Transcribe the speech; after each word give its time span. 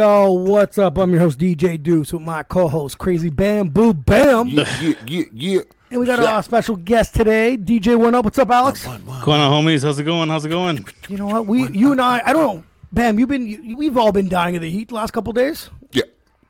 Yo, 0.00 0.32
what's 0.32 0.78
up? 0.78 0.96
I'm 0.96 1.10
your 1.10 1.20
host 1.20 1.38
DJ 1.38 1.76
Deuce 1.82 2.14
with 2.14 2.22
my 2.22 2.42
co-host 2.42 2.96
Crazy 2.96 3.28
Bamboo 3.28 3.92
Bam, 3.92 4.48
Yeah, 4.48 4.64
yeah, 4.80 4.94
yeah, 5.06 5.24
yeah. 5.30 5.60
and 5.90 6.00
we 6.00 6.06
got 6.06 6.18
our 6.20 6.42
special 6.42 6.74
guest 6.76 7.14
today, 7.14 7.58
DJ 7.58 7.98
One 7.98 8.14
Up. 8.14 8.24
What's 8.24 8.38
up, 8.38 8.48
Alex? 8.48 8.86
Going 8.86 9.42
on, 9.42 9.52
homies? 9.52 9.82
How's 9.82 9.98
it 9.98 10.04
going? 10.04 10.30
How's 10.30 10.46
it 10.46 10.48
going? 10.48 10.86
You 11.10 11.18
know 11.18 11.26
what? 11.26 11.46
We, 11.46 11.68
you 11.72 11.92
and 11.92 12.00
I, 12.00 12.22
I 12.24 12.32
don't 12.32 12.56
know, 12.56 12.64
Bam. 12.90 13.18
You've 13.18 13.28
been, 13.28 13.46
you, 13.46 13.76
we've 13.76 13.98
all 13.98 14.10
been 14.10 14.30
dying 14.30 14.56
of 14.56 14.62
the 14.62 14.70
heat 14.70 14.88
the 14.88 14.94
last 14.94 15.10
couple 15.10 15.34
days. 15.34 15.68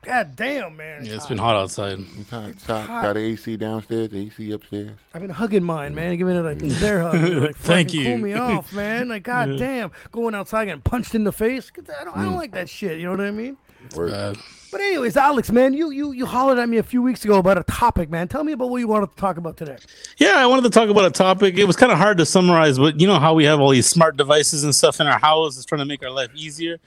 Yeah. 0.05 0.23
God 0.23 0.35
damn, 0.35 0.77
man. 0.77 1.05
Yeah, 1.05 1.15
it's 1.15 1.27
been 1.27 1.37
hot 1.37 1.55
outside. 1.55 1.99
Got, 2.29 2.67
got, 2.67 2.87
got 2.87 3.13
the 3.13 3.19
AC 3.19 3.57
downstairs, 3.57 4.09
the 4.09 4.25
AC 4.25 4.51
upstairs. 4.51 4.91
I've 5.13 5.21
been 5.21 5.29
hugging 5.29 5.63
mine, 5.63 5.93
man, 5.93 6.17
giving 6.17 6.35
it 6.35 6.45
a 6.45 6.79
bear 6.79 7.01
hug. 7.01 7.13
Like, 7.13 7.55
Thank 7.57 7.89
fucking 7.89 8.01
you. 8.01 8.05
Cool 8.07 8.17
me 8.17 8.33
off, 8.33 8.73
man. 8.73 9.09
Like, 9.09 9.23
god 9.31 9.57
damn, 9.57 9.91
going 10.11 10.33
outside 10.33 10.65
getting 10.65 10.81
punched 10.81 11.13
in 11.13 11.23
the 11.23 11.31
face. 11.31 11.71
I 11.77 12.03
don't, 12.03 12.17
I 12.17 12.23
don't 12.23 12.33
mm. 12.33 12.37
like 12.37 12.51
that 12.53 12.69
shit. 12.69 12.99
You 12.99 13.05
know 13.05 13.11
what 13.11 13.21
I 13.21 13.31
mean? 13.31 13.57
Word. 13.95 14.13
Uh, 14.13 14.33
But 14.71 14.79
anyways, 14.79 15.17
Alex, 15.17 15.51
man, 15.51 15.73
you 15.73 15.89
you 15.91 16.13
you 16.13 16.25
hollered 16.25 16.57
at 16.57 16.69
me 16.69 16.77
a 16.77 16.83
few 16.83 17.01
weeks 17.01 17.25
ago 17.25 17.37
about 17.39 17.57
a 17.57 17.63
topic, 17.63 18.09
man. 18.09 18.29
Tell 18.29 18.43
me 18.45 18.53
about 18.53 18.69
what 18.69 18.77
you 18.77 18.87
wanted 18.87 19.09
to 19.11 19.17
talk 19.17 19.35
about 19.37 19.57
today. 19.57 19.77
yeah, 20.17 20.35
I 20.37 20.45
wanted 20.45 20.61
to 20.63 20.69
talk 20.69 20.87
about 20.89 21.03
a 21.03 21.11
topic. 21.11 21.57
It 21.57 21.65
was 21.65 21.75
kind 21.75 21.91
of 21.91 21.97
hard 21.97 22.17
to 22.19 22.25
summarize, 22.25 22.79
but 22.79 22.97
you 23.01 23.05
know 23.05 23.19
how 23.19 23.33
we 23.33 23.43
have 23.43 23.59
all 23.59 23.71
these 23.71 23.89
smart 23.89 24.15
devices 24.15 24.63
and 24.63 24.73
stuff 24.73 25.01
in 25.01 25.07
our 25.07 25.19
house. 25.19 25.57
It's 25.57 25.65
trying 25.65 25.79
to 25.79 25.85
make 25.85 26.01
our 26.03 26.09
life 26.09 26.29
easier. 26.33 26.79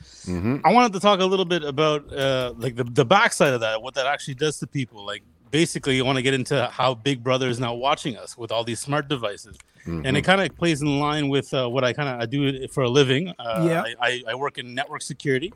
I 0.64 0.72
wanted 0.72 0.94
to 0.94 1.00
talk 1.00 1.20
a 1.20 1.26
little 1.26 1.44
bit 1.44 1.62
about 1.62 2.10
uh, 2.10 2.54
like 2.56 2.74
the 2.76 2.84
the 2.84 3.04
backside 3.04 3.52
of 3.52 3.60
that, 3.60 3.82
what 3.82 3.92
that 3.94 4.06
actually 4.06 4.34
does 4.36 4.58
to 4.60 4.66
people. 4.66 5.04
Like 5.04 5.22
basically, 5.50 5.96
you 5.96 6.06
want 6.06 6.16
to 6.16 6.22
get 6.22 6.32
into 6.32 6.66
how 6.72 6.94
Big 6.94 7.22
Brother 7.22 7.48
is 7.50 7.60
now 7.60 7.74
watching 7.74 8.16
us 8.16 8.38
with 8.38 8.50
all 8.50 8.64
these 8.64 8.80
smart 8.80 9.08
devices, 9.08 9.58
and 9.86 10.16
it 10.16 10.22
kind 10.22 10.40
of 10.40 10.56
plays 10.56 10.80
in 10.80 10.98
line 11.00 11.28
with 11.28 11.52
uh, 11.52 11.68
what 11.68 11.84
I 11.84 11.92
kind 11.92 12.08
of 12.08 12.18
I 12.18 12.24
do 12.24 12.66
for 12.68 12.82
a 12.84 12.88
living. 12.88 13.28
Uh, 13.38 13.66
Yeah. 13.68 13.82
I, 13.82 13.94
I, 14.00 14.22
I 14.30 14.34
work 14.36 14.56
in 14.56 14.74
network 14.74 15.02
security. 15.02 15.52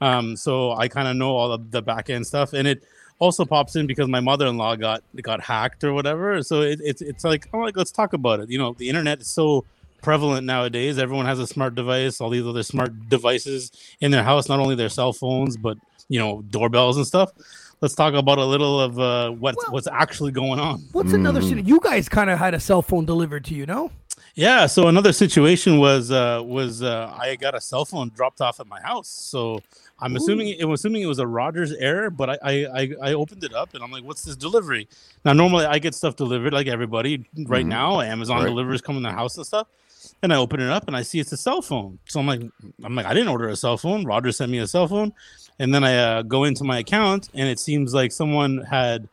Um, 0.00 0.36
so 0.36 0.72
I 0.72 0.88
kind 0.88 1.08
of 1.08 1.16
know 1.16 1.30
all 1.36 1.52
of 1.52 1.70
the 1.70 1.82
back 1.82 2.08
end 2.10 2.26
stuff, 2.26 2.52
and 2.52 2.66
it 2.68 2.84
also 3.18 3.44
pops 3.44 3.74
in 3.76 3.86
because 3.86 4.06
my 4.08 4.20
mother-in-law 4.20 4.76
got 4.76 5.02
got 5.22 5.40
hacked 5.40 5.82
or 5.84 5.92
whatever. 5.92 6.42
So 6.42 6.62
it, 6.62 6.80
it's 6.82 7.02
it's 7.02 7.24
like 7.24 7.48
I'm 7.52 7.60
like 7.60 7.76
let's 7.76 7.90
talk 7.90 8.12
about 8.12 8.40
it. 8.40 8.48
You 8.50 8.58
know, 8.58 8.74
the 8.78 8.88
internet 8.88 9.20
is 9.20 9.28
so 9.28 9.64
prevalent 10.02 10.46
nowadays. 10.46 10.98
Everyone 10.98 11.26
has 11.26 11.40
a 11.40 11.46
smart 11.46 11.74
device, 11.74 12.20
all 12.20 12.30
these 12.30 12.46
other 12.46 12.62
smart 12.62 13.08
devices 13.08 13.72
in 14.00 14.12
their 14.12 14.22
house, 14.22 14.48
not 14.48 14.60
only 14.60 14.76
their 14.76 14.88
cell 14.88 15.12
phones, 15.12 15.56
but 15.56 15.76
you 16.08 16.18
know, 16.20 16.42
doorbells 16.50 16.96
and 16.96 17.06
stuff. 17.06 17.30
Let's 17.80 17.94
talk 17.94 18.14
about 18.14 18.38
a 18.38 18.44
little 18.44 18.80
of 18.80 18.98
uh, 19.00 19.30
what's 19.32 19.56
Well- 19.64 19.72
what's 19.72 19.88
actually 19.88 20.30
going 20.32 20.60
on. 20.60 20.80
What's 20.92 21.12
another 21.12 21.40
Mm. 21.40 21.48
shit? 21.56 21.66
You 21.66 21.80
guys 21.82 22.08
kind 22.08 22.30
of 22.30 22.38
had 22.38 22.54
a 22.54 22.60
cell 22.60 22.82
phone 22.82 23.04
delivered 23.04 23.44
to 23.46 23.54
you, 23.54 23.66
no? 23.66 23.90
Yeah. 24.34 24.66
So 24.66 24.88
another 24.88 25.12
situation 25.12 25.78
was 25.78 26.10
uh, 26.10 26.42
was 26.44 26.82
uh, 26.82 27.14
I 27.18 27.36
got 27.36 27.54
a 27.54 27.60
cell 27.60 27.84
phone 27.84 28.10
dropped 28.14 28.40
off 28.40 28.60
at 28.60 28.66
my 28.66 28.80
house. 28.80 29.08
So 29.08 29.60
I'm 30.00 30.16
assuming 30.16 30.48
it 30.48 30.64
was 30.64 30.80
assuming 30.80 31.02
it 31.02 31.06
was 31.06 31.18
a 31.18 31.26
Rogers 31.26 31.72
error, 31.72 32.10
but 32.10 32.30
I, 32.30 32.38
I 32.42 32.52
I 32.82 32.94
I 33.02 33.12
opened 33.14 33.42
it 33.44 33.54
up 33.54 33.74
and 33.74 33.82
I'm 33.82 33.90
like, 33.90 34.04
what's 34.04 34.22
this 34.22 34.36
delivery? 34.36 34.88
Now 35.24 35.32
normally 35.32 35.66
I 35.66 35.78
get 35.78 35.94
stuff 35.94 36.16
delivered 36.16 36.52
like 36.52 36.66
everybody 36.68 37.24
right 37.46 37.66
now. 37.66 38.00
Amazon 38.00 38.38
Right. 38.38 38.46
delivers 38.48 38.80
come 38.80 38.96
in 38.96 39.02
the 39.02 39.12
house 39.12 39.36
and 39.36 39.46
stuff. 39.46 39.66
And 40.22 40.32
I 40.32 40.36
open 40.36 40.60
it 40.60 40.70
up 40.70 40.88
and 40.88 40.96
I 40.96 41.02
see 41.02 41.20
it's 41.20 41.32
a 41.32 41.36
cell 41.36 41.62
phone. 41.62 41.98
So 42.06 42.18
I'm 42.18 42.26
like, 42.26 42.42
I'm 42.82 42.94
like, 42.94 43.06
I 43.06 43.14
didn't 43.14 43.28
order 43.28 43.48
a 43.48 43.56
cell 43.56 43.76
phone. 43.76 44.04
Rogers 44.04 44.36
sent 44.36 44.50
me 44.50 44.58
a 44.58 44.66
cell 44.66 44.88
phone. 44.88 45.12
And 45.60 45.72
then 45.74 45.84
I 45.84 45.96
uh, 45.96 46.22
go 46.22 46.44
into 46.44 46.64
my 46.64 46.78
account 46.78 47.28
and 47.34 47.48
it 47.48 47.58
seems 47.60 47.94
like 47.94 48.10
someone 48.12 48.58
had 48.62 49.08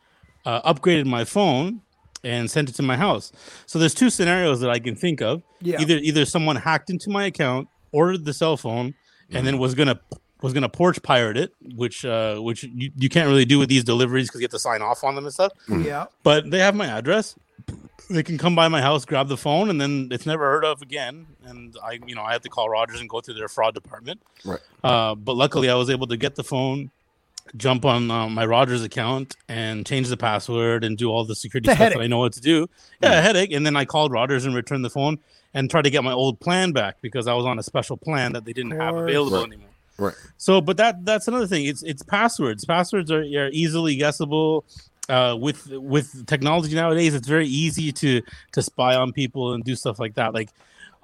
uh, 0.45 0.73
upgraded 0.73 1.05
my 1.05 1.23
phone 1.23 1.81
and 2.25 2.49
sent 2.49 2.69
it 2.69 2.75
to 2.75 2.81
my 2.81 2.97
house. 2.97 3.31
So 3.67 3.77
there's 3.79 3.93
two 3.93 4.09
scenarios 4.09 4.59
that 4.61 4.71
I 4.71 4.79
can 4.79 4.95
think 4.95 5.21
of. 5.21 5.43
Yeah. 5.61 5.79
Either 5.79 5.97
either 5.97 6.25
someone 6.25 6.55
hacked 6.55 6.89
into 6.89 7.09
my 7.09 7.25
account, 7.25 7.69
ordered 7.91 8.25
the 8.25 8.33
cell 8.33 8.57
phone, 8.57 8.95
and 9.29 9.45
then 9.45 9.59
was 9.59 9.75
gonna 9.75 9.99
was 10.41 10.53
gonna 10.53 10.69
porch 10.69 11.01
pirate 11.03 11.37
it, 11.37 11.53
which 11.75 12.03
uh, 12.03 12.37
which 12.37 12.63
you, 12.63 12.91
you 12.97 13.09
can't 13.09 13.27
really 13.27 13.45
do 13.45 13.59
with 13.59 13.69
these 13.69 13.83
deliveries 13.83 14.27
because 14.27 14.41
you 14.41 14.45
have 14.45 14.51
to 14.51 14.59
sign 14.59 14.81
off 14.81 15.03
on 15.03 15.15
them 15.15 15.25
and 15.25 15.33
stuff. 15.33 15.51
Yeah. 15.69 16.05
But 16.23 16.49
they 16.49 16.59
have 16.59 16.75
my 16.75 16.87
address. 16.87 17.35
They 18.09 18.21
can 18.21 18.37
come 18.37 18.53
by 18.53 18.67
my 18.67 18.81
house, 18.81 19.03
grab 19.05 19.29
the 19.29 19.37
phone, 19.37 19.69
and 19.69 19.81
then 19.81 20.09
it's 20.11 20.27
never 20.27 20.43
heard 20.51 20.63
of 20.63 20.83
again. 20.83 21.25
And 21.45 21.75
I, 21.83 21.99
you 22.05 22.13
know, 22.13 22.21
I 22.21 22.33
have 22.33 22.41
to 22.41 22.49
call 22.49 22.69
Rogers 22.69 22.99
and 22.99 23.09
go 23.09 23.19
through 23.21 23.33
their 23.33 23.47
fraud 23.47 23.73
department. 23.73 24.21
Right. 24.43 24.59
Uh, 24.83 25.15
but 25.15 25.35
luckily, 25.35 25.69
I 25.69 25.75
was 25.75 25.89
able 25.89 26.05
to 26.07 26.17
get 26.17 26.35
the 26.35 26.43
phone, 26.43 26.91
jump 27.57 27.85
on 27.85 28.09
uh, 28.11 28.27
my 28.29 28.45
Rogers 28.45 28.83
account, 28.83 29.35
and 29.47 29.85
change 29.85 30.09
the 30.09 30.17
password 30.17 30.83
and 30.83 30.97
do 30.97 31.09
all 31.09 31.25
the 31.25 31.35
security 31.35 31.69
It's 31.69 31.75
stuff 31.75 31.83
headache. 31.83 31.97
that 31.97 32.03
I 32.03 32.07
know 32.07 32.19
what 32.19 32.33
to 32.33 32.41
do. 32.41 32.67
Yeah, 33.01 33.19
a 33.19 33.21
headache. 33.21 33.51
And 33.51 33.65
then 33.65 33.75
I 33.75 33.85
called 33.85 34.11
Rogers 34.11 34.45
and 34.45 34.55
returned 34.55 34.83
the 34.83 34.89
phone 34.89 35.19
and 35.53 35.69
tried 35.69 35.83
to 35.83 35.89
get 35.89 36.03
my 36.03 36.11
old 36.11 36.39
plan 36.39 36.71
back 36.71 36.97
because 37.01 37.27
I 37.27 37.33
was 37.33 37.45
on 37.45 37.59
a 37.59 37.63
special 37.63 37.95
plan 37.97 38.33
that 38.33 38.45
they 38.45 38.53
didn't 38.53 38.71
have 38.71 38.95
available 38.95 39.37
Right. 39.37 39.47
anymore. 39.47 39.69
Right. 39.97 40.15
So, 40.37 40.59
but 40.59 40.75
that 40.77 41.05
that's 41.05 41.27
another 41.29 41.47
thing. 41.47 41.65
It's 41.65 41.81
it's 41.83 42.03
passwords. 42.03 42.65
Passwords 42.65 43.09
are, 43.11 43.21
are 43.21 43.49
easily 43.53 43.95
guessable. 43.95 44.65
Uh, 45.07 45.37
with 45.39 45.67
with 45.71 46.25
technology 46.25 46.75
nowadays, 46.75 47.13
it's 47.13 47.27
very 47.27 47.47
easy 47.47 47.91
to 47.93 48.21
to 48.53 48.61
spy 48.61 48.95
on 48.95 49.13
people 49.13 49.53
and 49.53 49.63
do 49.63 49.75
stuff 49.75 49.99
like 49.99 50.15
that. 50.15 50.33
Like 50.33 50.49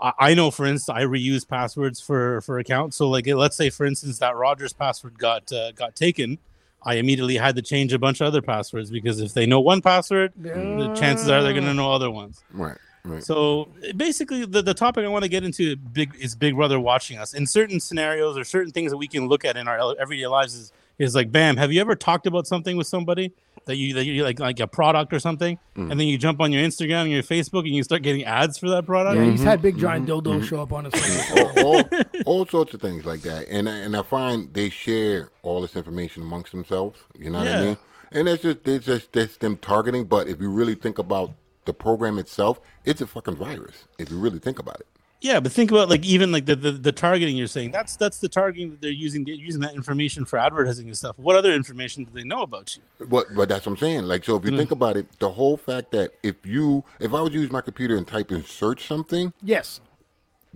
I, 0.02 0.14
I 0.20 0.34
know, 0.34 0.52
for 0.52 0.66
instance, 0.66 0.96
I 0.96 1.04
reuse 1.04 1.48
passwords 1.48 2.00
for 2.00 2.42
for 2.42 2.60
accounts. 2.60 2.98
So, 2.98 3.10
like, 3.10 3.28
let's 3.28 3.56
say, 3.56 3.70
for 3.70 3.86
instance, 3.86 4.20
that 4.20 4.36
Rogers 4.36 4.74
password 4.74 5.18
got 5.18 5.52
uh, 5.52 5.72
got 5.72 5.96
taken. 5.96 6.40
I 6.84 6.96
immediately 6.96 7.38
had 7.38 7.56
to 7.58 7.62
change 7.62 7.94
a 7.94 8.00
bunch 8.00 8.22
of 8.22 8.28
other 8.28 8.42
passwords 8.42 8.90
because 8.90 9.20
if 9.20 9.34
they 9.34 9.46
know 9.46 9.60
one 9.60 9.82
password, 9.82 10.34
the 10.36 10.96
chances 10.96 11.30
are 11.30 11.44
they're 11.44 11.54
going 11.54 11.66
to 11.66 11.76
know 11.76 11.94
other 11.94 12.10
ones. 12.10 12.44
Right. 12.52 12.78
Right. 13.04 13.24
So 13.24 13.70
basically, 13.96 14.46
the, 14.46 14.62
the 14.62 14.74
topic 14.74 15.06
I 15.06 15.08
want 15.08 15.24
to 15.24 15.30
get 15.30 15.44
into 15.44 15.76
big 15.76 16.16
is 16.20 16.36
Big 16.36 16.56
Brother 16.56 16.80
watching 16.80 17.18
us. 17.18 17.34
In 17.34 17.48
certain 17.48 17.80
scenarios 17.80 18.38
or 18.38 18.44
certain 18.44 18.72
things 18.72 18.92
that 18.92 18.98
we 18.98 19.08
can 19.08 19.28
look 19.28 19.44
at 19.44 19.58
in 19.58 19.68
our 19.68 19.96
everyday 20.00 20.28
lives 20.28 20.54
is 20.54 20.72
is 21.00 21.16
like, 21.16 21.32
bam, 21.32 21.58
have 21.58 21.72
you 21.72 21.82
ever 21.82 21.96
talked 21.96 22.28
about 22.28 22.46
something 22.46 22.78
with 22.78 22.86
somebody 22.86 23.34
that 23.66 23.76
you 23.76 23.94
that 23.96 24.06
you 24.06 24.24
like 24.24 24.40
like 24.40 24.60
a 24.60 24.68
product 24.68 25.14
or 25.14 25.20
something, 25.20 25.58
mm. 25.76 25.92
and 25.92 26.00
then 26.00 26.08
you 26.08 26.18
jump 26.18 26.40
on 26.40 26.52
your 26.52 26.64
Instagram 26.64 27.04
and 27.04 27.12
your 27.12 27.24
Facebook 27.24 27.62
and 27.62 27.76
you 27.76 27.84
start 27.84 28.02
getting 28.02 28.24
ads 28.24 28.58
for 28.58 28.70
that 28.70 28.86
product? 28.86 29.18
Yeah, 29.18 29.32
he's 29.32 29.44
had 29.44 29.62
big 29.62 29.76
mm-hmm. 29.76 29.82
giant 29.82 30.08
dildos 30.08 30.24
mm-hmm. 30.24 30.46
show 30.46 30.62
up 30.62 30.72
on 30.72 30.86
his 30.86 30.94
all, 31.58 31.66
all, 31.66 31.84
all 32.26 32.46
sorts 32.46 32.74
of 32.74 32.82
things 32.82 33.06
like 33.06 33.22
that. 33.22 33.48
And 33.50 33.68
I- 33.68 33.82
and 33.82 33.96
I 33.98 34.04
find 34.04 34.54
they 34.54 34.70
share 34.70 35.32
all 35.42 35.62
this 35.62 35.76
information 35.76 36.24
amongst 36.24 36.52
themselves. 36.52 37.00
You 37.18 37.30
know 37.30 37.40
what 37.40 37.48
I 37.48 37.62
mean? 37.62 37.78
And 38.12 38.28
it's 38.28 38.44
just 38.44 38.68
it's 38.68 38.86
just 38.86 39.12
that's 39.12 39.38
them 39.38 39.58
targeting. 39.58 40.06
But 40.06 40.28
if 40.28 40.40
you 40.40 40.50
really 40.50 40.76
think 40.76 40.98
about 40.98 41.32
the 41.66 41.74
program 41.74 42.20
itself, 42.20 42.60
it's 42.86 43.02
a 43.02 43.08
fucking 43.08 43.36
virus. 43.36 43.86
If 43.98 44.10
you 44.12 44.20
really 44.20 44.40
think 44.40 44.60
about 44.60 44.80
it. 44.80 44.88
Yeah, 45.22 45.40
but 45.40 45.52
think 45.52 45.70
about 45.70 45.88
like 45.88 46.04
even 46.04 46.32
like 46.32 46.48
the, 46.48 46.56
the, 46.56 46.72
the 46.72 46.92
targeting 46.92 47.38
you're 47.38 47.46
saying. 47.46 47.72
That's 47.72 47.96
that's 47.96 48.18
the 48.18 48.28
targeting 48.28 48.72
that 48.72 48.82
they're 48.82 48.90
using. 48.90 49.24
They're 49.24 49.36
using 49.36 49.62
that 49.62 49.76
information 49.76 50.26
for 50.26 50.40
advertising 50.40 50.88
and 50.88 50.98
stuff. 50.98 51.18
What 51.20 51.36
other 51.36 51.54
information 51.54 52.06
do 52.06 52.12
they 52.12 52.24
know 52.24 52.42
about 52.42 52.76
you? 52.76 53.06
But 53.08 53.28
but 53.36 53.48
that's 53.48 53.68
what 53.68 53.74
I'm 53.74 53.78
saying. 53.78 54.04
Like 54.04 54.26
so, 54.26 54.36
if 54.36 54.44
you 54.44 54.52
mm. 54.52 54.58
think 54.58 54.72
about 54.72 54.98
it, 54.98 55.08
the 55.20 55.30
whole 55.30 55.58
fact 55.58 55.92
that 55.92 56.14
if 56.24 56.44
you 56.44 56.84
if 57.00 57.14
I 57.14 57.22
would 57.22 57.34
use 57.34 57.52
my 57.52 57.62
computer 57.62 57.98
and 57.98 58.08
type 58.08 58.32
in 58.32 58.44
search 58.44 58.88
something, 58.88 59.32
yes. 59.44 59.80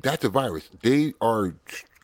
that's 0.01 0.23
a 0.23 0.29
virus. 0.29 0.67
They 0.81 1.13
are 1.21 1.53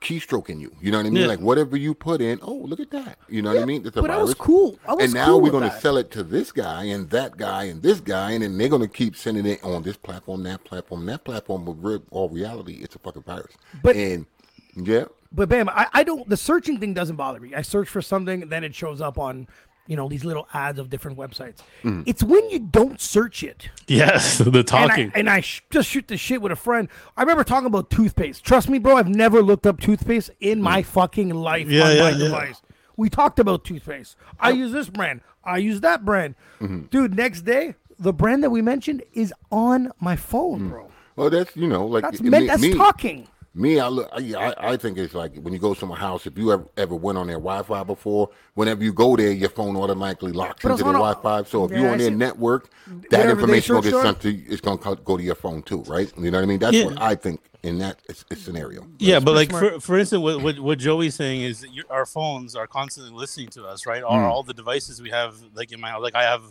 keystroking 0.02 0.60
you. 0.60 0.76
You 0.82 0.92
know 0.92 0.98
what 0.98 1.06
I 1.06 1.10
mean? 1.10 1.22
Yeah. 1.22 1.28
Like 1.28 1.40
whatever 1.40 1.78
you 1.78 1.94
put 1.94 2.22
in, 2.22 2.40
oh 2.42 2.54
look 2.56 2.80
at 2.80 2.90
that. 2.92 3.18
You 3.30 3.42
know 3.42 3.54
what 3.54 3.62
I 3.62 3.66
mean? 3.66 3.86
It's 3.86 3.96
a 3.96 4.02
But 4.02 4.10
I 4.10 4.16
virus. 4.16 4.30
was 4.30 4.34
cool. 4.36 4.80
I 4.88 4.94
was 4.96 5.06
and 5.06 5.14
now 5.14 5.28
cool 5.28 5.42
we're 5.42 5.52
to 5.52 5.60
that. 5.62 5.82
sell 5.82 5.98
it 5.98 6.12
to 6.12 6.24
this 6.24 6.52
guy 6.52 6.84
and 6.86 7.10
that 7.12 7.38
guy 7.38 7.66
and 7.66 7.82
this 7.82 8.00
guy, 8.00 8.32
and 8.32 8.44
then 8.44 8.58
they're 8.58 8.68
going 8.70 8.82
to 8.82 8.88
keep 8.88 9.16
sending 9.16 9.46
it 9.46 9.64
on 9.64 9.84
this 9.84 9.98
platform, 9.98 10.44
that 10.44 10.64
platform, 10.64 11.06
that 11.06 11.24
platform. 11.24 11.66
But 11.66 11.74
re- 11.84 12.02
all 12.12 12.30
reality, 12.30 12.80
it's 12.82 12.96
a 12.96 13.00
fucking 13.00 13.24
virus. 13.24 13.54
But- 13.84 13.96
and 13.96 14.26
yeah, 14.76 15.06
But 15.32 15.50
bam, 15.50 15.68
I, 15.70 15.88
I 15.94 16.04
don't. 16.04 16.28
The 16.30 16.38
searching 16.38 16.80
thing 16.80 16.94
doesn't 16.94 17.18
bother 17.18 17.40
me. 17.40 17.54
I 17.54 17.62
search 17.62 17.90
for 17.90 18.02
something, 18.02 18.48
then 18.50 18.64
it 18.64 18.74
shows 18.74 19.02
up 19.02 19.18
on, 19.20 19.48
you 19.92 19.98
know, 19.98 20.08
these 20.08 20.24
little 20.24 20.48
ads 20.54 20.80
of 20.80 20.90
different 20.90 21.18
websites. 21.18 21.58
Mm. 21.84 22.04
It's 22.08 22.24
when 22.24 22.50
you 22.50 22.60
don't 22.60 23.02
search 23.02 23.44
it. 23.44 23.68
Yes, 23.88 24.38
the 24.38 24.50
And 24.50 24.66
talking. 24.66 25.12
I, 25.14 25.20
and 25.20 25.30
I 25.30 25.42
sh- 25.42 25.64
just 25.70 25.90
shoot 25.90 26.08
the 26.08 26.16
shit 26.16 26.42
with 26.42 26.54
a 26.54 26.56
friend. 26.56 26.88
I 27.18 27.24
remember 27.24 27.44
talking 27.44 27.68
about 27.68 27.90
toothpaste. 27.90 28.46
Trust 28.46 28.70
me, 28.70 28.80
bro. 28.80 28.96
I've 28.96 29.10
never 29.10 29.42
looked 29.42 29.68
up 29.68 29.82
toothpaste 29.82 30.30
in 30.40 30.62
my 30.62 30.82
fucking 30.82 31.32
life 31.32 31.68
Yeah, 31.68 31.84
on 31.90 31.96
yeah, 31.98 32.02
my 32.04 32.10
yeah. 32.12 32.18
device. 32.20 32.62
We 32.96 33.10
talked 33.10 33.38
about 33.38 33.66
toothpaste. 33.66 34.16
I 34.40 34.52
use 34.52 34.72
this 34.72 34.90
brand. 34.90 35.20
I 35.44 35.58
use 35.58 35.82
that 35.82 36.06
brand. 36.06 36.36
Mm-hmm. 36.62 36.84
Dude, 36.84 37.14
next 37.16 37.42
day, 37.42 37.76
the 38.00 38.14
brand 38.14 38.46
that 38.46 38.50
we 38.50 38.62
mentioned 38.62 39.04
is 39.12 39.34
on 39.52 39.92
my 40.00 40.16
phone, 40.16 40.70
bro. 40.70 40.90
well, 41.18 41.30
that's 41.30 41.54
you 41.58 41.68
know, 41.68 41.86
like 41.86 42.04
That's 42.04 42.22
me, 42.22 42.30
that's 42.48 42.62
me, 42.62 42.76
talking. 42.76 43.28
Me, 43.54 43.80
I 43.80 43.88
look, 43.90 44.10
I, 44.14 44.34
I 44.36 44.72
I 44.74 44.78
think 44.78 44.98
it's 44.98 45.14
like 45.14 45.36
when 45.38 45.52
you 45.54 45.60
go 45.60 45.74
to 45.74 45.80
someone's 45.80 46.00
house. 46.02 46.26
If 46.26 46.38
you 46.38 46.52
ever 46.54 46.66
ever 46.78 46.96
went 46.96 47.18
on 47.18 47.28
their 47.28 47.36
Wi-Fi 47.38 47.84
before, 47.84 48.30
whenever 48.54 48.84
you 48.84 48.94
go 48.94 49.16
there, 49.18 49.32
your 49.32 49.50
phone 49.50 49.76
automatically 49.76 50.32
locks 50.32 50.64
But 50.64 50.70
into 50.72 50.74
it's 50.74 50.84
the 50.84 50.88
on 50.90 50.94
Wi-Fi. 50.96 51.44
So 51.44 51.66
if 51.66 51.72
Yeah, 51.72 51.80
you're 51.82 51.92
on 51.92 51.98
their 51.98 52.12
network, 52.12 52.70
that 53.10 53.30
information 53.30 53.76
will 53.76 53.82
get 53.82 53.94
sent 53.96 54.22
to. 54.22 54.30
It's 54.34 54.62
going 54.62 54.78
to 54.80 54.96
go 54.96 55.18
to 55.18 55.24
your 55.24 55.36
phone 55.36 55.64
too, 55.64 55.82
right? 55.84 56.12
You 56.18 56.32
know 56.32 56.38
what 56.38 56.44
I 56.44 56.48
mean? 56.48 56.60
That's 56.60 56.78
Yeah. 56.78 56.86
what 56.86 57.02
I 57.02 57.16
think 57.16 57.42
in 57.64 57.78
that 57.80 58.00
s- 58.10 58.26
s- 58.32 58.40
scenario. 58.40 58.88
Yeah, 59.00 59.20
but 59.20 59.36
like 59.36 59.50
smart. 59.50 59.74
for, 59.76 59.80
for 59.82 60.00
instance, 60.00 60.22
what, 60.22 60.42
what 60.42 60.60
what 60.60 60.80
Joey's 60.80 61.16
saying 61.16 61.42
is 61.42 61.66
your, 61.72 61.86
our 61.90 62.06
phones 62.06 62.56
are 62.56 62.68
constantly 62.68 63.12
listening 63.14 63.50
to 63.50 63.66
us, 63.66 63.86
right? 63.86 64.02
All, 64.02 64.18
hmm. 64.18 64.26
all 64.26 64.44
the 64.44 64.54
devices 64.54 65.02
we 65.02 65.10
have, 65.10 65.36
like 65.54 65.72
in 65.72 65.80
my 65.82 65.96
like 65.98 66.16
I 66.16 66.24
have 66.24 66.44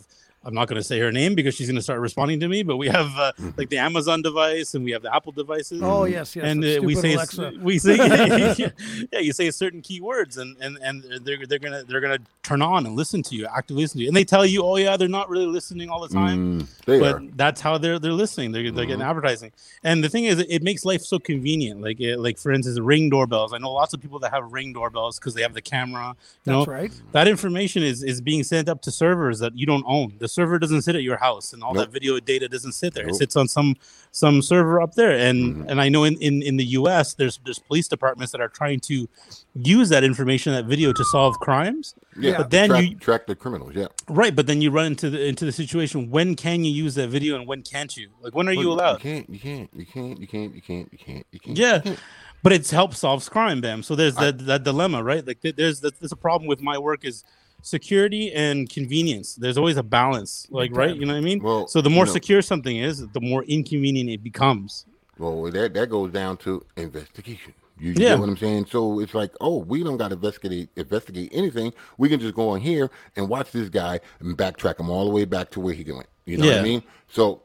I'm 0.43 0.53
not 0.55 0.67
going 0.67 0.77
to 0.79 0.83
say 0.83 0.97
her 0.99 1.11
name 1.11 1.35
because 1.35 1.53
she's 1.55 1.67
going 1.67 1.75
to 1.75 1.81
start 1.83 1.99
responding 1.99 2.39
to 2.39 2.47
me. 2.47 2.63
But 2.63 2.77
we 2.77 2.87
have 2.87 3.07
uh, 3.17 3.31
Mm-hmm. 3.41 3.49
like 3.57 3.69
the 3.69 3.77
Amazon 3.77 4.21
device 4.21 4.73
and 4.75 4.83
we 4.83 4.91
have 4.91 5.01
the 5.01 5.13
Apple 5.15 5.31
devices. 5.31 5.81
Oh 5.83 6.03
yes, 6.05 6.35
yes. 6.35 6.45
and 6.45 6.63
uh, 6.63 6.79
we 6.83 6.95
say 6.95 7.13
Alexa. 7.13 7.53
we 7.61 7.77
say 7.79 7.95
yeah, 7.95 8.69
yeah, 9.11 9.19
you 9.19 9.31
say 9.33 9.49
certain 9.51 9.81
keywords 9.81 10.37
and 10.37 10.57
and 10.59 10.77
and 10.77 11.03
they're 11.25 11.45
they're 11.45 11.59
gonna 11.59 11.83
they're 11.85 12.01
gonna 12.01 12.19
turn 12.43 12.61
on 12.61 12.85
and 12.85 12.95
listen 12.95 13.21
to 13.23 13.35
you, 13.35 13.45
actively 13.47 13.83
listen 13.83 13.99
to 13.99 14.03
you, 14.03 14.09
and 14.09 14.15
they 14.15 14.23
tell 14.25 14.45
you, 14.45 14.63
oh 14.63 14.75
yeah, 14.75 14.97
they're 14.97 15.07
not 15.07 15.29
really 15.29 15.45
listening 15.45 15.89
all 15.89 16.01
the 16.01 16.13
time, 16.13 16.61
Mm, 16.61 16.67
they 16.85 16.99
but 16.99 17.15
are. 17.15 17.21
that's 17.35 17.61
how 17.61 17.77
they're 17.77 17.99
they're 17.99 18.11
listening. 18.13 18.51
They're, 18.51 18.71
they're 18.71 18.85
getting 18.85 19.01
advertising, 19.01 19.51
and 19.83 20.03
the 20.03 20.09
thing 20.09 20.25
is, 20.25 20.39
it 20.39 20.61
makes 20.63 20.83
life 20.85 21.01
so 21.01 21.19
convenient. 21.19 21.81
Like 21.81 21.99
it, 21.99 22.17
like 22.19 22.37
for 22.37 22.51
instance, 22.51 22.79
ring 22.79 23.09
doorbells. 23.09 23.53
I 23.53 23.57
know 23.59 23.71
lots 23.71 23.93
of 23.93 24.01
people 24.01 24.19
that 24.19 24.31
have 24.33 24.51
ring 24.51 24.73
doorbells 24.73 25.19
because 25.19 25.33
they 25.35 25.41
have 25.41 25.53
the 25.53 25.61
camera. 25.61 26.09
You 26.45 26.53
That's 26.53 26.67
know, 26.67 26.71
right. 26.73 26.91
that 27.13 27.27
information 27.27 27.83
is 27.83 28.03
is 28.03 28.19
being 28.21 28.43
sent 28.43 28.67
up 28.69 28.81
to 28.83 28.91
servers 28.91 29.39
that 29.39 29.57
you 29.57 29.65
don't 29.65 29.85
own. 29.87 30.13
The 30.19 30.27
server 30.31 30.57
doesn't 30.59 30.81
sit 30.83 30.95
at 30.95 31.03
your 31.03 31.17
house, 31.17 31.53
and 31.53 31.63
all 31.63 31.73
Nope. 31.73 31.85
that 31.85 31.91
video 31.93 32.19
data 32.19 32.47
doesn't 32.47 32.71
sit 32.73 32.93
there. 32.93 33.07
It 33.07 33.15
sits 33.15 33.35
on 33.35 33.47
some 33.47 33.75
some 34.11 34.41
server 34.41 34.81
up 34.81 34.95
there. 34.95 35.11
And 35.11 35.57
Mhm. 35.57 35.65
and 35.69 35.81
I 35.81 35.89
know 35.89 36.03
in, 36.03 36.15
in 36.21 36.41
in 36.41 36.57
the 36.57 36.65
U.S. 36.79 37.13
there's 37.13 37.39
there's 37.45 37.59
police 37.59 37.87
departments 37.87 38.31
that 38.31 38.41
are 38.41 38.49
trying 38.49 38.79
to 38.81 39.07
use 39.55 39.89
that 39.89 40.03
information, 40.03 40.53
that 40.53 40.65
video, 40.65 40.93
to 40.93 41.03
solve 41.05 41.39
crimes. 41.39 41.93
Yeah, 42.19 42.37
but 42.37 42.49
then 42.49 42.69
track, 42.69 42.83
you- 42.89 42.95
track 42.95 43.27
the 43.27 43.35
criminals. 43.35 43.73
Yeah, 43.75 43.87
Right, 44.09 44.35
but 44.35 44.47
then 44.47 44.61
you 44.61 44.71
run 44.71 44.85
into 44.87 45.09
the 45.09 45.25
into 45.25 45.45
the 45.45 45.51
situation: 45.51 46.09
when 46.09 46.35
can 46.35 46.63
you 46.63 46.71
use 46.71 46.95
that 46.95 47.09
video 47.09 47.35
and 47.35 47.47
when 47.47 47.61
can't 47.61 47.95
you? 47.95 48.09
Like 48.21 48.35
when 48.35 48.47
are 48.49 48.53
you 48.53 48.71
allowed? 48.71 49.03
You 49.03 49.11
can't. 49.11 49.29
You 49.29 49.39
can't. 49.39 49.69
You 49.75 49.85
can't. 49.85 50.19
You 50.19 50.27
can't. 50.27 50.55
You 50.55 50.61
can't. 50.61 50.89
You 50.91 50.97
can't. 50.97 51.25
You 51.31 51.39
can't. 51.39 51.57
Yeah. 51.57 51.75
you 51.75 51.81
can't. 51.81 51.99
but 52.43 52.51
it's 52.51 52.71
helped 52.71 52.95
solves 52.97 53.29
crime 53.29 53.61
bam 53.61 53.83
so 53.83 53.93
there's 53.95 54.17
I- 54.17 54.25
that 54.31 54.45
that 54.47 54.63
dilemma 54.63 55.03
right 55.03 55.25
like 55.27 55.39
there's 55.41 55.79
that 55.81 55.99
there's 55.99 56.11
a 56.11 56.15
problem 56.27 56.47
with 56.47 56.59
my 56.59 56.75
work 56.77 57.05
is 57.05 57.23
security 57.61 58.31
and 58.33 58.69
convenience 58.69 59.35
there's 59.35 59.57
always 59.57 59.77
a 59.77 59.83
balance 59.83 60.47
like 60.49 60.71
right 60.75 60.95
you 60.95 61.05
know 61.05 61.13
what 61.13 61.19
i 61.19 61.21
mean 61.21 61.41
Well, 61.41 61.67
so 61.67 61.81
the 61.81 61.89
more 61.89 62.05
you 62.05 62.09
know- 62.09 62.13
secure 62.13 62.41
something 62.41 62.77
is 62.77 63.07
the 63.09 63.21
more 63.21 63.43
inconvenient 63.43 64.09
it 64.09 64.23
becomes 64.23 64.85
Well, 65.17 65.43
that 65.51 65.73
that 65.75 65.89
goes 65.89 66.11
down 66.11 66.37
to 66.37 66.65
investigation. 66.77 67.53
You, 67.79 67.89
you 67.91 67.95
Yeah. 67.97 68.09
get 68.09 68.19
what 68.19 68.29
I'm 68.29 68.37
saying? 68.37 68.65
So 68.67 68.99
it's 68.99 69.13
like, 69.15 69.31
oh, 69.41 69.57
we 69.57 69.83
don't 69.83 69.97
got 69.97 70.09
to 70.09 70.15
investigate 70.15 70.69
investigate 70.75 71.29
anything. 71.31 71.73
We 71.97 72.09
can 72.09 72.19
just 72.19 72.35
go 72.35 72.49
on 72.49 72.59
here 72.61 72.89
and 73.15 73.27
watch 73.29 73.51
this 73.51 73.69
guy 73.69 73.99
and 74.19 74.37
backtrack 74.37 74.79
him 74.79 74.89
all 74.89 75.05
the 75.05 75.11
way 75.11 75.25
back 75.25 75.49
to 75.51 75.59
where 75.59 75.73
he 75.73 75.83
went. 75.83 76.07
You 76.25 76.37
know 76.37 76.47
what 76.47 76.57
I 76.57 76.63
mean? 76.63 76.81
So 77.07 77.41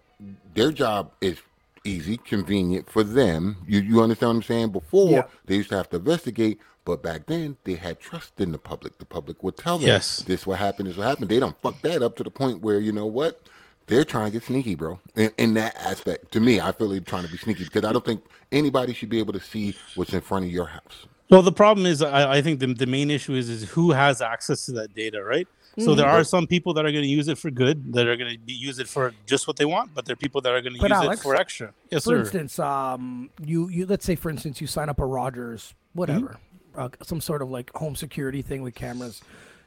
their 0.54 0.72
job 0.72 1.12
is 1.20 1.38
easy, 1.84 2.16
convenient 2.18 2.88
for 2.90 3.02
them. 3.04 3.56
You 3.66 3.80
you 3.80 4.02
understand 4.02 4.28
what 4.30 4.36
I'm 4.36 4.42
saying? 4.42 4.68
Before 4.72 5.10
Yeah. 5.10 5.22
they 5.46 5.56
used 5.56 5.70
to 5.70 5.76
have 5.76 5.88
to 5.90 5.96
investigate, 5.96 6.58
but 6.86 7.02
back 7.02 7.26
then 7.26 7.58
they 7.64 7.74
had 7.74 8.00
trust 8.00 8.40
in 8.40 8.52
the 8.52 8.58
public. 8.58 8.96
The 8.96 9.04
public 9.04 9.42
would 9.42 9.58
tell 9.58 9.76
them, 9.76 9.86
Yes. 9.88 10.22
this 10.26 10.46
what 10.46 10.58
happened, 10.58 10.88
this 10.88 10.96
what 10.96 11.06
happened. 11.06 11.28
They 11.28 11.38
don't 11.40 11.60
fuck 11.60 11.82
that 11.82 12.02
up 12.02 12.16
to 12.16 12.22
the 12.24 12.30
point 12.30 12.62
where 12.62 12.80
you 12.80 12.92
know 12.92 13.04
what. 13.06 13.42
They're 13.88 14.04
trying 14.04 14.26
to 14.26 14.32
get 14.32 14.42
sneaky, 14.42 14.74
bro. 14.74 14.98
In, 15.14 15.30
in 15.38 15.54
that 15.54 15.76
aspect, 15.76 16.32
to 16.32 16.40
me, 16.40 16.60
I 16.60 16.72
feel 16.72 16.88
they're 16.88 16.98
trying 17.00 17.24
to 17.24 17.30
be 17.30 17.36
sneaky 17.38 17.64
because 17.64 17.84
I 17.84 17.92
don't 17.92 18.04
think 18.04 18.24
anybody 18.50 18.92
should 18.94 19.10
be 19.10 19.18
able 19.20 19.32
to 19.34 19.40
see 19.40 19.76
what's 19.94 20.12
in 20.12 20.22
front 20.22 20.44
of 20.46 20.50
your 20.50 20.66
house. 20.66 21.06
well 21.30 21.42
the 21.42 21.52
problem 21.52 21.86
is 21.86 22.02
i, 22.02 22.36
I 22.36 22.40
think 22.42 22.60
the, 22.60 22.68
the 22.72 22.86
main 22.86 23.10
issue 23.10 23.34
is 23.34 23.48
is 23.48 23.62
who 23.74 23.90
has 23.90 24.22
access 24.22 24.64
to 24.66 24.72
that 24.78 24.94
data 24.94 25.18
right 25.24 25.48
so 25.78 25.94
there 25.94 26.06
are 26.16 26.22
some 26.24 26.46
people 26.46 26.72
that 26.74 26.84
are 26.86 26.92
going 26.96 27.02
to 27.10 27.14
use 27.20 27.26
it 27.32 27.36
for 27.36 27.50
good 27.50 27.92
that 27.94 28.06
are 28.06 28.16
going 28.16 28.32
to 28.46 28.52
use 28.68 28.78
it 28.78 28.88
for 28.94 29.12
just 29.32 29.46
what 29.48 29.56
they 29.56 29.64
want 29.74 29.92
but 29.94 30.04
there 30.06 30.12
are 30.14 30.22
people 30.26 30.40
that 30.42 30.52
are 30.56 30.62
going 30.62 30.74
to 30.74 30.80
But 30.80 30.90
use 30.90 31.02
Alex, 31.04 31.20
it 31.20 31.22
for 31.24 31.34
extra 31.44 31.68
yes 31.90 32.04
For 32.04 32.10
sir 32.10 32.18
instance, 32.20 32.58
um, 32.60 33.30
you 33.52 33.68
you 33.76 33.82
let's 33.86 34.06
say 34.10 34.14
for 34.14 34.30
instance 34.30 34.60
you 34.62 34.68
sign 34.76 34.88
up 34.92 34.98
a 35.00 35.06
Rogers, 35.18 35.74
whatever, 36.00 36.28
Mm-hmm. 36.38 36.45
Uh, 36.76 36.88
some 37.02 37.20
sort 37.20 37.42
of 37.42 37.50
like 37.50 37.72
home 37.74 37.96
security 37.96 38.42
thing 38.42 38.62
with 38.62 38.74
cameras. 38.74 39.22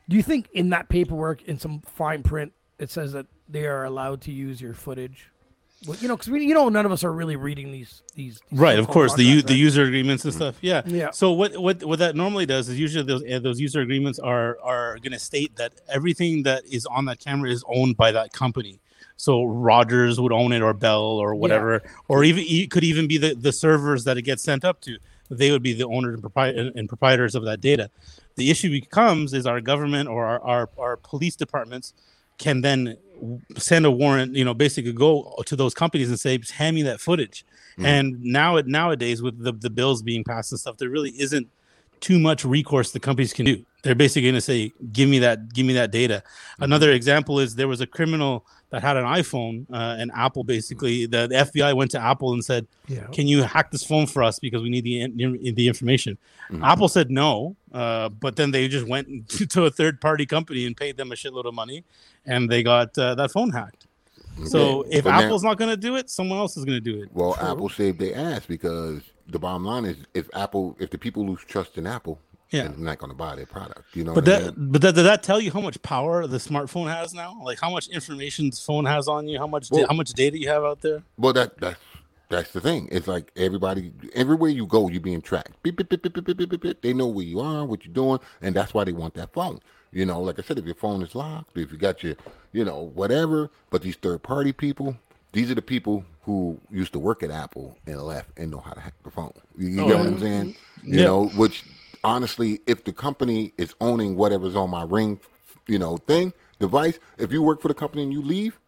Do 0.08 0.16
you 0.16 0.24
think 0.24 0.50
in 0.54 0.70
that 0.70 0.90
paperwork, 0.90 1.44
in 1.44 1.60
some 1.60 1.82
fine 1.82 2.24
print, 2.24 2.54
it 2.80 2.90
says 2.90 3.12
that 3.14 3.26
they 3.48 3.66
are 3.68 3.84
allowed 3.86 4.22
to 4.22 4.32
use 4.32 4.60
your 4.62 4.74
footage? 4.74 5.30
Well, 5.88 5.98
you 6.02 6.08
know, 6.10 6.18
because 6.18 6.30
we, 6.30 6.44
you 6.46 6.54
know, 6.54 6.68
none 6.68 6.86
of 6.86 6.92
us 6.92 7.04
are 7.06 7.12
really 7.14 7.38
reading 7.38 7.72
these 7.72 8.02
these. 8.16 8.42
these 8.50 8.60
right 8.60 8.78
of 8.78 8.88
course 8.90 9.14
the 9.16 9.24
u- 9.24 9.42
the 9.42 9.54
user 9.54 9.84
agreements 9.84 10.26
and 10.26 10.34
stuff 10.34 10.56
yeah 10.60 10.82
Yeah. 10.86 11.12
so 11.12 11.32
what 11.32 11.56
what 11.58 11.82
what 11.86 12.00
that 12.00 12.18
normally 12.18 12.46
does 12.46 12.68
is 12.68 12.78
usually 12.78 13.06
those 13.06 13.24
uh, 13.24 13.40
those 13.40 13.62
user 13.62 13.80
agreements 13.80 14.20
are 14.20 14.58
are 14.62 14.98
going 14.98 15.14
to 15.14 15.20
state 15.20 15.56
that 15.56 15.72
everything 15.88 16.44
that 16.44 16.66
is 16.66 16.86
on 16.88 17.06
that 17.06 17.20
camera 17.22 17.50
is 17.50 17.64
owned 17.66 17.96
by 17.96 18.12
that 18.12 18.34
company 18.34 18.82
so 19.16 19.46
Rogers 19.46 20.20
would 20.20 20.34
own 20.34 20.52
it 20.52 20.62
or 20.62 20.74
Bell 20.74 21.02
or 21.02 21.34
whatever 21.34 21.82
or 22.10 22.26
even 22.26 22.44
it 22.46 22.72
could 22.72 22.84
even 22.84 23.08
be 23.08 23.18
the 23.18 23.34
the 23.34 23.54
servers 23.54 24.04
that 24.04 24.18
it 24.18 24.24
gets 24.24 24.44
sent 24.44 24.66
up 24.66 24.82
to 24.82 24.98
they 25.30 25.52
would 25.52 25.64
be 25.64 25.74
the 25.74 25.86
owners 25.86 26.16
and, 26.16 26.24
propri- 26.24 26.72
and 26.76 26.90
proprietors 26.90 27.36
of 27.36 27.44
that 27.44 27.62
data 27.62 27.90
the 28.40 28.50
issue 28.50 28.72
becomes 28.72 29.34
is 29.34 29.46
our 29.46 29.62
government 29.62 30.10
or 30.10 30.26
our, 30.26 30.42
our, 30.42 30.70
our 30.80 30.98
police 30.98 31.36
departments 31.36 31.94
can 32.38 32.62
then 32.62 32.98
send 33.58 33.86
a 33.86 33.92
warrant, 33.92 34.34
you 34.34 34.46
know, 34.46 34.54
basically 34.54 34.94
go 34.94 35.36
to 35.46 35.56
those 35.58 35.74
companies 35.74 36.08
and 36.10 36.18
say, 36.18 36.40
hand 36.54 36.76
me 36.76 36.81
that 36.84 37.02
footage. 37.02 37.46
Hmm. 37.76 37.86
And 37.86 38.24
now 38.24 38.56
it 38.56 38.66
nowadays 38.66 39.22
with 39.22 39.44
the, 39.44 39.52
the 39.52 39.70
bills 39.70 40.02
being 40.02 40.24
passed 40.24 40.54
and 40.54 40.60
stuff, 40.60 40.78
there 40.78 40.90
really 40.90 41.12
isn't 41.12 41.48
too 42.00 42.18
much 42.18 42.46
recourse 42.46 42.92
the 42.92 43.00
companies 43.00 43.34
can 43.34 43.46
do. 43.46 43.66
They're 43.84 43.94
basically 43.94 44.24
going 44.24 44.36
to 44.36 44.42
say, 44.42 44.72
give 44.94 45.10
me 45.10 45.20
that, 45.20 45.54
give 45.54 45.66
me 45.66 45.74
that 45.74 45.92
data. 45.92 46.24
Hmm. 46.58 46.64
Another 46.64 46.92
example 46.92 47.40
is 47.42 47.56
there 47.56 47.68
was 47.68 47.82
a 47.82 47.88
criminal 47.88 48.46
that 48.71 48.81
had 48.83 48.98
an 48.98 49.04
iPhone 49.06 49.66
uh, 49.71 49.95
and 50.00 50.12
Apple 50.16 50.44
basically, 50.44 51.06
the, 51.07 51.27
the 51.27 51.36
FBI 51.36 51.75
went 51.75 51.92
to 51.92 52.00
Apple 52.00 52.33
and 52.33 52.44
said, 52.45 52.68
Yeah. 52.88 53.07
can 53.12 53.27
you 53.27 53.42
hack 53.44 53.71
this 53.71 53.83
phone 53.83 54.06
for 54.06 54.21
us 54.24 54.38
because 54.39 54.62
we 54.62 54.69
need 54.69 54.83
the 54.83 55.01
in- 55.01 55.56
the 55.56 55.68
information? 55.68 56.18
Apple 56.63 56.88
said 56.88 57.10
no 57.12 57.56
uh, 57.74 58.10
but 58.10 58.36
then 58.36 58.51
they 58.51 58.68
just 58.68 58.88
went 58.88 59.30
to 59.50 59.66
a 59.66 59.69
third 59.71 60.01
party 60.01 60.25
company 60.25 60.66
and 60.66 60.75
paid 60.75 60.98
them 60.98 61.12
a 61.12 61.16
shitload 61.16 61.45
of 61.45 61.54
money 61.54 61.83
and 62.25 62.50
they 62.50 62.63
got 62.63 62.98
uh, 62.98 63.16
that 63.16 63.31
phone 63.31 63.51
hacked. 63.51 63.86
So 64.45 64.83
if 64.89 65.04
But 65.04 65.12
now- 65.12 65.22
apple's 65.22 65.44
not 65.44 65.57
going 65.57 65.69
to 65.72 65.77
do 65.77 65.95
it 65.95 66.10
someone 66.10 66.39
else 66.39 66.56
is 66.57 66.63
going 66.65 66.77
to 66.81 66.92
do 66.92 67.01
it. 67.04 67.10
Well, 67.13 67.36
Apple 67.42 67.69
saved 67.69 68.00
their 68.00 68.15
ass 68.15 68.45
because 68.45 69.01
the 69.27 69.38
bottom 69.39 69.65
line 69.65 69.86
is 69.86 69.98
if 70.13 70.30
Apple, 70.33 70.75
if 70.80 70.89
the 70.92 70.98
people 70.98 71.25
lose 71.25 71.42
trust 71.45 71.77
in 71.77 71.86
Apple, 71.86 72.19
yeah. 72.51 72.66
and 72.66 72.75
I'm 72.75 72.84
not 72.84 72.98
going 73.00 73.12
to 73.12 73.18
buy 73.18 73.36
their 73.36 73.46
product. 73.46 73.96
You 73.96 74.04
know, 74.04 74.13
but 74.13 74.25
that, 74.25 74.42
I 74.42 74.46
mean? 74.46 74.72
but 74.72 74.81
that, 74.81 74.96
did 74.96 75.04
that 75.04 75.24
tell 75.24 75.40
you 75.40 75.51
how 75.51 75.62
much 75.62 75.81
power 75.81 76.28
the 76.28 76.38
smartphone 76.38 76.94
has 76.94 77.13
now? 77.13 77.40
Like 77.44 77.60
how 77.60 77.69
much 77.69 77.88
information 77.90 78.50
the 78.50 78.57
phone 78.57 78.86
has 78.86 79.07
on 79.07 79.28
you? 79.28 79.38
How 79.40 79.48
much 79.48 79.69
well, 79.72 79.81
da- 79.81 79.88
how 79.88 79.96
much 79.96 80.13
data 80.13 80.38
you 80.38 80.48
have 80.50 80.63
out 80.63 80.81
there? 80.81 81.04
Well, 81.18 81.34
that 81.34 81.57
that's 81.60 81.80
that's 82.30 82.51
the 82.51 82.62
thing. 82.62 82.88
It's 82.92 83.07
like 83.07 83.31
everybody, 83.36 83.92
everywhere 84.13 84.51
you 84.51 84.68
go, 84.68 84.88
you're 84.88 85.01
being 85.01 85.22
tracked. 85.22 85.62
Beep, 85.63 85.78
beep, 85.78 85.90
beep, 85.90 86.82
they 86.82 86.94
know 86.94 87.08
where 87.08 87.25
you 87.25 87.39
are, 87.39 87.65
what 87.65 87.84
you're 87.86 87.94
doing, 87.94 88.20
and 88.41 88.56
that's 88.56 88.74
why 88.74 88.84
they 88.84 88.91
want 88.94 89.15
that 89.15 89.34
phone. 89.34 89.60
You 89.91 90.06
know, 90.06 90.22
like 90.22 90.38
I 90.38 90.44
said, 90.44 90.60
if 90.60 90.65
your 90.65 90.75
phone 90.75 91.01
is 91.01 91.15
locked, 91.15 91.58
if 91.58 91.72
you 91.72 91.77
got 91.79 92.03
your, 92.03 92.15
you 92.51 92.63
know, 92.63 92.91
whatever. 92.94 93.50
But 93.72 93.82
these 93.82 93.96
third 93.96 94.22
party 94.22 94.53
people, 94.53 94.96
these 95.32 95.50
are 95.50 95.56
the 95.56 95.63
people 95.63 96.06
who 96.22 96.60
used 96.70 96.94
to 96.94 97.00
work 97.00 97.24
at 97.24 97.32
Apple 97.32 97.75
and 97.88 98.00
left 98.03 98.29
and 98.38 98.51
know 98.51 98.60
how 98.60 98.74
to 98.74 98.79
hack 98.79 98.94
the 99.03 99.10
phone. 99.10 99.34
You, 99.58 99.70
you 99.70 99.82
oh, 99.82 99.86
what 99.88 100.06
I'm 100.06 100.20
saying? 100.20 100.53
Mm-hmm. 100.53 100.94
You 100.94 101.00
yeah. 101.00 101.06
know, 101.06 101.25
which 101.29 101.63
honestly, 102.03 102.60
if 102.68 102.84
the 102.84 102.94
company 102.94 103.53
is 103.58 103.74
owning 103.82 104.15
whatever's 104.15 104.56
on 104.56 104.70
my 104.70 104.84
ring, 104.84 105.20
you 105.68 105.79
know, 105.79 105.98
thing 105.98 106.34
device, 106.60 107.00
if 107.18 107.32
you 107.32 107.41
work 107.41 107.62
for 107.62 107.68
the 107.68 107.74
company 107.74 108.03
and 108.03 108.12
you 108.13 108.22
leave, 108.22 108.60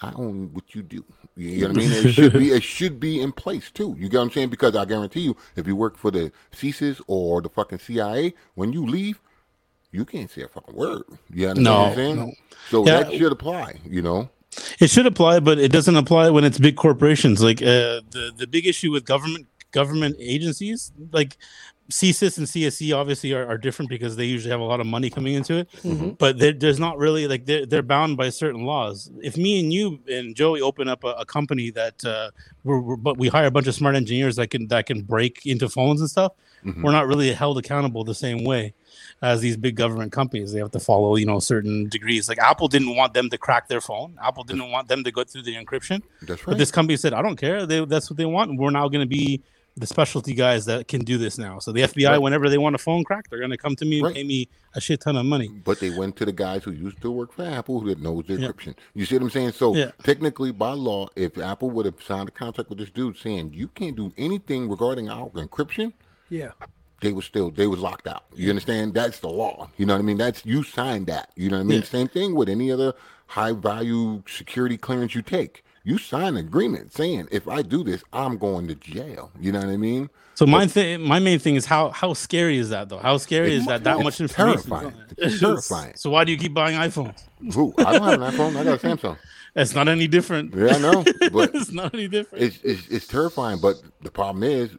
I 0.00 0.12
own 0.14 0.50
what 0.52 0.74
you 0.74 0.82
do. 0.82 1.04
You 1.36 1.62
know 1.62 1.68
what 1.68 1.76
I 1.76 1.78
mean? 1.78 1.92
It 1.92 2.12
should 2.12 2.32
be 2.32 2.50
it 2.52 2.62
should 2.62 3.00
be 3.00 3.20
in 3.20 3.32
place 3.32 3.70
too. 3.70 3.96
You 3.98 4.08
get 4.08 4.18
what 4.18 4.24
I'm 4.24 4.30
saying? 4.30 4.50
Because 4.50 4.76
I 4.76 4.84
guarantee 4.84 5.20
you, 5.20 5.36
if 5.56 5.66
you 5.66 5.74
work 5.76 5.96
for 5.96 6.10
the 6.10 6.30
CSIS 6.52 7.00
or 7.06 7.40
the 7.42 7.48
fucking 7.48 7.78
CIA, 7.78 8.34
when 8.54 8.72
you 8.72 8.86
leave, 8.86 9.20
you 9.90 10.04
can't 10.04 10.30
say 10.30 10.42
a 10.42 10.48
fucking 10.48 10.74
word. 10.74 11.02
You 11.32 11.48
understand 11.48 11.64
No, 11.64 11.80
what 11.80 11.88
I'm 11.90 11.94
saying? 11.96 12.16
no. 12.16 12.32
So 12.70 12.86
Yeah. 12.86 13.02
that 13.04 13.14
should 13.14 13.32
apply. 13.32 13.80
You 13.88 14.02
know? 14.02 14.30
It 14.78 14.90
should 14.90 15.06
apply, 15.06 15.40
but 15.40 15.58
it 15.58 15.72
doesn't 15.72 15.96
apply 15.96 16.30
when 16.30 16.44
it's 16.44 16.58
big 16.58 16.76
corporations. 16.76 17.42
Like 17.42 17.60
uh, 17.62 18.02
the 18.10 18.32
the 18.36 18.46
big 18.46 18.66
issue 18.66 18.92
with 18.92 19.04
government 19.04 19.46
government 19.72 20.16
agencies, 20.20 20.92
like 21.12 21.36
CSIS 21.90 22.38
and 22.38 22.46
CSE, 22.46 22.96
obviously 22.96 23.32
are, 23.34 23.46
are 23.46 23.58
different 23.58 23.90
because 23.90 24.16
they 24.16 24.24
usually 24.24 24.50
have 24.50 24.60
a 24.60 24.64
lot 24.64 24.80
of 24.80 24.86
money 24.86 25.10
coming 25.10 25.34
into 25.34 25.56
it. 25.58 25.70
Mm-hmm. 25.72 25.92
Mm-hmm. 25.92 26.10
But 26.18 26.38
there's 26.38 26.80
not 26.80 26.98
really 26.98 27.26
like 27.26 27.46
they're 27.46 27.66
they're 27.66 27.82
bound 27.82 28.16
by 28.16 28.30
certain 28.30 28.64
laws. 28.64 29.10
If 29.22 29.36
me 29.36 29.60
and 29.60 29.72
you 29.72 30.00
and 30.08 30.34
Joey 30.34 30.60
open 30.60 30.88
up 30.88 31.04
a, 31.04 31.08
a 31.08 31.26
company 31.26 31.70
that 31.70 32.04
uh, 32.04 32.30
we're, 32.62 32.80
we're 32.80 32.96
but 32.96 33.18
we 33.18 33.28
hire 33.28 33.46
a 33.46 33.50
bunch 33.50 33.66
of 33.66 33.74
smart 33.74 33.96
engineers 33.96 34.36
that 34.36 34.48
can 34.48 34.68
that 34.68 34.86
can 34.86 35.02
break 35.02 35.44
into 35.46 35.68
phones 35.68 36.00
and 36.00 36.08
stuff, 36.08 36.32
mm-hmm. 36.64 36.82
we're 36.82 36.92
not 36.92 37.06
really 37.06 37.32
held 37.32 37.58
accountable 37.58 38.04
the 38.04 38.14
same 38.14 38.44
way 38.44 38.72
as 39.22 39.40
these 39.40 39.56
big 39.56 39.76
government 39.76 40.12
companies. 40.12 40.52
They 40.52 40.60
have 40.60 40.70
to 40.72 40.80
follow, 40.80 41.16
you 41.16 41.26
know, 41.26 41.38
certain 41.38 41.88
degrees. 41.88 42.28
Like 42.28 42.38
Apple 42.38 42.68
didn't 42.68 42.94
want 42.96 43.14
them 43.14 43.30
to 43.30 43.38
crack 43.38 43.68
their 43.68 43.80
phone. 43.80 44.16
Apple 44.22 44.44
didn't 44.44 44.70
want 44.70 44.88
them 44.88 45.04
to 45.04 45.10
go 45.10 45.24
through 45.24 45.42
the 45.42 45.54
encryption. 45.54 46.02
That's 46.22 46.42
But 46.42 46.58
this 46.58 46.70
company 46.70 46.96
said, 46.96 47.12
I 47.12 47.22
don't 47.22 47.36
care. 47.36 47.66
They, 47.66 47.84
that's 47.84 48.10
what 48.10 48.16
they 48.16 48.26
want. 48.26 48.58
We're 48.58 48.70
now 48.70 48.88
going 48.88 49.00
to 49.00 49.06
be 49.06 49.42
the 49.76 49.86
specialty 49.86 50.34
guys 50.34 50.66
that 50.66 50.86
can 50.86 51.00
do 51.00 51.18
this 51.18 51.36
now. 51.36 51.58
So 51.58 51.72
the 51.72 51.82
FBI, 51.82 52.10
Right. 52.12 52.18
whenever 52.18 52.48
they 52.48 52.58
want 52.58 52.76
a 52.76 52.78
phone 52.78 53.02
crack, 53.02 53.28
they're 53.28 53.40
going 53.40 53.50
to 53.50 53.56
come 53.56 53.74
to 53.76 53.84
me 53.84 53.96
and 53.98 54.04
Right. 54.06 54.14
pay 54.14 54.22
me 54.24 54.48
a 54.74 54.80
shit 54.80 55.00
ton 55.00 55.16
of 55.16 55.26
money. 55.26 55.48
But 55.48 55.80
they 55.80 55.90
went 55.90 56.14
to 56.16 56.24
the 56.24 56.32
guys 56.32 56.62
who 56.62 56.70
used 56.70 57.00
to 57.02 57.10
work 57.10 57.32
for 57.32 57.42
Apple 57.44 57.80
who 57.80 57.92
knows 57.96 58.24
the 58.28 58.34
Yeah. 58.34 58.48
encryption. 58.48 58.76
You 58.94 59.04
see 59.04 59.16
what 59.16 59.22
I'm 59.24 59.30
saying? 59.30 59.52
So 59.52 59.74
Yeah. 59.74 59.90
technically, 60.04 60.52
by 60.52 60.72
law, 60.74 61.08
if 61.16 61.36
Apple 61.38 61.70
would 61.72 61.86
have 61.86 62.00
signed 62.06 62.28
a 62.28 62.32
contract 62.32 62.68
with 62.70 62.78
this 62.78 62.90
dude 62.90 63.16
saying 63.18 63.52
you 63.54 63.66
can't 63.68 63.96
do 63.96 64.12
anything 64.16 64.68
regarding 64.68 65.08
our 65.08 65.30
encryption, 65.30 65.92
Yeah. 66.30 66.52
they 67.00 67.12
was 67.12 67.24
still 67.24 67.50
they 67.50 67.66
was 67.66 67.80
locked 67.80 68.06
out. 68.06 68.22
You 68.36 68.50
understand? 68.50 68.94
That's 68.94 69.18
the 69.18 69.28
law. 69.28 69.70
You 69.76 69.86
know 69.86 69.94
what 69.94 69.98
I 69.98 70.02
mean? 70.02 70.18
That's 70.18 70.46
you 70.46 70.62
signed 70.62 71.08
that. 71.08 71.30
You 71.34 71.50
know 71.50 71.56
what 71.56 71.62
I 71.62 71.66
mean? 71.66 71.80
Yeah. 71.80 71.84
Same 71.86 72.06
thing 72.06 72.36
with 72.36 72.48
any 72.48 72.70
other 72.70 72.92
high 73.26 73.52
value 73.52 74.22
security 74.28 74.76
clearance 74.76 75.16
you 75.16 75.22
take. 75.22 75.63
You 75.86 75.98
sign 75.98 76.28
an 76.28 76.36
agreement 76.38 76.92
saying 76.94 77.28
if 77.30 77.46
I 77.46 77.60
do 77.62 77.84
this, 77.84 78.02
I'm 78.12 78.38
going 78.38 78.66
to 78.68 78.74
jail. 78.74 79.30
You 79.38 79.52
know 79.52 79.58
what 79.60 79.68
I 79.68 79.76
mean? 79.76 80.08
So 80.34 80.46
my 80.46 80.66
thing, 80.66 81.02
my 81.02 81.18
main 81.20 81.38
thing 81.38 81.56
is 81.56 81.66
how 81.66 81.90
how 81.90 82.14
scary 82.14 82.56
is 82.58 82.70
that 82.70 82.88
though? 82.88 82.98
How 82.98 83.18
scary 83.18 83.54
is 83.54 83.66
that? 83.66 83.84
That 83.84 84.00
much 84.00 84.20
information. 84.20 84.62
terrifying. 84.62 84.94
It's 85.18 85.38
terrifying. 85.46 85.92
So 85.96 86.10
why 86.10 86.24
do 86.24 86.32
you 86.32 86.38
keep 86.38 86.54
buying 86.54 86.76
iPhones? 86.76 87.22
Who? 87.54 87.74
I 87.78 87.92
don't 87.98 88.02
have 88.02 88.20
an 88.22 88.32
iPhone. 88.32 88.56
I 88.56 88.64
got 88.64 88.82
a 88.82 88.86
Samsung. 88.96 89.16
It's 89.54 89.74
not 89.74 89.86
any 89.88 90.08
different. 90.08 90.52
Yeah, 90.54 90.74
I 90.74 90.78
know, 90.78 91.04
but 91.30 91.54
it's 91.54 91.70
not 91.70 91.94
any 91.94 92.08
different. 92.08 92.42
it's, 92.44 92.58
it's 92.64 92.88
it's 92.88 93.06
terrifying. 93.06 93.60
But 93.60 93.76
the 94.02 94.10
problem 94.10 94.42
is 94.42 94.70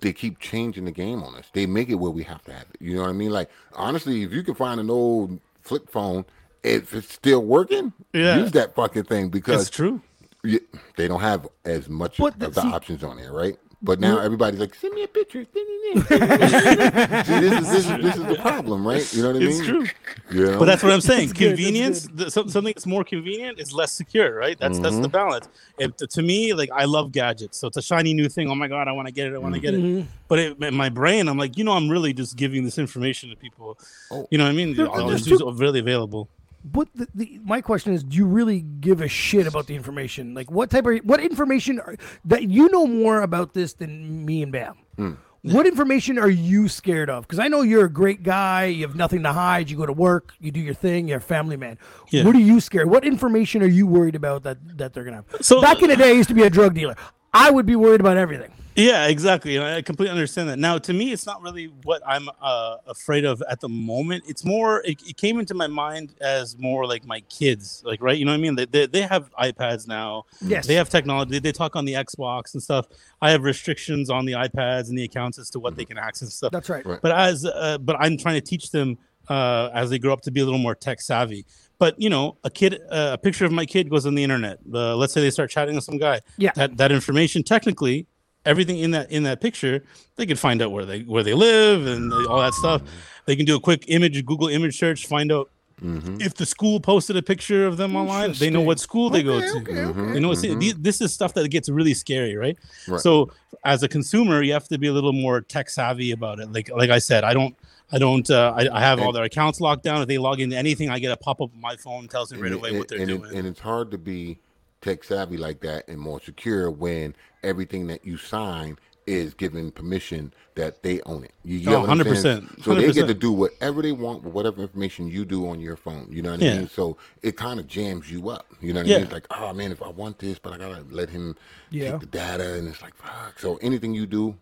they 0.00 0.12
keep 0.12 0.38
changing 0.38 0.84
the 0.84 0.92
game 0.92 1.22
on 1.24 1.34
us. 1.34 1.46
They 1.54 1.64
make 1.66 1.88
it 1.88 1.94
where 1.96 2.10
we 2.12 2.22
have 2.24 2.44
to 2.44 2.52
have 2.52 2.66
it. 2.74 2.76
You 2.80 2.96
know 2.96 3.02
what 3.02 3.08
I 3.08 3.12
mean? 3.14 3.30
Like 3.32 3.48
honestly, 3.72 4.22
if 4.22 4.32
you 4.32 4.42
can 4.44 4.54
find 4.54 4.78
an 4.78 4.90
old 4.90 5.40
flip 5.62 5.90
phone, 5.90 6.24
if 6.62 6.94
it's 6.94 7.12
still 7.12 7.42
working, 7.44 7.92
Yeah. 8.12 8.36
use 8.36 8.52
that 8.52 8.74
fucking 8.76 9.04
thing 9.04 9.30
because 9.30 9.62
It's 9.62 9.70
true. 9.70 10.00
You, 10.44 10.60
they 10.96 11.08
don't 11.08 11.20
have 11.20 11.48
as 11.64 11.88
much 11.88 12.18
But 12.18 12.38
the- 12.38 12.46
of 12.46 12.54
the 12.54 12.62
see- 12.62 12.68
options 12.72 13.04
on 13.04 13.16
there, 13.16 13.32
right? 13.32 13.56
But 13.84 13.98
now 13.98 14.20
everybody's 14.20 14.60
like, 14.60 14.76
send 14.76 14.94
me 14.94 15.02
a 15.02 15.08
picture. 15.08 15.44
see, 15.52 15.60
this 16.04 17.52
is, 17.60 17.68
this, 17.68 17.74
is, 17.78 17.86
this 18.02 18.16
is 18.16 18.24
the 18.26 18.38
problem, 18.40 18.86
right? 18.86 19.12
You 19.12 19.22
know 19.22 19.28
what 19.32 19.36
I 19.36 19.38
mean? 19.40 19.48
It's 19.48 19.58
mean? 19.58 19.68
true. 19.68 19.86
You 20.30 20.46
know? 20.52 20.58
But 20.60 20.66
that's 20.66 20.84
what 20.84 20.92
I'm 20.92 21.00
saying. 21.00 21.28
That's 21.28 21.38
good, 21.38 21.50
that's 21.52 21.60
Convenience, 21.62 22.08
the, 22.14 22.30
something 22.30 22.62
that's 22.64 22.86
more 22.86 23.02
convenient 23.02 23.58
is 23.58 23.72
less 23.72 23.90
secure, 23.90 24.36
right? 24.36 24.56
That's 24.56 24.78
that's 24.78 24.94
Mm-hmm. 24.94 25.02
the 25.02 25.08
balance. 25.08 25.48
And 25.80 25.98
to, 25.98 26.06
to 26.06 26.22
me, 26.22 26.54
like 26.54 26.70
I 26.72 26.84
love 26.84 27.10
gadgets, 27.10 27.58
so 27.58 27.66
it's 27.66 27.76
a 27.76 27.82
shiny 27.82 28.14
new 28.14 28.28
thing. 28.28 28.48
Oh 28.50 28.54
my 28.54 28.68
god, 28.68 28.86
I 28.86 28.92
want 28.92 29.08
to 29.08 29.12
get 29.12 29.26
it. 29.26 29.34
I 29.34 29.38
want 29.38 29.54
to 29.54 29.60
get 29.60 29.74
Mm-hmm. 29.74 29.98
it. 30.02 30.06
But 30.28 30.38
it, 30.38 30.62
in 30.62 30.74
my 30.74 30.88
brain, 30.88 31.26
I'm 31.28 31.36
like, 31.36 31.58
you 31.58 31.64
know, 31.64 31.72
I'm 31.72 31.88
really 31.88 32.12
just 32.12 32.36
giving 32.36 32.64
this 32.64 32.78
information 32.78 33.30
to 33.30 33.36
people. 33.36 33.78
Oh. 34.12 34.28
You 34.30 34.38
know 34.38 34.44
what 34.44 34.50
I 34.50 34.54
mean? 34.54 34.76
There- 34.76 34.86
All 34.88 35.08
there's 35.08 35.26
It's 35.26 35.42
really 35.42 35.80
available. 35.80 36.28
But 36.64 36.88
the, 36.94 37.08
the, 37.14 37.40
my 37.44 37.60
question 37.60 37.92
is, 37.92 38.04
do 38.04 38.16
you 38.16 38.26
really 38.26 38.60
give 38.60 39.00
a 39.00 39.08
shit 39.08 39.46
about 39.46 39.66
the 39.66 39.74
information? 39.74 40.34
Like, 40.34 40.50
what 40.50 40.70
type 40.70 40.86
of 40.86 40.98
what 41.04 41.20
information 41.20 41.80
are, 41.80 41.96
that 42.24 42.44
you 42.44 42.68
know 42.68 42.86
more 42.86 43.22
about 43.22 43.54
this 43.54 43.74
than 43.74 44.24
me 44.24 44.42
and 44.42 44.52
Bam? 44.52 44.76
Hmm. 44.96 45.12
What 45.44 45.66
information 45.66 46.18
are 46.18 46.30
you 46.30 46.68
scared 46.68 47.10
of? 47.10 47.24
Because 47.26 47.40
I 47.40 47.48
know 47.48 47.62
you're 47.62 47.84
a 47.84 47.90
great 47.90 48.22
guy. 48.22 48.66
You 48.66 48.86
have 48.86 48.94
nothing 48.94 49.24
to 49.24 49.32
hide. 49.32 49.70
You 49.70 49.76
go 49.76 49.86
to 49.86 49.92
work. 49.92 50.34
You 50.38 50.52
do 50.52 50.60
your 50.60 50.74
thing. 50.74 51.08
You're 51.08 51.18
a 51.18 51.20
family 51.20 51.56
man. 51.56 51.78
Yeah. 52.10 52.24
What 52.24 52.36
are 52.36 52.40
you 52.40 52.60
scared? 52.60 52.88
What 52.88 53.04
information 53.04 53.60
are 53.60 53.66
you 53.66 53.84
worried 53.88 54.14
about 54.14 54.44
that 54.44 54.78
that 54.78 54.92
they're 54.92 55.02
gonna 55.02 55.16
have? 55.16 55.44
So- 55.44 55.60
back 55.60 55.82
in 55.82 55.88
the 55.88 55.96
day, 55.96 56.10
I 56.10 56.12
used 56.12 56.28
to 56.28 56.34
be 56.34 56.44
a 56.44 56.50
drug 56.50 56.74
dealer. 56.74 56.94
I 57.34 57.50
would 57.50 57.66
be 57.66 57.74
worried 57.74 58.00
about 58.00 58.16
everything. 58.18 58.52
Yeah, 58.74 59.06
exactly. 59.06 59.56
And 59.56 59.64
I 59.64 59.82
completely 59.82 60.12
understand 60.12 60.48
that. 60.48 60.58
Now, 60.58 60.78
to 60.78 60.92
me, 60.92 61.12
it's 61.12 61.26
not 61.26 61.42
really 61.42 61.66
what 61.84 62.02
I'm 62.06 62.28
uh, 62.40 62.78
afraid 62.86 63.24
of 63.24 63.42
at 63.48 63.60
the 63.60 63.68
moment. 63.68 64.24
It's 64.26 64.44
more, 64.44 64.80
it, 64.84 65.02
it 65.06 65.16
came 65.16 65.38
into 65.38 65.54
my 65.54 65.66
mind 65.66 66.14
as 66.20 66.58
more 66.58 66.86
like 66.86 67.04
my 67.04 67.20
kids, 67.22 67.82
like, 67.84 68.02
right? 68.02 68.16
You 68.16 68.24
know 68.24 68.32
what 68.32 68.38
I 68.38 68.40
mean? 68.40 68.54
They, 68.54 68.64
they, 68.66 68.86
they 68.86 69.02
have 69.02 69.30
iPads 69.34 69.86
now. 69.86 70.24
Yes. 70.40 70.66
They 70.66 70.74
have 70.74 70.88
technology. 70.88 71.38
They 71.38 71.52
talk 71.52 71.76
on 71.76 71.84
the 71.84 71.94
Xbox 71.94 72.54
and 72.54 72.62
stuff. 72.62 72.86
I 73.20 73.30
have 73.30 73.44
restrictions 73.44 74.10
on 74.10 74.24
the 74.24 74.32
iPads 74.32 74.88
and 74.88 74.96
the 74.96 75.04
accounts 75.04 75.38
as 75.38 75.50
to 75.50 75.60
what 75.60 75.76
they 75.76 75.84
can 75.84 75.98
access 75.98 76.22
and 76.22 76.32
stuff. 76.32 76.52
That's 76.52 76.70
right. 76.70 76.84
Right. 76.86 77.00
But 77.02 77.12
as, 77.12 77.44
uh, 77.44 77.78
but 77.78 77.96
I'm 78.00 78.16
trying 78.16 78.36
to 78.36 78.46
teach 78.46 78.70
them 78.70 78.96
uh, 79.28 79.70
as 79.74 79.90
they 79.90 79.98
grow 79.98 80.12
up 80.12 80.22
to 80.22 80.30
be 80.30 80.40
a 80.40 80.44
little 80.44 80.58
more 80.58 80.74
tech 80.74 81.00
savvy. 81.00 81.44
But 81.78 82.00
you 82.00 82.10
know, 82.10 82.36
a 82.44 82.50
kid, 82.50 82.80
uh, 82.90 83.10
a 83.14 83.18
picture 83.18 83.44
of 83.44 83.52
my 83.52 83.66
kid 83.66 83.90
goes 83.90 84.06
on 84.06 84.14
the 84.14 84.22
internet. 84.22 84.60
Uh, 84.72 84.94
let's 84.96 85.12
say 85.12 85.20
they 85.20 85.30
start 85.30 85.50
chatting 85.50 85.74
with 85.74 85.84
some 85.84 85.98
guy. 85.98 86.20
Yeah. 86.36 86.52
That 86.54 86.76
that 86.76 86.92
information, 86.92 87.42
technically, 87.42 88.06
everything 88.44 88.78
in 88.78 88.90
that 88.92 89.10
in 89.10 89.22
that 89.24 89.40
picture, 89.40 89.84
they 90.16 90.26
can 90.26 90.36
find 90.36 90.62
out 90.62 90.72
where 90.72 90.84
they 90.84 91.00
where 91.02 91.22
they 91.22 91.34
live 91.34 91.86
and 91.86 92.12
all 92.26 92.40
that 92.40 92.54
stuff. 92.54 92.82
Mm-hmm. 92.82 92.96
They 93.26 93.36
can 93.36 93.46
do 93.46 93.56
a 93.56 93.60
quick 93.60 93.84
image, 93.88 94.24
Google 94.24 94.48
image 94.48 94.78
search, 94.78 95.06
find 95.06 95.30
out 95.30 95.50
mm-hmm. 95.80 96.20
if 96.20 96.34
the 96.34 96.46
school 96.46 96.80
posted 96.80 97.16
a 97.16 97.22
picture 97.22 97.66
of 97.66 97.76
them 97.76 97.94
online. 97.96 98.32
They 98.32 98.50
know 98.50 98.60
what 98.60 98.80
school 98.80 99.10
they 99.10 99.22
go 99.22 99.40
to. 99.40 99.58
okay, 99.58 99.72
mm-hmm. 99.72 100.00
okay. 100.00 100.14
You 100.14 100.20
know, 100.20 100.34
see, 100.34 100.54
these- 100.54 100.74
this 100.76 101.00
is 101.00 101.12
stuff 101.12 101.34
that 101.34 101.48
gets 101.48 101.68
really 101.68 101.94
scary, 101.94 102.36
right? 102.36 102.58
Right. 102.88 103.00
So, 103.00 103.30
as 103.64 103.82
a 103.82 103.88
consumer, 103.88 104.42
you 104.42 104.52
have 104.52 104.66
to 104.68 104.78
be 104.78 104.88
a 104.88 104.92
little 104.92 105.12
more 105.12 105.40
tech 105.40 105.70
savvy 105.70 106.12
about 106.12 106.40
it. 106.40 106.50
Like, 106.52 106.70
like 106.70 106.90
I 106.90 106.98
said, 106.98 107.24
I 107.24 107.32
don't, 107.32 107.56
I 107.92 107.98
don't, 107.98 108.28
uh, 108.30 108.54
I, 108.56 108.68
I 108.76 108.80
have 108.80 109.00
all 109.00 109.12
their 109.12 109.24
accounts 109.24 109.60
locked 109.60 109.84
down. 109.84 110.02
If 110.02 110.08
they 110.08 110.18
log 110.18 110.40
into 110.40 110.56
anything, 110.56 110.88
I 110.90 110.98
get 110.98 111.12
a 111.12 111.16
pop 111.16 111.40
up 111.40 111.50
on 111.54 111.60
my 111.60 111.76
phone 111.76 112.08
tells 112.08 112.32
me 112.32 112.40
right 112.40 112.52
away 112.52 112.70
and- 112.70 112.78
what 112.78 112.88
they're 112.88 113.00
and 113.00 113.10
it- 113.10 113.18
doing. 113.18 113.36
and 113.36 113.46
it's 113.46 113.60
hard 113.60 113.90
to 113.92 113.98
be 113.98 114.38
tech 114.82 115.04
savvy 115.04 115.36
like 115.36 115.60
that 115.60 115.88
and 115.88 115.98
more 115.98 116.20
secure 116.20 116.70
when 116.70 117.14
everything 117.42 117.86
that 117.86 118.04
you 118.04 118.16
sign 118.16 118.76
is 119.06 119.34
given 119.34 119.70
permission 119.72 120.32
that 120.54 120.82
they 120.84 121.00
own 121.02 121.24
it. 121.24 121.32
You 121.42 121.58
get 121.58 121.74
Oh, 121.74 121.80
what 121.80 121.90
I'm 121.90 121.98
100%, 121.98 122.62
So 122.62 122.74
they 122.74 122.92
get 122.92 123.08
to 123.08 123.14
do 123.14 123.32
whatever 123.32 123.82
they 123.82 123.90
want 123.90 124.22
with 124.22 124.32
whatever 124.32 124.62
information 124.62 125.08
you 125.08 125.24
do 125.24 125.48
on 125.48 125.58
your 125.58 125.74
phone. 125.76 126.06
You 126.10 126.22
know 126.22 126.30
what 126.30 126.40
I 126.42 126.58
mean? 126.58 126.68
So 126.68 126.96
it 127.22 127.36
kind 127.36 127.58
of 127.58 127.66
jams 127.66 128.12
you 128.12 128.28
up. 128.28 128.46
You 128.60 128.72
know 128.72 128.80
what 128.80 128.86
I 128.86 128.94
mean? 128.94 129.02
It's 129.04 129.12
like, 129.12 129.26
oh 129.32 129.52
man, 129.54 129.72
if 129.72 129.82
I 129.82 129.88
want 129.88 130.18
this, 130.20 130.38
but 130.38 130.52
I 130.52 130.58
gotta 130.58 130.84
let 130.90 131.10
him 131.10 131.36
Yeah. 131.70 131.92
take 131.92 132.00
the 132.00 132.06
data, 132.06 132.54
and 132.54 132.68
it's 132.68 132.80
like, 132.82 132.94
fuck. 132.94 133.40
So 133.40 133.56
anything 133.56 133.92
you 133.92 134.06
do, 134.06 134.36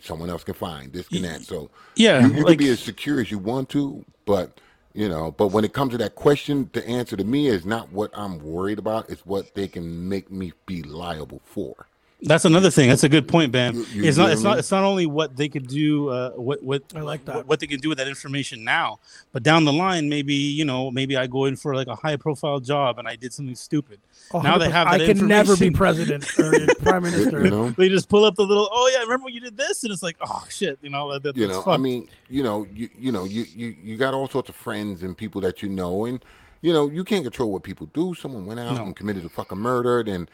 someone 0.00 0.30
else 0.30 0.44
can 0.44 0.54
find 0.54 0.92
this 0.94 1.06
and 1.12 1.24
that. 1.24 1.42
So 1.42 1.70
Yeah, 1.94 2.20
you, 2.26 2.32
you 2.36 2.44
like- 2.44 2.58
can 2.58 2.66
be 2.66 2.70
as 2.70 2.80
secure 2.80 3.20
as 3.20 3.30
you 3.30 3.38
want 3.38 3.68
to, 3.70 4.02
but 4.24 4.60
you 4.96 5.08
know, 5.10 5.30
but 5.32 5.48
when 5.48 5.64
it 5.64 5.74
comes 5.74 5.92
to 5.92 5.98
that 5.98 6.14
question, 6.14 6.70
the 6.72 6.86
answer 6.88 7.16
to 7.16 7.24
me 7.24 7.48
is 7.48 7.66
not 7.66 7.92
what 7.92 8.10
I'm 8.14 8.38
worried 8.38 8.78
about. 8.78 9.10
It's 9.10 9.26
what 9.26 9.54
they 9.54 9.68
can 9.68 10.08
make 10.08 10.30
me 10.32 10.54
be 10.66 10.82
liable 10.82 11.42
for. 11.44 11.86
That's 12.26 12.44
another 12.44 12.70
thing. 12.70 12.88
That's 12.88 13.04
a 13.04 13.08
good 13.08 13.28
point, 13.28 13.52
Bam. 13.52 13.74
You- 13.76 13.84
you 13.84 14.04
it's 14.04 14.18
not. 14.18 14.30
It's 14.30 14.44
I 14.44 14.50
not. 14.50 14.58
It's 14.58 14.70
not 14.70 14.84
only 14.84 15.06
what 15.06 15.36
they 15.36 15.48
could 15.48 15.66
do. 15.66 16.08
Uh, 16.10 16.30
what 16.30 16.62
what 16.62 16.82
I 16.94 17.00
like 17.00 17.24
that. 17.26 17.36
What, 17.36 17.46
what 17.46 17.60
they 17.60 17.66
can 17.66 17.80
do 17.80 17.88
with 17.88 17.98
that 17.98 18.08
information 18.08 18.64
now, 18.64 18.98
but 19.32 19.42
down 19.42 19.64
the 19.64 19.72
line, 19.72 20.08
maybe 20.08 20.34
you 20.34 20.64
know, 20.64 20.90
maybe 20.90 21.16
I 21.16 21.26
go 21.26 21.44
in 21.44 21.56
for 21.56 21.74
like 21.74 21.86
a 21.86 21.94
high 21.94 22.16
profile 22.16 22.60
job 22.60 22.98
and 22.98 23.06
I 23.06 23.16
did 23.16 23.32
something 23.32 23.54
stupid. 23.54 24.00
now 24.34 24.58
they 24.58 24.68
have 24.70 24.90
that 24.90 25.00
I 25.00 25.06
can 25.06 25.26
never 25.26 25.56
be 25.56 25.70
president 25.70 26.26
or 26.38 26.52
prime 26.82 27.04
minister. 27.04 27.44
You 27.44 27.50
know, 27.50 27.70
They 27.70 27.88
just 27.88 28.08
pull 28.08 28.24
up 28.24 28.34
the 28.34 28.44
little. 28.44 28.68
Oh 28.70 28.90
yeah, 28.92 29.00
remember 29.00 29.26
when 29.26 29.34
you 29.34 29.40
did 29.40 29.56
this? 29.56 29.84
And 29.84 29.92
it's 29.92 30.02
like, 30.02 30.16
oh 30.20 30.44
shit, 30.48 30.78
you 30.82 30.90
know. 30.90 31.12
That, 31.12 31.22
that, 31.22 31.36
you 31.36 31.46
that's 31.46 31.64
know. 31.64 31.72
I 31.72 31.76
mean, 31.76 32.08
you 32.28 32.42
know, 32.42 32.66
you 32.74 32.88
you 32.98 33.12
know, 33.12 33.24
you 33.24 33.46
you 33.54 33.76
you 33.82 33.96
got 33.96 34.14
all 34.14 34.28
sorts 34.28 34.48
of 34.48 34.56
friends 34.56 35.02
and 35.02 35.16
people 35.16 35.40
that 35.42 35.62
you 35.62 35.68
know, 35.68 36.06
and 36.06 36.24
you 36.62 36.72
know, 36.72 36.88
you 36.90 37.04
can't 37.04 37.22
control 37.24 37.52
what 37.52 37.62
people 37.62 37.86
do. 37.94 38.14
Someone 38.14 38.46
went 38.46 38.60
out 38.60 38.76
No. 38.76 38.84
and 38.84 38.96
committed 38.96 39.24
a 39.24 39.28
fucking 39.28 39.58
murder, 39.58 40.00
and 40.00 40.28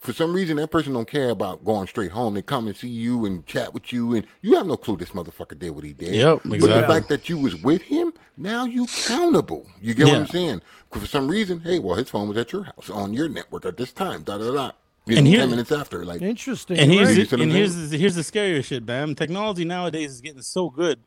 for 0.00 0.12
some 0.12 0.32
reason, 0.32 0.56
that 0.56 0.70
person 0.70 0.92
don't 0.92 1.08
care 1.08 1.30
about 1.30 1.64
going 1.64 1.86
straight 1.86 2.10
home. 2.10 2.34
They 2.34 2.42
come 2.42 2.66
and 2.66 2.76
see 2.76 2.88
you 2.88 3.24
and 3.26 3.46
chat 3.46 3.74
with 3.74 3.92
you, 3.92 4.14
and 4.14 4.26
you 4.40 4.56
have 4.56 4.66
no 4.66 4.76
clue 4.76 4.96
this 4.96 5.10
motherfucker 5.10 5.58
did 5.58 5.70
what 5.70 5.84
he 5.84 5.92
did. 5.92 6.14
Yep, 6.14 6.40
But 6.44 6.60
the 6.60 6.68
fact 6.88 7.08
that 7.08 7.28
you 7.28 7.38
was 7.38 7.56
with 7.62 7.82
him, 7.82 8.12
now 8.36 8.64
you 8.64 8.84
accountable. 8.84 9.66
You 9.80 9.94
get 9.94 10.06
what 10.06 10.14
I'm 10.16 10.26
saying? 10.26 10.32
saying? 10.48 10.62
'Cause 10.90 11.02
for 11.02 11.08
some 11.08 11.28
reason, 11.28 11.60
hey, 11.60 11.78
well, 11.78 11.96
his 11.96 12.10
phone 12.10 12.28
was 12.28 12.36
at 12.36 12.52
your 12.52 12.64
house 12.64 12.90
on 12.90 13.12
your 13.14 13.28
network 13.28 13.64
at 13.66 13.76
this 13.76 13.92
time. 13.92 14.22
Da 14.22 14.38
da 14.38 14.50
da. 14.52 14.70
You 15.06 15.16
And 15.16 15.24
know, 15.24 15.30
here- 15.30 15.40
ten 15.40 15.50
minutes 15.50 15.72
after, 15.72 16.04
like 16.04 16.22
Interesting. 16.22 16.78
and 16.78 16.90
here's 16.92 17.08
right? 17.08 17.28
The, 17.28 17.36
see 17.36 17.42
and 17.42 17.50
here's 17.52 17.90
the, 17.90 17.98
here's 17.98 18.14
the 18.14 18.22
scarier 18.22 18.62
shit, 18.64 18.86
Bam. 18.86 19.14
Technology 19.14 19.64
nowadays 19.64 20.12
is 20.12 20.20
getting 20.20 20.42
so 20.42 20.70
good. 20.70 21.00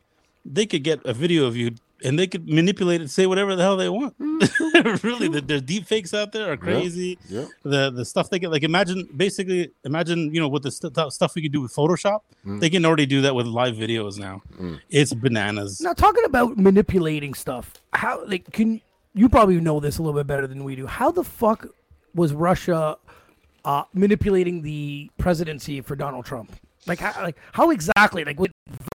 They 0.44 0.66
could 0.66 0.82
get 0.84 1.00
a 1.04 1.12
video 1.14 1.46
of 1.46 1.56
you 1.56 1.72
and 2.04 2.18
they 2.18 2.26
could 2.26 2.46
manipulate 2.48 3.00
it, 3.00 3.10
say 3.10 3.26
whatever 3.26 3.56
the 3.56 3.62
hell 3.62 3.76
they 3.76 3.88
want. 3.88 4.14
really, 5.02 5.28
the, 5.28 5.40
the 5.44 5.60
deep 5.60 5.86
fakes 5.86 6.12
out 6.12 6.32
there 6.32 6.52
are 6.52 6.56
crazy. 6.56 7.16
Mm. 7.16 7.30
yep. 7.30 7.48
The 7.62 7.90
the 7.90 8.04
stuff 8.04 8.30
they 8.30 8.38
get, 8.38 8.50
like 8.50 8.62
imagine 8.62 9.08
basically 9.16 9.70
imagine 9.84 10.34
you 10.34 10.40
know 10.40 10.48
with 10.48 10.62
the 10.62 10.70
st- 10.70 11.12
stuff 11.12 11.34
we 11.34 11.42
could 11.42 11.52
do 11.52 11.60
with 11.62 11.74
Photoshop, 11.74 12.20
Mm. 12.46 12.60
they 12.60 12.70
can 12.70 12.84
already 12.84 13.06
do 13.06 13.22
that 13.22 13.34
with 13.34 13.46
live 13.46 13.74
videos 13.74 14.18
now. 14.18 14.42
It's 14.90 15.12
bananas. 15.14 15.80
Now 15.80 15.92
talking 15.94 16.24
about 16.24 16.56
manipulating 16.56 17.34
stuff, 17.34 17.72
how 17.92 18.24
like 18.26 18.52
can 18.52 18.80
you 19.14 19.28
probably 19.28 19.60
know 19.60 19.80
this 19.80 19.98
a 19.98 20.02
little 20.02 20.18
bit 20.20 20.26
better 20.26 20.46
than 20.46 20.62
we 20.64 20.76
do? 20.76 20.86
How 20.86 21.10
the 21.10 21.24
fuck 21.24 21.66
was 22.14 22.32
Russia 22.32 22.98
uh, 23.64 23.82
manipulating 23.94 24.62
the 24.62 25.10
presidency 25.18 25.80
for 25.80 25.96
Donald 25.96 26.24
Trump? 26.24 26.52
Like 26.86 27.00
how, 27.00 27.22
like 27.22 27.36
how 27.52 27.70
exactly? 27.70 28.24
Like 28.24 28.38
with 28.38 28.52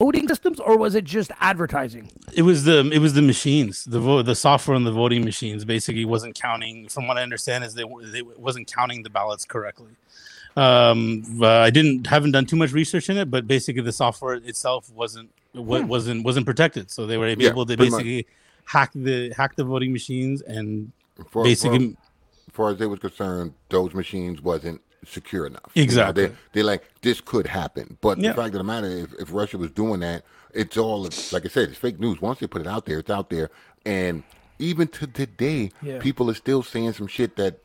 voting 0.03 0.27
systems, 0.27 0.59
or 0.59 0.77
was 0.77 0.95
it 0.95 1.05
just 1.05 1.31
advertising? 1.41 2.11
It 2.35 2.43
was 2.43 2.65
the 2.65 2.89
it 2.93 2.99
was 2.99 3.15
the 3.15 3.23
machines, 3.23 3.85
the 3.85 4.01
vo- 4.01 4.23
the 4.23 4.35
software 4.35 4.75
on 4.75 4.85
the 4.85 4.93
voting 4.93 5.25
machines 5.25 5.65
basically 5.65 6.05
wasn't 6.05 6.35
counting. 6.35 6.89
From 6.89 7.07
what 7.07 7.17
I 7.17 7.23
understand, 7.23 7.65
is 7.65 7.75
they 7.75 7.85
they 8.13 8.23
wasn't 8.23 8.67
counting 8.73 9.03
the 9.03 9.11
ballots 9.11 9.45
correctly. 9.45 9.91
Um, 10.57 11.23
uh, 11.43 11.47
I 11.49 11.71
didn't 11.71 12.07
haven't 12.07 12.33
done 12.33 12.47
too 12.47 12.57
much 12.57 12.73
research 12.73 13.09
in 13.11 13.17
it, 13.19 13.31
but 13.31 13.47
basically 13.47 13.83
the 13.83 13.93
software 13.93 14.35
itself 14.35 14.91
wasn't 14.93 15.31
wa- 15.55 15.83
wasn't 15.83 16.25
wasn't 16.25 16.47
protected, 16.47 16.91
so 16.91 17.07
they 17.07 17.19
were 17.19 17.33
Hmm. 17.35 17.41
Yeah, 17.41 17.51
able 17.51 17.67
to 17.67 17.77
pretty 17.77 17.91
much. 17.91 18.03
basically 18.03 18.27
hack 18.65 18.91
the 18.95 19.33
hack 19.37 19.55
the 19.55 19.65
voting 19.65 19.93
machines 19.93 20.43
and 20.43 20.91
For, 21.31 21.45
basically 21.45 21.79
for, 21.79 21.93
as 22.49 22.55
far 22.55 22.71
as 22.71 22.79
they 22.79 22.87
was 22.87 22.99
concerned, 23.01 23.53
those 23.69 23.95
machines 23.95 24.41
wasn't 24.43 24.81
secure 25.07 25.47
enough. 25.47 25.71
You 25.75 25.83
know, 25.83 25.85
Exactly. 25.85 26.33
they, 26.53 26.61
are 26.61 26.65
like 26.65 26.85
this 27.03 27.21
could 27.21 27.47
happen, 27.47 27.97
but 28.01 28.19
Yeah. 28.19 28.31
the 28.31 28.35
fact 28.43 28.55
of 28.55 28.59
the 28.59 28.65
matter, 28.65 28.87
if, 28.89 29.13
if 29.15 29.33
Russia 29.33 29.59
was 29.59 29.71
doing 29.71 30.01
that, 30.01 30.25
it's 30.55 30.77
all 30.77 31.03
like 31.33 31.45
I 31.45 31.49
said, 31.49 31.69
it's 31.71 31.79
fake 31.79 32.01
news. 32.01 32.21
Once 32.21 32.39
they 32.41 32.47
put 32.47 32.61
it 32.63 32.67
out 32.69 32.87
there, 32.87 32.99
it's 32.99 33.11
out 33.11 33.31
there, 33.31 33.51
and 33.85 34.23
even 34.59 34.89
to 34.89 35.07
today, 35.07 35.71
Yeah. 35.83 35.99
people 35.99 36.31
are 36.31 36.35
still 36.35 36.63
saying 36.63 36.95
some 36.95 37.07
shit 37.07 37.37
that 37.37 37.59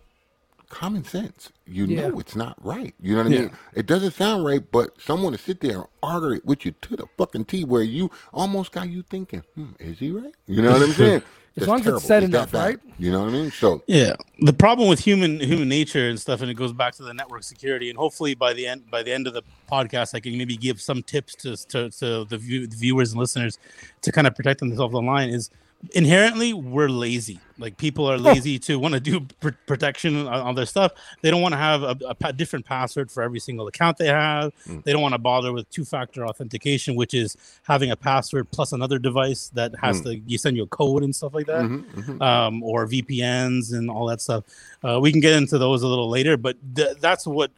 common 0.69 1.03
sense. 1.03 1.51
You 1.65 1.85
Yeah. 1.85 2.07
know 2.09 2.19
it's 2.19 2.35
not 2.35 2.55
right. 2.63 2.93
You 3.01 3.15
know 3.15 3.23
what 3.23 3.27
I 3.33 3.35
mean? 3.35 3.51
It 3.73 3.85
doesn't 3.87 4.11
sound 4.13 4.45
right, 4.45 4.61
but 4.71 4.99
someone 5.01 5.33
to 5.33 5.37
sit 5.37 5.59
there 5.61 5.77
and 5.79 5.85
argue 6.01 6.31
it 6.37 6.45
with 6.45 6.65
you 6.65 6.71
to 6.71 6.95
the 6.95 7.05
fucking 7.17 7.45
T 7.45 7.65
where 7.65 7.81
you 7.83 8.09
almost 8.33 8.71
got 8.71 8.89
you 8.89 9.01
thinking, 9.03 9.43
hmm, 9.55 9.71
is 9.79 9.99
he 9.99 10.11
right? 10.11 10.33
You 10.47 10.61
know 10.61 10.71
what 10.71 10.81
I'm 10.81 10.93
saying? 10.93 11.23
That's 11.55 11.67
long 11.67 11.79
as 11.81 11.81
it's 11.81 11.85
terrible. 11.85 12.01
said 12.01 12.23
enough, 12.23 12.51
bad. 12.51 12.65
right? 12.65 12.79
You 12.97 13.11
know 13.11 13.21
what 13.21 13.29
I 13.29 13.33
mean? 13.33 13.51
So 13.51 13.83
Yeah, 13.87 14.15
the 14.39 14.53
problem 14.53 14.87
with 14.87 14.99
human 14.99 15.39
human 15.39 15.67
nature 15.67 16.09
and 16.09 16.19
stuff, 16.19 16.41
and 16.41 16.49
it 16.49 16.53
goes 16.53 16.71
back 16.71 16.95
to 16.95 17.03
the 17.03 17.13
network 17.13 17.43
security. 17.43 17.89
And 17.89 17.97
hopefully, 17.97 18.35
by 18.35 18.53
the 18.53 18.67
end 18.67 18.89
by 18.89 19.03
the 19.03 19.11
end 19.11 19.27
of 19.27 19.33
the 19.33 19.43
podcast, 19.69 20.15
I 20.15 20.19
can 20.19 20.37
maybe 20.37 20.55
give 20.55 20.79
some 20.79 21.03
tips 21.03 21.35
to 21.35 21.57
to, 21.67 21.89
to 21.89 22.25
the, 22.25 22.37
view, 22.37 22.67
the 22.67 22.75
viewers 22.77 23.11
and 23.11 23.19
listeners 23.19 23.57
to 24.01 24.11
kind 24.11 24.27
of 24.27 24.35
protect 24.35 24.59
themselves 24.59 24.95
online. 24.95 25.29
Is 25.29 25.49
inherently 25.93 26.53
we're 26.53 26.89
lazy. 26.89 27.39
Like 27.57 27.77
people 27.77 28.09
are 28.09 28.15
oh. 28.15 28.17
lazy 28.17 28.57
to 28.59 28.79
want 28.79 28.93
to 28.93 28.99
do 28.99 29.21
pr- 29.39 29.49
protection 29.67 30.27
on, 30.27 30.27
on 30.27 30.55
their 30.55 30.65
stuff. 30.65 30.93
They 31.21 31.29
don't 31.29 31.41
want 31.41 31.53
to 31.53 31.57
have 31.57 31.83
a, 31.83 31.97
a 32.07 32.15
pa- 32.15 32.31
different 32.31 32.65
password 32.65 33.11
for 33.11 33.21
every 33.21 33.39
single 33.39 33.67
account 33.67 33.97
they 33.97 34.07
have. 34.07 34.51
Hmm. 34.65 34.79
They 34.83 34.91
don't 34.91 35.01
want 35.01 35.13
to 35.13 35.19
bother 35.19 35.53
with 35.53 35.69
two-factor 35.69 36.25
authentication, 36.25 36.95
which 36.95 37.13
is 37.13 37.37
having 37.63 37.91
a 37.91 37.95
password 37.95 38.49
plus 38.51 38.71
another 38.71 38.99
device 38.99 39.49
that 39.53 39.73
has 39.79 39.99
hmm. 39.99 40.05
to 40.05 40.17
you 40.25 40.37
send 40.37 40.57
you 40.57 40.63
a 40.63 40.67
code 40.67 41.03
and 41.03 41.15
stuff 41.15 41.33
like 41.33 41.47
that 41.47 41.63
mm-hmm, 41.63 41.99
mm-hmm. 41.99 42.21
um, 42.21 42.63
or 42.63 42.87
VPNs 42.87 43.73
and 43.73 43.89
all 43.89 44.05
that 44.07 44.21
stuff. 44.21 44.43
Uh, 44.83 44.99
we 44.99 45.11
can 45.11 45.21
get 45.21 45.33
into 45.33 45.57
those 45.57 45.83
a 45.83 45.87
little 45.87 46.09
later, 46.09 46.37
but 46.37 46.57
th- 46.75 46.97
that's 46.99 47.27
what 47.27 47.51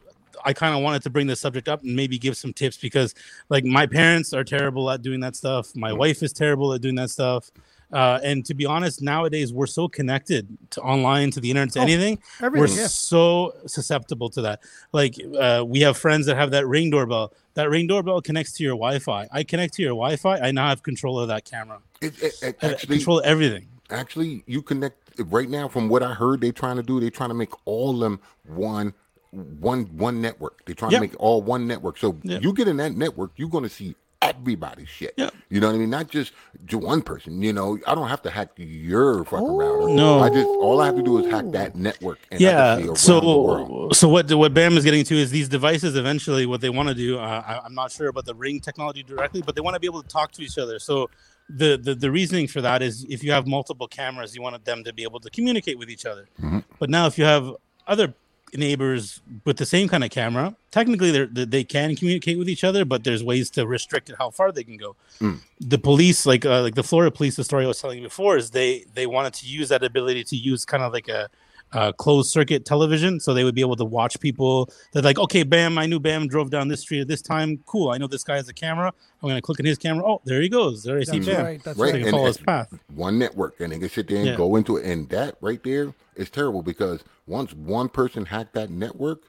I 0.44 0.52
kind 0.52 0.76
of 0.76 0.82
wanted 0.82 1.02
to 1.02 1.10
bring 1.10 1.26
this 1.26 1.40
subject 1.40 1.68
up 1.68 1.82
and 1.82 1.94
maybe 1.96 2.18
give 2.18 2.36
some 2.36 2.52
tips 2.52 2.76
because, 2.76 3.14
like, 3.48 3.64
my 3.64 3.86
parents 3.86 4.34
are 4.34 4.44
terrible 4.44 4.90
at 4.90 5.00
doing 5.00 5.20
that 5.20 5.36
stuff. 5.36 5.74
My 5.74 5.92
hmm. 5.92 5.98
wife 5.98 6.22
is 6.22 6.32
terrible 6.32 6.72
at 6.74 6.80
doing 6.80 6.96
that 6.96 7.10
stuff. 7.10 7.50
Uh, 7.94 8.18
and 8.24 8.44
to 8.44 8.54
be 8.54 8.66
honest, 8.66 9.00
nowadays 9.00 9.52
we're 9.52 9.66
so 9.66 9.86
connected 9.88 10.48
to 10.70 10.80
online, 10.82 11.30
to 11.30 11.40
the 11.40 11.48
internet, 11.48 11.72
to 11.74 11.78
Oh, 11.78 11.82
anything. 11.82 12.18
We're 12.40 12.46
everything, 12.48 12.76
yeah. 12.78 12.86
so 12.88 13.54
susceptible 13.66 14.28
to 14.30 14.42
that. 14.42 14.60
Like, 14.92 15.14
uh, 15.38 15.64
we 15.66 15.80
have 15.80 15.96
friends 15.96 16.26
that 16.26 16.36
have 16.36 16.50
that 16.50 16.66
ring 16.66 16.90
doorbell. 16.90 17.32
That 17.54 17.70
ring 17.70 17.86
doorbell 17.86 18.20
connects 18.20 18.52
to 18.54 18.64
your 18.64 18.72
Wi-Fi. 18.74 19.28
I 19.30 19.44
connect 19.44 19.74
to 19.74 19.82
your 19.82 19.92
Wi-Fi. 19.92 20.38
I 20.38 20.50
now 20.50 20.68
have 20.68 20.82
control 20.82 21.20
of 21.20 21.28
that 21.28 21.44
camera. 21.44 21.78
it, 22.02 22.20
it, 22.22 22.34
it 22.42 22.56
I 22.62 22.74
control 22.74 23.22
everything. 23.24 23.68
actually, 23.90 24.42
you 24.46 24.60
connect 24.60 24.98
right 25.26 25.48
now. 25.48 25.68
From 25.68 25.88
what 25.88 26.02
I 26.02 26.12
heard, 26.14 26.40
they're 26.40 26.50
trying 26.50 26.76
to 26.76 26.82
do. 26.82 26.98
They're 26.98 27.10
trying 27.10 27.30
to 27.30 27.34
make 27.34 27.52
all 27.64 27.90
of 27.94 28.00
them 28.00 28.18
one, 28.44 28.92
one, 29.30 29.84
one 29.96 30.20
network. 30.20 30.64
They're 30.64 30.74
trying 30.74 30.90
Yep. 30.92 30.98
to 31.02 31.06
make 31.08 31.20
all 31.20 31.42
one 31.42 31.68
network. 31.68 31.98
So 31.98 32.18
Yep. 32.24 32.42
you 32.42 32.52
get 32.52 32.66
in 32.66 32.76
that 32.78 32.96
network, 32.96 33.30
you're 33.36 33.48
going 33.48 33.64
to 33.64 33.70
see 33.70 33.94
everybody's 34.24 34.88
shit. 34.88 35.14
Yep. 35.16 35.34
You 35.50 35.60
know 35.60 35.68
what 35.68 35.74
I 35.76 35.78
mean? 35.78 35.90
Not 35.90 36.08
just 36.08 36.32
to 36.68 36.78
one 36.78 37.02
person. 37.02 37.40
You 37.42 37.52
know, 37.52 37.78
I 37.86 37.94
don't 37.94 38.08
have 38.08 38.22
to 38.22 38.30
hack 38.30 38.50
your 38.56 39.24
fucking 39.24 39.46
router. 39.46 39.88
No. 39.94 40.20
I 40.20 40.28
just 40.30 40.46
all 40.46 40.80
I 40.80 40.86
have 40.86 40.96
to 40.96 41.02
do 41.02 41.18
is 41.18 41.30
hack 41.30 41.44
that 41.52 41.76
network. 41.76 42.18
And 42.30 42.38
I 42.38 42.38
can 42.38 42.38
see 42.38 42.44
yeah 42.44 42.74
around 42.76 43.24
the 43.24 43.38
world. 43.38 43.96
so 43.96 44.00
so 44.00 44.08
what 44.08 44.32
what 44.34 44.54
bam 44.54 44.76
is 44.76 44.84
getting 44.84 45.04
to 45.04 45.14
is 45.14 45.30
these 45.30 45.48
devices 45.48 45.96
eventually 45.96 46.46
what 46.46 46.60
they 46.60 46.70
want 46.70 46.88
to 46.88 46.94
do 46.94 47.18
uh, 47.18 47.42
I, 47.46 47.60
i'm 47.64 47.74
not 47.74 47.90
sure 47.92 48.08
about 48.08 48.24
the 48.24 48.34
ring 48.34 48.60
technology 48.60 49.02
directly 49.02 49.42
but 49.42 49.54
they 49.54 49.60
want 49.60 49.74
to 49.74 49.80
be 49.80 49.86
able 49.86 50.02
to 50.02 50.08
talk 50.08 50.32
to 50.32 50.42
each 50.42 50.58
other 50.58 50.78
so 50.78 51.10
the, 51.48 51.76
the 51.76 51.94
the 51.94 52.10
reasoning 52.10 52.46
for 52.48 52.60
that 52.62 52.82
is 52.82 53.04
if 53.08 53.22
you 53.22 53.32
have 53.32 53.46
multiple 53.46 53.86
cameras 53.86 54.34
you 54.34 54.42
wanted 54.42 54.64
them 54.64 54.82
to 54.84 54.92
be 54.92 55.02
able 55.02 55.20
to 55.20 55.30
communicate 55.30 55.78
with 55.78 55.90
each 55.90 56.06
other 56.06 56.28
Mm-hmm. 56.40 56.60
but 56.78 56.88
now 56.90 57.06
if 57.06 57.18
you 57.18 57.24
have 57.24 57.54
other 57.86 58.14
neighbors 58.56 59.20
with 59.44 59.56
the 59.56 59.66
same 59.66 59.88
kind 59.88 60.04
of 60.04 60.10
camera 60.10 60.54
technically 60.70 61.10
they 61.10 61.44
they 61.44 61.64
can 61.64 61.94
communicate 61.96 62.38
with 62.38 62.48
each 62.48 62.64
other 62.64 62.84
but 62.84 63.04
there's 63.04 63.22
ways 63.24 63.50
to 63.50 63.66
restrict 63.66 64.08
it 64.10 64.16
how 64.18 64.30
far 64.30 64.52
they 64.52 64.64
can 64.64 64.76
go 64.76 64.96
Mm. 65.20 65.38
the 65.60 65.78
police 65.78 66.26
like 66.26 66.44
uh, 66.44 66.60
like 66.62 66.74
the 66.74 66.82
florida 66.82 67.10
police 67.10 67.36
the 67.36 67.44
story 67.44 67.64
i 67.64 67.68
was 67.68 67.80
telling 67.80 67.98
you 67.98 68.04
before 68.04 68.36
is 68.36 68.50
they 68.50 68.84
they 68.94 69.06
wanted 69.06 69.32
to 69.34 69.46
use 69.46 69.68
that 69.68 69.82
ability 69.84 70.24
to 70.24 70.36
use 70.36 70.64
kind 70.64 70.82
of 70.82 70.92
like 70.92 71.08
a 71.08 71.28
uh, 71.74 71.92
closed 71.92 72.30
circuit 72.30 72.64
television, 72.64 73.20
so 73.20 73.34
they 73.34 73.44
would 73.44 73.54
be 73.54 73.60
able 73.60 73.76
to 73.76 73.84
watch 73.84 74.18
people. 74.20 74.70
They're 74.92 75.02
like, 75.02 75.18
okay, 75.18 75.42
Bam, 75.42 75.76
I 75.76 75.86
knew 75.86 76.00
Bam 76.00 76.28
drove 76.28 76.48
down 76.50 76.68
this 76.68 76.80
street 76.80 77.00
at 77.00 77.08
this 77.08 77.20
time. 77.20 77.58
Cool, 77.66 77.90
I 77.90 77.98
know 77.98 78.06
this 78.06 78.24
guy 78.24 78.36
has 78.36 78.48
a 78.48 78.54
camera. 78.54 78.92
I'm 79.22 79.28
gonna 79.28 79.42
click 79.42 79.60
on 79.60 79.66
his 79.66 79.78
camera. 79.78 80.04
Oh, 80.06 80.20
there 80.24 80.40
he 80.40 80.48
goes. 80.48 80.82
There 80.84 80.98
I 80.98 81.02
see 81.04 81.20
Bam. 81.20 81.44
right. 81.44 81.62
That's 81.64 81.78
Right, 81.78 81.92
So 81.92 81.96
and- 81.98 82.10
follow 82.10 82.26
his 82.26 82.36
path. 82.38 82.72
one 82.94 83.18
network 83.18 83.60
and 83.60 83.72
they 83.72 83.78
can 83.78 83.88
sit 83.88 84.08
there 84.08 84.18
and 84.18 84.26
Yeah. 84.26 84.36
go 84.36 84.56
into 84.56 84.76
it. 84.76 84.84
And 84.86 85.08
that 85.10 85.36
right 85.40 85.62
there 85.64 85.92
is 86.16 86.30
terrible 86.30 86.62
because 86.62 87.02
once 87.26 87.52
one 87.54 87.88
person 87.88 88.24
hacked 88.26 88.54
that 88.54 88.70
network, 88.70 89.22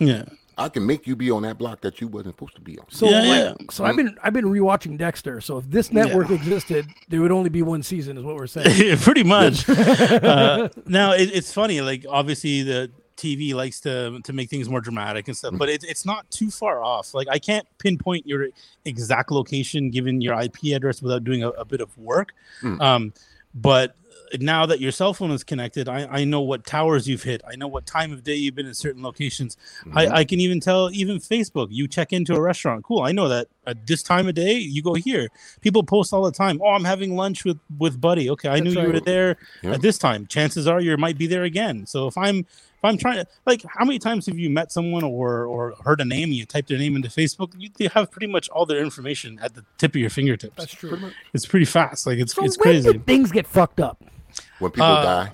Yeah, 0.00 0.24
I 0.56 0.68
can 0.68 0.86
make 0.86 1.06
you 1.06 1.16
be 1.16 1.30
on 1.30 1.42
that 1.42 1.58
block 1.58 1.80
that 1.82 2.00
you 2.00 2.08
wasn't 2.08 2.34
supposed 2.34 2.54
to 2.54 2.60
be 2.60 2.78
on. 2.78 2.86
So, 2.90 3.08
Yeah, 3.08 3.18
like- 3.18 3.28
yeah. 3.28 3.54
so 3.70 3.84
I've 3.84 3.96
been 3.96 4.16
I've 4.22 4.32
been 4.32 4.44
rewatching 4.44 4.98
Dexter. 4.98 5.40
So 5.40 5.58
if 5.58 5.70
this 5.70 5.92
network 5.92 6.30
existed, 6.30 6.86
there 7.08 7.20
would 7.20 7.32
only 7.32 7.50
be 7.50 7.62
one 7.62 7.82
season, 7.82 8.16
is 8.16 8.24
what 8.24 8.36
we're 8.36 8.46
saying. 8.46 8.96
pretty 8.98 9.24
much. 9.24 9.68
uh, 9.68 10.68
now 10.86 11.12
it, 11.12 11.30
it's 11.32 11.52
funny. 11.52 11.80
Like 11.80 12.04
obviously 12.08 12.62
the 12.62 12.90
TV 13.16 13.54
likes 13.54 13.80
to 13.80 14.20
to 14.22 14.32
make 14.32 14.50
things 14.50 14.68
more 14.68 14.80
dramatic 14.80 15.28
and 15.28 15.36
stuff, 15.36 15.54
but 15.56 15.68
it's 15.68 15.84
it's 15.84 16.04
not 16.04 16.30
too 16.30 16.50
far 16.50 16.82
off. 16.82 17.14
Like 17.14 17.28
I 17.30 17.38
can't 17.38 17.66
pinpoint 17.78 18.26
your 18.26 18.48
exact 18.84 19.30
location 19.30 19.90
given 19.90 20.20
your 20.20 20.40
IP 20.40 20.74
address 20.74 21.00
without 21.00 21.24
doing 21.24 21.42
a, 21.42 21.50
a 21.50 21.64
bit 21.64 21.80
of 21.80 21.96
work. 21.98 22.32
Mm. 22.62 22.80
Um, 22.80 23.12
but 23.54 23.94
now 24.40 24.66
that 24.66 24.80
your 24.80 24.92
cell 24.92 25.14
phone 25.14 25.30
is 25.30 25.44
connected, 25.44 25.88
I, 25.88 26.06
I 26.06 26.24
know 26.24 26.40
what 26.40 26.64
towers 26.64 27.08
you've 27.08 27.22
hit. 27.22 27.42
I 27.46 27.56
know 27.56 27.68
what 27.68 27.86
time 27.86 28.12
of 28.12 28.24
day 28.24 28.34
you've 28.34 28.54
been 28.54 28.66
in 28.66 28.74
certain 28.74 29.02
locations. 29.02 29.56
I, 29.92 30.06
mm-hmm. 30.06 30.14
I 30.14 30.24
can 30.24 30.40
even 30.40 30.60
tell 30.60 30.90
even 30.92 31.18
Facebook. 31.18 31.68
You 31.70 31.86
check 31.88 32.12
into 32.12 32.34
a 32.34 32.40
restaurant. 32.40 32.84
Cool. 32.84 33.02
I 33.02 33.12
know 33.12 33.28
that 33.28 33.48
at 33.66 33.86
this 33.86 34.02
time 34.02 34.28
of 34.28 34.34
day 34.34 34.54
you 34.54 34.82
go 34.82 34.94
here. 34.94 35.28
People 35.60 35.82
post 35.82 36.12
all 36.12 36.24
the 36.24 36.32
time. 36.32 36.60
Oh, 36.62 36.70
I'm 36.70 36.84
having 36.84 37.16
lunch 37.16 37.44
with 37.44 37.58
with 37.78 38.00
Buddy. 38.00 38.30
Okay, 38.30 38.48
I 38.48 38.60
That's 38.60 38.74
knew 38.74 38.82
you 38.82 38.92
were 38.92 39.00
there 39.00 39.36
Yeah. 39.62 39.72
at 39.72 39.82
this 39.82 39.98
time. 39.98 40.26
Chances 40.26 40.66
are 40.66 40.80
you 40.80 40.96
might 40.96 41.18
be 41.18 41.26
there 41.26 41.44
again. 41.44 41.86
So 41.86 42.06
if 42.06 42.16
I'm 42.16 42.46
if 42.84 42.90
I'm 42.92 42.98
trying 42.98 43.16
to 43.16 43.26
like, 43.46 43.64
how 43.68 43.84
many 43.84 43.98
times 43.98 44.26
have 44.26 44.38
you 44.38 44.50
met 44.50 44.70
someone 44.70 45.04
or 45.04 45.46
or 45.46 45.74
heard 45.84 46.00
a 46.00 46.04
name? 46.04 46.30
You 46.32 46.44
type 46.44 46.66
their 46.66 46.78
name 46.78 46.96
into 46.96 47.08
Facebook. 47.08 47.52
You, 47.58 47.70
you 47.78 47.88
have 47.90 48.10
pretty 48.10 48.26
much 48.26 48.48
all 48.50 48.66
their 48.66 48.78
information 48.82 49.38
at 49.42 49.54
the 49.54 49.64
tip 49.78 49.92
of 49.92 50.00
your 50.00 50.10
fingertips. 50.10 50.56
That's 50.56 50.74
true. 50.74 51.10
It's 51.32 51.46
pretty 51.46 51.66
fast. 51.66 52.06
Like 52.06 52.18
it's 52.18 52.34
So 52.34 52.44
it's 52.44 52.58
when 52.58 52.74
crazy. 52.74 52.92
did 52.92 53.06
things 53.06 53.32
get 53.32 53.46
fucked 53.46 53.80
up? 53.80 54.02
When 54.58 54.70
people 54.70 54.86
Uh, 54.86 55.02
die, 55.02 55.32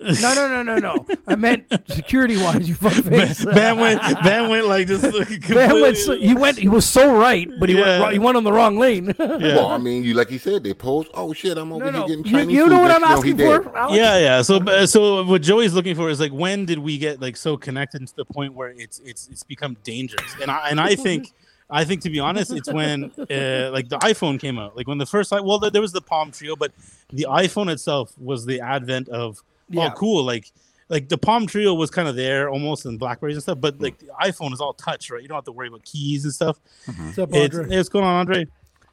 No, 0.00 0.32
no, 0.34 0.46
no, 0.48 0.62
no, 0.62 0.78
no. 0.78 1.06
I 1.26 1.34
meant 1.34 1.66
security 1.88 2.36
wise. 2.36 2.68
You 2.68 2.76
fuck 2.76 2.92
Van, 2.92 3.26
face. 3.26 3.40
Van 3.40 3.78
went 3.80 4.00
Van 4.22 4.48
went 4.48 4.66
like 4.66 4.86
this. 4.86 5.00
Van 5.48 5.80
went. 5.80 5.96
So, 5.96 6.16
he 6.16 6.34
went. 6.34 6.56
He 6.58 6.68
was 6.68 6.86
so 6.86 7.16
right, 7.16 7.48
but 7.58 7.68
he 7.68 7.76
Yeah. 7.76 8.00
went. 8.00 8.12
He 8.12 8.18
went 8.20 8.36
on 8.36 8.44
the 8.44 8.52
wrong 8.52 8.78
lane. 8.78 9.12
well, 9.18 9.66
I 9.68 9.78
mean, 9.78 10.04
you 10.04 10.14
like 10.14 10.28
he 10.28 10.38
said, 10.38 10.62
they 10.62 10.72
post, 10.72 11.10
oh 11.14 11.32
shit, 11.32 11.58
I'm 11.58 11.72
over 11.72 11.84
no, 11.86 11.90
here 11.90 12.00
no. 12.00 12.06
getting 12.06 12.24
You, 12.24 12.30
Chinese 12.32 12.54
you 12.56 12.62
food. 12.64 12.70
know 12.70 12.80
what 12.80 12.90
I'm 12.92 13.00
you 13.02 13.08
know, 13.08 13.14
asking 13.16 13.36
for? 13.38 13.76
Alex? 13.76 13.96
yeah, 13.96 14.18
yeah. 14.18 14.42
So, 14.42 14.56
uh, 14.58 14.86
so 14.86 15.24
what 15.24 15.42
Joey's 15.42 15.74
looking 15.74 15.96
for 15.96 16.10
is 16.10 16.20
like, 16.20 16.32
when 16.32 16.64
did 16.64 16.78
we 16.78 16.96
get 16.98 17.20
like 17.20 17.36
so 17.36 17.56
connected 17.56 18.06
to 18.06 18.14
the 18.16 18.24
point 18.24 18.54
where 18.54 18.68
it's 18.70 19.00
it's 19.04 19.28
it's 19.32 19.42
become 19.42 19.76
dangerous? 19.82 20.36
And 20.40 20.48
I 20.48 20.68
and 20.70 20.80
I 20.80 20.94
think, 20.94 21.32
I 21.70 21.84
think 21.84 22.02
to 22.02 22.10
be 22.10 22.20
honest, 22.20 22.52
it's 22.52 22.72
when 22.72 23.04
uh, 23.18 23.70
like 23.72 23.88
the 23.88 23.98
iPhone 24.02 24.38
came 24.38 24.60
out. 24.60 24.76
Like 24.76 24.86
when 24.86 24.98
the 24.98 25.06
first, 25.06 25.32
i- 25.32 25.40
well, 25.40 25.58
there 25.58 25.82
was 25.82 25.90
the 25.92 26.00
Palm 26.00 26.30
Treo, 26.30 26.56
but 26.56 26.70
the 27.12 27.26
iPhone 27.28 27.68
itself 27.68 28.12
was 28.16 28.46
the 28.46 28.60
advent 28.60 29.08
of 29.08 29.42
Yeah. 29.68 29.86
oh, 29.86 29.90
cool, 29.96 30.24
like. 30.24 30.50
Like 30.90 31.10
the 31.10 31.18
Palm 31.18 31.46
Treo 31.46 31.76
was 31.76 31.90
kind 31.90 32.08
of 32.08 32.16
there 32.16 32.48
almost 32.48 32.86
in 32.86 32.96
Blackberries 32.96 33.36
and 33.36 33.42
stuff, 33.42 33.60
but 33.60 33.74
hmm. 33.74 33.82
like 33.82 33.98
the 33.98 34.06
iPhone 34.22 34.54
is 34.54 34.60
all 34.62 34.72
touch, 34.72 35.10
right? 35.10 35.20
You 35.20 35.28
don't 35.28 35.34
have 35.34 35.44
to 35.44 35.52
worry 35.52 35.68
about 35.68 35.84
keys 35.84 36.24
and 36.24 36.32
stuff. 36.32 36.58
Mm-hmm. 36.86 37.06
What's 37.08 37.18
up, 37.18 37.28
It's, 37.34 37.54
Audrey? 37.54 37.76
what's 37.76 37.90
going 37.90 38.06
on, 38.06 38.20
Andre? 38.20 38.46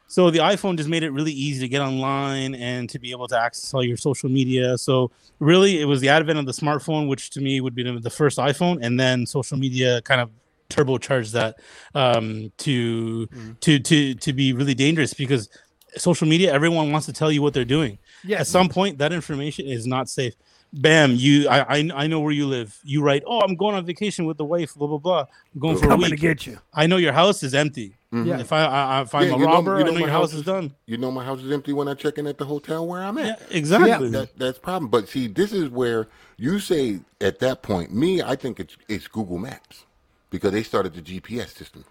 So 0.07 0.29
the 0.29 0.39
iPhone 0.39 0.77
just 0.77 0.89
made 0.89 1.03
it 1.03 1.11
really 1.11 1.31
easy 1.31 1.61
to 1.61 1.67
get 1.67 1.81
online 1.81 2.53
and 2.55 2.89
to 2.89 2.99
be 2.99 3.11
able 3.11 3.27
to 3.29 3.39
access 3.39 3.73
all 3.73 3.83
your 3.83 3.97
social 3.97 4.29
media. 4.29 4.77
So 4.77 5.11
really, 5.39 5.81
it 5.81 5.85
was 5.85 6.01
the 6.01 6.09
advent 6.09 6.37
of 6.37 6.45
the 6.45 6.51
smartphone, 6.51 7.07
which 7.07 7.31
to 7.31 7.41
me 7.41 7.61
would 7.61 7.73
be 7.73 7.83
the 7.83 7.99
the 7.99 8.09
first 8.09 8.37
iPhone, 8.37 8.79
and 8.81 8.99
then 8.99 9.25
social 9.25 9.57
media 9.57 10.01
kind 10.01 10.21
of 10.21 10.29
turbocharged 10.69 11.31
that 11.31 11.59
um, 11.93 12.51
to 12.57 13.27
hmm. 13.31 13.51
to 13.61 13.79
to 13.79 14.15
to 14.15 14.33
be 14.33 14.53
really 14.53 14.75
dangerous 14.75 15.13
because 15.13 15.49
social 15.97 16.27
media, 16.27 16.53
everyone 16.53 16.91
wants 16.91 17.05
to 17.07 17.13
tell 17.13 17.31
you 17.31 17.41
what 17.41 17.53
they're 17.53 17.65
doing. 17.65 17.97
Yeah. 18.23 18.39
At 18.39 18.47
some 18.47 18.69
point, 18.69 18.97
that 18.99 19.13
information 19.13 19.65
is 19.65 19.87
not 19.87 20.09
safe. 20.09 20.33
Bam, 20.77 21.15
you, 21.15 21.47
I, 21.47 21.77
I, 21.77 21.89
I 21.95 22.07
know 22.07 22.19
where 22.19 22.33
you 22.33 22.47
live. 22.47 22.77
You 22.83 23.01
write, 23.01 23.23
oh, 23.25 23.39
I'm 23.39 23.55
going 23.55 23.75
on 23.75 23.85
vacation 23.85 24.25
with 24.25 24.37
the 24.37 24.43
wife, 24.45 24.75
blah 24.75 24.87
blah 24.87 24.97
blah. 24.97 25.25
I'm 25.53 25.59
going 25.59 25.77
for 25.77 25.85
a 25.85 25.87
coming 25.87 26.09
to 26.09 26.15
get 26.17 26.45
you. 26.45 26.59
I 26.73 26.85
know 26.87 26.97
your 26.97 27.13
house 27.13 27.43
is 27.43 27.53
empty. 27.53 27.95
Yeah. 28.11 28.39
If 28.39 28.53
I, 28.53 28.63
I 28.65 29.01
if 29.01 29.13
I'm 29.15 29.23
Mm-hmm. 29.23 29.29
Yeah, 29.31 29.35
a 29.35 29.39
you 29.39 29.45
know- 29.45 29.51
robber, 29.53 29.77
you 29.79 29.83
know 29.83 29.89
I 29.89 29.93
know 29.93 29.93
my 29.93 29.99
your 30.01 30.09
house 30.09 30.31
house 30.31 30.33
is 30.39 30.43
done. 30.43 30.73
You 30.85 30.97
know, 30.97 31.11
my 31.11 31.23
house 31.25 31.41
is 31.41 31.51
empty 31.51 31.73
when 31.73 31.87
I 31.87 31.93
check 31.95 32.17
in 32.17 32.27
at 32.27 32.37
the 32.37 32.45
hotel 32.45 32.87
where 32.87 33.01
I'm 33.03 33.17
at. 33.17 33.25
Yeah, 33.25 33.31
at. 33.33 33.55
exactly. 33.55 34.09
That, 34.09 34.37
that's 34.37 34.57
problem. 34.59 34.89
But 34.89 35.07
see, 35.09 35.27
this 35.27 35.51
is 35.53 35.69
where 35.69 36.07
you 36.37 36.59
say 36.59 36.99
at 37.21 37.39
that 37.39 37.61
point, 37.61 37.93
me, 37.93 38.21
I 38.21 38.35
think 38.35 38.59
it's 38.59 38.75
it's 38.87 39.07
Google 39.07 39.37
Maps 39.37 39.85
because 40.29 40.51
they 40.51 40.63
started 40.63 40.93
the 40.93 41.01
GPS 41.01 41.49
system. 41.49 41.83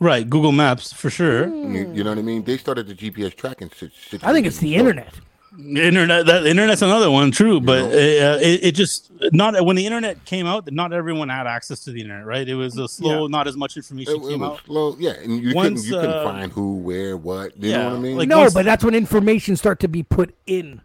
Right, 0.00 0.28
Google 0.28 0.52
Maps 0.52 0.92
for 0.92 1.08
sure. 1.10 1.48
You, 1.48 1.92
you 1.92 2.02
know 2.04 2.10
what 2.10 2.18
I 2.18 2.22
mean? 2.22 2.42
They 2.44 2.56
started 2.58 2.86
the 2.88 2.94
GPS 2.94 3.34
tracking. 3.36 3.70
si- 3.76 3.90
I 4.22 4.32
think 4.32 4.46
it's 4.46 4.58
the. 4.58 4.72
So- 4.74 4.78
internet. 4.80 5.14
Internet, 5.58 6.26
that 6.26 6.46
internet's 6.46 6.82
another 6.82 7.10
one, 7.10 7.30
true. 7.30 7.60
But 7.60 7.84
uh, 7.84 8.38
it, 8.40 8.64
it 8.64 8.72
just 8.74 9.12
not 9.32 9.64
when 9.64 9.76
the 9.76 9.86
internet 9.86 10.24
came 10.24 10.46
out, 10.46 10.70
not 10.72 10.92
everyone 10.92 11.28
had 11.28 11.46
access 11.46 11.80
to 11.84 11.92
the 11.92 12.00
internet. 12.00 12.26
Right, 12.26 12.48
it 12.48 12.54
was 12.56 12.76
a 12.76 12.88
slow, 12.88 13.22
Yeah. 13.22 13.28
not 13.28 13.46
as 13.46 13.56
much 13.56 13.76
information 13.76 14.14
It, 14.14 14.24
it 14.24 14.28
came 14.30 14.42
out. 14.42 14.60
slow, 14.66 14.96
yeah, 14.98 15.12
and 15.12 15.40
you 15.42 15.54
Once, 15.54 15.82
couldn't 15.82 15.84
you 15.84 16.00
couldn't 16.00 16.16
uh, 16.16 16.24
find 16.24 16.52
who, 16.52 16.76
where, 16.78 17.16
what. 17.16 17.56
You 17.56 17.70
yeah, 17.70 17.76
know 17.84 17.90
what 17.90 17.96
I 17.96 18.00
mean? 18.00 18.18
like- 18.18 18.28
no, 18.28 18.38
once- 18.40 18.54
but 18.54 18.64
that's 18.64 18.82
when 18.84 18.94
information 18.94 19.56
start 19.56 19.78
to 19.80 19.88
be 19.88 20.02
put 20.02 20.34
in. 20.46 20.80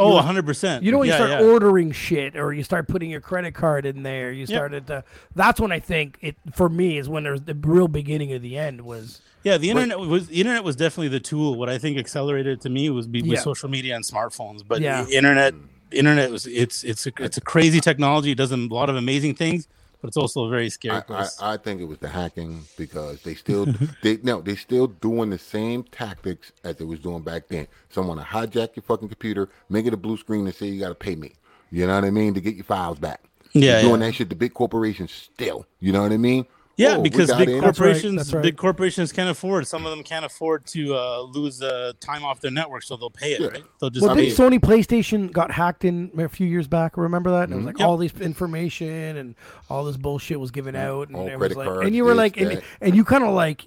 Oh, 0.00 0.14
100 0.14 0.46
percent. 0.46 0.84
You 0.84 0.92
know 0.92 0.98
when 0.98 1.08
yeah, 1.08 1.18
you 1.18 1.26
start 1.26 1.40
yeah. 1.42 1.48
ordering 1.48 1.90
shit 1.90 2.36
or 2.36 2.52
you 2.52 2.62
start 2.62 2.86
putting 2.86 3.10
your 3.10 3.20
credit 3.20 3.52
card 3.54 3.84
in 3.84 4.04
there, 4.04 4.30
you 4.30 4.46
started 4.46 4.86
to. 4.86 5.02
That's 5.34 5.60
when 5.60 5.72
I 5.72 5.80
think 5.80 6.18
it 6.20 6.36
for 6.54 6.68
me 6.68 6.98
is 6.98 7.08
when 7.08 7.24
there's 7.24 7.40
the 7.40 7.54
real 7.54 7.88
beginning 7.88 8.32
of 8.32 8.40
the 8.40 8.56
end 8.56 8.82
was 8.82 9.20
Yeah, 9.44 9.56
the 9.56 9.70
internet 9.70 9.98
was 9.98 10.28
the 10.28 10.40
internet 10.40 10.64
was 10.64 10.76
definitely 10.76 11.08
the 11.08 11.20
tool. 11.20 11.54
What 11.54 11.68
I 11.68 11.78
think 11.78 11.98
accelerated 11.98 12.58
it 12.58 12.60
to 12.62 12.70
me 12.70 12.90
was 12.90 13.06
be, 13.06 13.22
with 13.22 13.32
Yeah. 13.32 13.40
social 13.40 13.68
media 13.68 13.94
and 13.94 14.04
smartphones. 14.04 14.62
But 14.66 14.80
Yeah. 14.80 15.04
the 15.04 15.16
internet, 15.16 15.54
hmm. 15.54 15.66
internet 15.92 16.30
was 16.30 16.46
it's 16.46 16.84
it's 16.84 17.06
a, 17.06 17.12
it's 17.18 17.36
a 17.36 17.40
crazy 17.40 17.80
technology. 17.80 18.32
It 18.32 18.38
does 18.38 18.52
a 18.52 18.56
lot 18.56 18.90
of 18.90 18.96
amazing 18.96 19.36
things, 19.36 19.68
but 20.00 20.08
it's 20.08 20.16
also 20.16 20.44
a 20.44 20.48
very 20.48 20.70
scary 20.70 21.02
I, 21.08 21.26
I. 21.40 21.54
I 21.54 21.56
think 21.56 21.80
it 21.80 21.84
was 21.86 21.98
the 21.98 22.08
hacking 22.08 22.64
because 22.76 23.22
they 23.22 23.34
still 23.34 23.66
they 24.02 24.18
no 24.22 24.40
they 24.40 24.56
still 24.56 24.88
doing 24.88 25.30
the 25.30 25.38
same 25.38 25.84
tactics 25.84 26.52
as 26.64 26.76
they 26.76 26.84
was 26.84 27.00
doing 27.00 27.22
back 27.22 27.48
then. 27.48 27.68
Someone 27.90 28.18
to 28.18 28.24
hijack 28.24 28.76
your 28.76 28.82
fucking 28.82 29.08
computer, 29.08 29.48
make 29.68 29.86
it 29.86 29.94
a 29.94 29.96
blue 29.96 30.16
screen, 30.16 30.46
and 30.46 30.54
say 30.54 30.66
you 30.66 30.80
got 30.80 30.88
to 30.88 30.94
pay 30.94 31.14
me. 31.14 31.32
You 31.70 31.86
know 31.86 31.94
what 31.94 32.04
I 32.04 32.10
mean 32.10 32.34
to 32.34 32.40
get 32.40 32.54
your 32.54 32.64
files 32.64 32.98
back. 32.98 33.20
Yeah, 33.52 33.72
They're 33.72 33.82
doing 33.82 34.00
yeah. 34.00 34.06
that 34.08 34.14
shit. 34.14 34.28
The 34.28 34.34
big 34.34 34.54
corporations 34.54 35.12
still. 35.12 35.66
You 35.80 35.92
know 35.92 36.02
what 36.02 36.12
I 36.12 36.16
mean? 36.16 36.46
Yeah, 36.78 36.96
Oh, 36.96 37.02
because 37.02 37.30
big 37.34 37.50
in. 37.50 37.60
That's 37.60 37.78
right, 37.78 37.86
corporations, 37.88 38.16
that's 38.16 38.32
right. 38.32 38.42
big 38.42 38.56
corporations 38.56 39.12
can't 39.12 39.28
afford. 39.28 39.66
Some 39.66 39.84
of 39.84 39.90
them 39.90 40.02
can't 40.02 40.24
afford 40.24 40.64
to 40.68 40.94
uh, 40.94 41.20
lose 41.20 41.60
uh, 41.60 41.92
time 42.00 42.24
off 42.24 42.40
their 42.40 42.50
network, 42.50 42.84
so 42.84 42.96
they'll 42.96 43.10
pay 43.10 43.32
it. 43.34 43.40
Yeah. 43.40 43.48
Right? 43.48 43.64
They'll 43.80 43.90
just 43.90 44.06
Well, 44.06 44.14
pay 44.16 44.30
did. 44.30 44.38
Sony 44.38 44.58
PlayStation 44.58 45.30
got 45.30 45.50
hacked 45.50 45.84
in 45.84 46.10
a 46.16 46.28
few 46.28 46.46
years 46.46 46.66
back? 46.68 46.96
Remember 46.96 47.30
that? 47.32 47.44
And 47.44 47.52
it 47.52 47.56
was 47.56 47.66
like 47.66 47.78
Yep. 47.78 47.86
all 47.88 47.96
this 47.98 48.12
information 48.14 49.16
and 49.18 49.34
all 49.68 49.84
this 49.84 49.96
bullshit 49.98 50.40
was 50.40 50.50
given 50.50 50.74
out, 50.74 51.08
and 51.08 51.16
All 51.16 51.28
it 51.28 51.36
was 51.38 51.54
like, 51.54 51.66
cards, 51.68 51.86
and 51.86 51.94
you 51.94 52.04
were 52.04 52.10
this, 52.12 52.18
like, 52.18 52.36
and, 52.38 52.62
and 52.80 52.96
you 52.96 53.04
kind 53.04 53.24
of 53.24 53.34
like, 53.34 53.66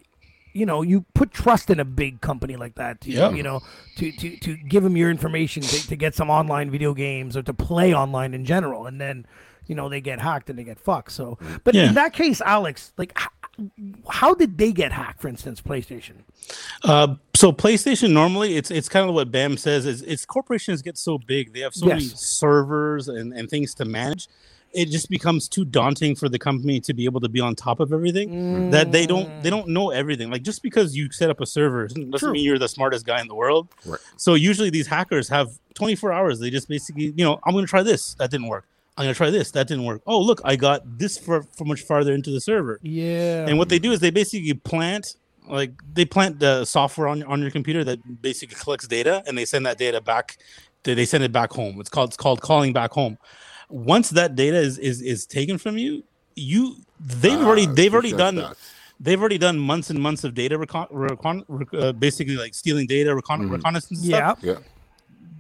you 0.53 0.65
know, 0.65 0.81
you 0.81 1.05
put 1.13 1.31
trust 1.31 1.69
in 1.69 1.79
a 1.79 1.85
big 1.85 2.19
company 2.21 2.55
like 2.57 2.75
that, 2.75 2.99
to, 3.01 3.11
Yeah. 3.11 3.31
you 3.31 3.43
know, 3.43 3.61
to 3.97 4.11
to 4.11 4.35
to 4.37 4.57
give 4.57 4.83
them 4.83 4.97
your 4.97 5.09
information 5.09 5.63
to, 5.63 5.87
to 5.87 5.95
get 5.95 6.13
some 6.15 6.29
online 6.29 6.69
video 6.71 6.93
games 6.93 7.37
or 7.37 7.41
to 7.43 7.53
play 7.53 7.93
online 7.93 8.33
in 8.33 8.45
general, 8.45 8.85
and 8.85 8.99
then. 9.01 9.25
You 9.71 9.75
know 9.75 9.87
they 9.87 10.01
get 10.01 10.19
hacked 10.19 10.49
and 10.49 10.59
they 10.59 10.65
get 10.65 10.81
fucked. 10.81 11.13
So, 11.13 11.37
but 11.63 11.73
Yeah. 11.73 11.87
in 11.87 11.93
that 11.93 12.11
case, 12.11 12.41
Alex, 12.41 12.91
like, 12.97 13.17
how 14.09 14.33
did 14.33 14.57
they 14.57 14.73
get 14.73 14.91
hacked? 14.91 15.21
For 15.21 15.29
instance, 15.29 15.61
PlayStation. 15.61 16.15
Uh, 16.83 17.15
so 17.33 17.53
PlayStation 17.53 18.11
normally 18.11 18.57
it's 18.57 18.69
it's 18.69 18.89
kind 18.89 19.07
of 19.07 19.15
what 19.15 19.31
Bam 19.31 19.55
says 19.55 19.85
is 19.85 20.01
it's 20.01 20.25
corporations 20.25 20.81
get 20.81 20.97
so 20.97 21.17
big 21.17 21.53
they 21.53 21.61
have 21.61 21.73
so 21.73 21.85
many 21.85 22.01
servers 22.01 23.07
and, 23.07 23.31
and 23.31 23.49
things 23.49 23.73
to 23.75 23.85
manage. 23.85 24.27
It 24.73 24.89
just 24.89 25.09
becomes 25.09 25.47
too 25.47 25.63
daunting 25.63 26.15
for 26.15 26.27
the 26.27 26.39
company 26.39 26.81
to 26.81 26.93
be 26.93 27.05
able 27.05 27.21
to 27.21 27.29
be 27.29 27.39
on 27.39 27.55
top 27.55 27.79
of 27.79 27.93
everything 27.93 28.71
that 28.71 28.91
they 28.91 29.05
don't 29.05 29.41
they 29.41 29.49
don't 29.49 29.69
know 29.69 29.91
everything. 29.91 30.29
Like 30.29 30.43
just 30.43 30.61
because 30.63 30.97
you 30.97 31.09
set 31.13 31.29
up 31.29 31.39
a 31.39 31.45
server 31.45 31.87
doesn't 31.87 32.11
True. 32.17 32.33
mean 32.33 32.43
you're 32.43 32.59
the 32.59 32.67
smartest 32.67 33.05
guy 33.05 33.21
in 33.21 33.29
the 33.29 33.35
world. 33.35 33.69
Right. 33.85 34.01
So 34.17 34.33
usually 34.33 34.69
these 34.69 34.87
hackers 34.87 35.29
have 35.29 35.57
24 35.75 36.11
hours. 36.11 36.39
They 36.39 36.49
just 36.49 36.67
basically 36.67 37.13
you 37.15 37.23
know 37.23 37.39
I'm 37.45 37.53
going 37.53 37.65
to 37.65 37.69
try 37.69 37.83
this 37.83 38.15
that 38.15 38.31
didn't 38.31 38.47
work. 38.49 38.65
I'm 38.97 39.05
going 39.05 39.13
to 39.13 39.17
try 39.17 39.29
this 39.29 39.51
that 39.51 39.67
didn't 39.67 39.85
work. 39.85 40.01
Oh 40.05 40.19
look 40.19 40.41
I 40.43 40.55
got 40.55 40.81
this 40.97 41.17
for 41.17 41.43
for 41.43 41.65
much 41.65 41.81
farther 41.81 42.13
into 42.13 42.29
the 42.31 42.41
server. 42.41 42.79
Yeah. 42.83 43.47
And 43.47 43.57
what 43.57 43.69
they 43.69 43.79
do 43.79 43.91
is 43.91 43.99
they 43.99 44.11
basically 44.11 44.53
plant 44.53 45.15
like 45.47 45.71
they 45.93 46.05
plant 46.05 46.39
the 46.39 46.65
software 46.65 47.07
on 47.07 47.23
on 47.23 47.41
your 47.41 47.51
computer 47.51 47.83
that 47.83 48.21
basically 48.21 48.55
collects 48.59 48.87
data 48.87 49.23
and 49.27 49.37
they 49.37 49.45
send 49.45 49.65
that 49.65 49.77
data 49.77 50.01
back 50.01 50.37
they 50.83 50.93
they 50.93 51.05
send 51.05 51.23
it 51.23 51.31
back 51.31 51.51
home. 51.51 51.79
It's 51.79 51.89
called 51.89 52.09
it's 52.09 52.17
called 52.17 52.41
calling 52.41 52.73
back 52.73 52.91
home. 52.91 53.17
Once 53.69 54.09
that 54.09 54.35
data 54.35 54.57
is 54.57 54.77
is 54.77 55.01
is 55.01 55.25
taken 55.25 55.57
from 55.57 55.77
you, 55.77 56.03
you 56.35 56.75
they've 56.99 57.39
already 57.39 57.67
Ah, 57.67 57.73
they've 57.73 57.93
already 57.93 58.11
done 58.11 58.39
us. 58.39 58.57
they've 58.99 59.19
already 59.19 59.37
done 59.37 59.57
months 59.57 59.89
and 59.89 59.99
months 59.99 60.23
of 60.23 60.33
data 60.33 60.57
recon, 60.57 60.87
recon 60.91 61.43
rec- 61.47 61.73
uh, 61.73 61.91
basically 61.93 62.35
like 62.35 62.53
stealing 62.53 62.87
data 62.87 63.13
recon, 63.15 63.49
reconnaissance 63.49 64.03
yeah. 64.03 64.33
stuff. 64.33 64.39
Yeah. 64.43 64.57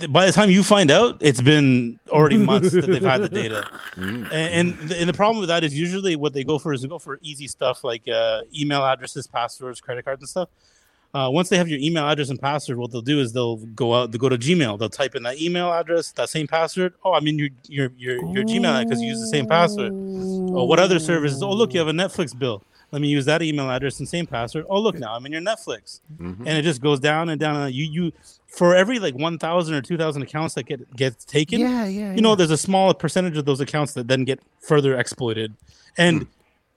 By 0.09 0.25
the 0.25 0.31
time 0.31 0.49
you 0.49 0.63
find 0.63 0.89
out, 0.91 1.17
it's 1.19 1.41
been 1.41 1.99
already 2.09 2.37
months 2.37 2.71
that 2.71 2.87
they've 2.87 3.01
had 3.01 3.21
the 3.21 3.29
data. 3.29 3.67
Mm. 3.97 4.31
And, 4.31 4.79
and, 4.79 4.89
the, 4.89 4.99
and 5.01 5.09
the 5.09 5.13
problem 5.13 5.39
with 5.41 5.49
that 5.49 5.65
is 5.65 5.77
usually 5.77 6.15
what 6.15 6.33
they 6.33 6.45
go 6.45 6.57
for 6.57 6.71
is 6.73 6.81
they 6.81 6.87
go 6.87 6.97
for 6.97 7.19
easy 7.21 7.45
stuff 7.45 7.83
like 7.83 8.07
uh, 8.07 8.41
email 8.57 8.85
addresses, 8.85 9.27
passwords, 9.27 9.81
credit 9.81 10.05
cards, 10.05 10.21
and 10.21 10.29
stuff. 10.29 10.49
Uh, 11.13 11.29
once 11.29 11.49
they 11.49 11.57
have 11.57 11.67
your 11.67 11.77
email 11.79 12.07
address 12.07 12.29
and 12.29 12.39
password, 12.39 12.77
what 12.77 12.89
they'll 12.89 13.01
do 13.01 13.19
is 13.19 13.33
they'll 13.33 13.57
go 13.57 13.93
out, 13.93 14.11
they 14.13 14.17
go 14.17 14.29
to 14.29 14.37
Gmail, 14.37 14.79
they'll 14.79 14.87
type 14.89 15.13
in 15.15 15.23
that 15.23 15.41
email 15.41 15.71
address, 15.73 16.13
that 16.13 16.29
same 16.29 16.47
password. 16.47 16.93
Oh, 17.03 17.11
I'm 17.13 17.27
in 17.27 17.37
your 17.37 17.49
your 17.67 17.91
your, 17.97 18.15
your 18.33 18.43
Gmail 18.45 18.85
because 18.85 19.01
you 19.01 19.09
use 19.09 19.19
the 19.19 19.27
same 19.27 19.45
password. 19.45 19.91
Oh, 19.93 20.63
what 20.63 20.79
other 20.79 20.97
services? 20.99 21.43
Oh, 21.43 21.51
look, 21.51 21.73
you 21.73 21.79
have 21.79 21.89
a 21.89 21.91
Netflix 21.93 22.37
bill. 22.37 22.63
Let 22.91 23.01
me 23.01 23.09
use 23.09 23.25
that 23.25 23.41
email 23.41 23.69
address 23.69 23.99
and 23.99 24.07
same 24.07 24.25
password. 24.25 24.65
Oh, 24.69 24.79
look, 24.79 24.97
now 24.97 25.13
I'm 25.15 25.25
in 25.25 25.33
your 25.33 25.41
Netflix, 25.41 25.99
Mm-hmm. 26.17 26.47
and 26.47 26.57
it 26.57 26.61
just 26.61 26.81
goes 26.81 26.99
down 27.01 27.27
and 27.29 27.39
down. 27.39 27.57
And 27.57 27.73
you 27.75 27.83
you 27.85 28.11
for 28.51 28.75
every 28.75 28.99
like 28.99 29.15
1,000 29.15 29.73
or 29.73 29.81
2,000 29.81 30.21
accounts 30.21 30.53
that 30.55 30.63
get 30.63 30.95
gets 30.95 31.25
taken, 31.25 31.59
Yeah, 31.59 31.85
yeah. 31.85 32.13
you 32.13 32.21
know 32.21 32.35
there's 32.35 32.51
a 32.51 32.57
small 32.57 32.93
percentage 32.93 33.37
of 33.37 33.45
those 33.45 33.61
accounts 33.61 33.93
that 33.93 34.07
then 34.07 34.25
get 34.25 34.39
further 34.59 34.97
exploited 34.99 35.53
and 35.97 36.23
hmm. 36.23 36.29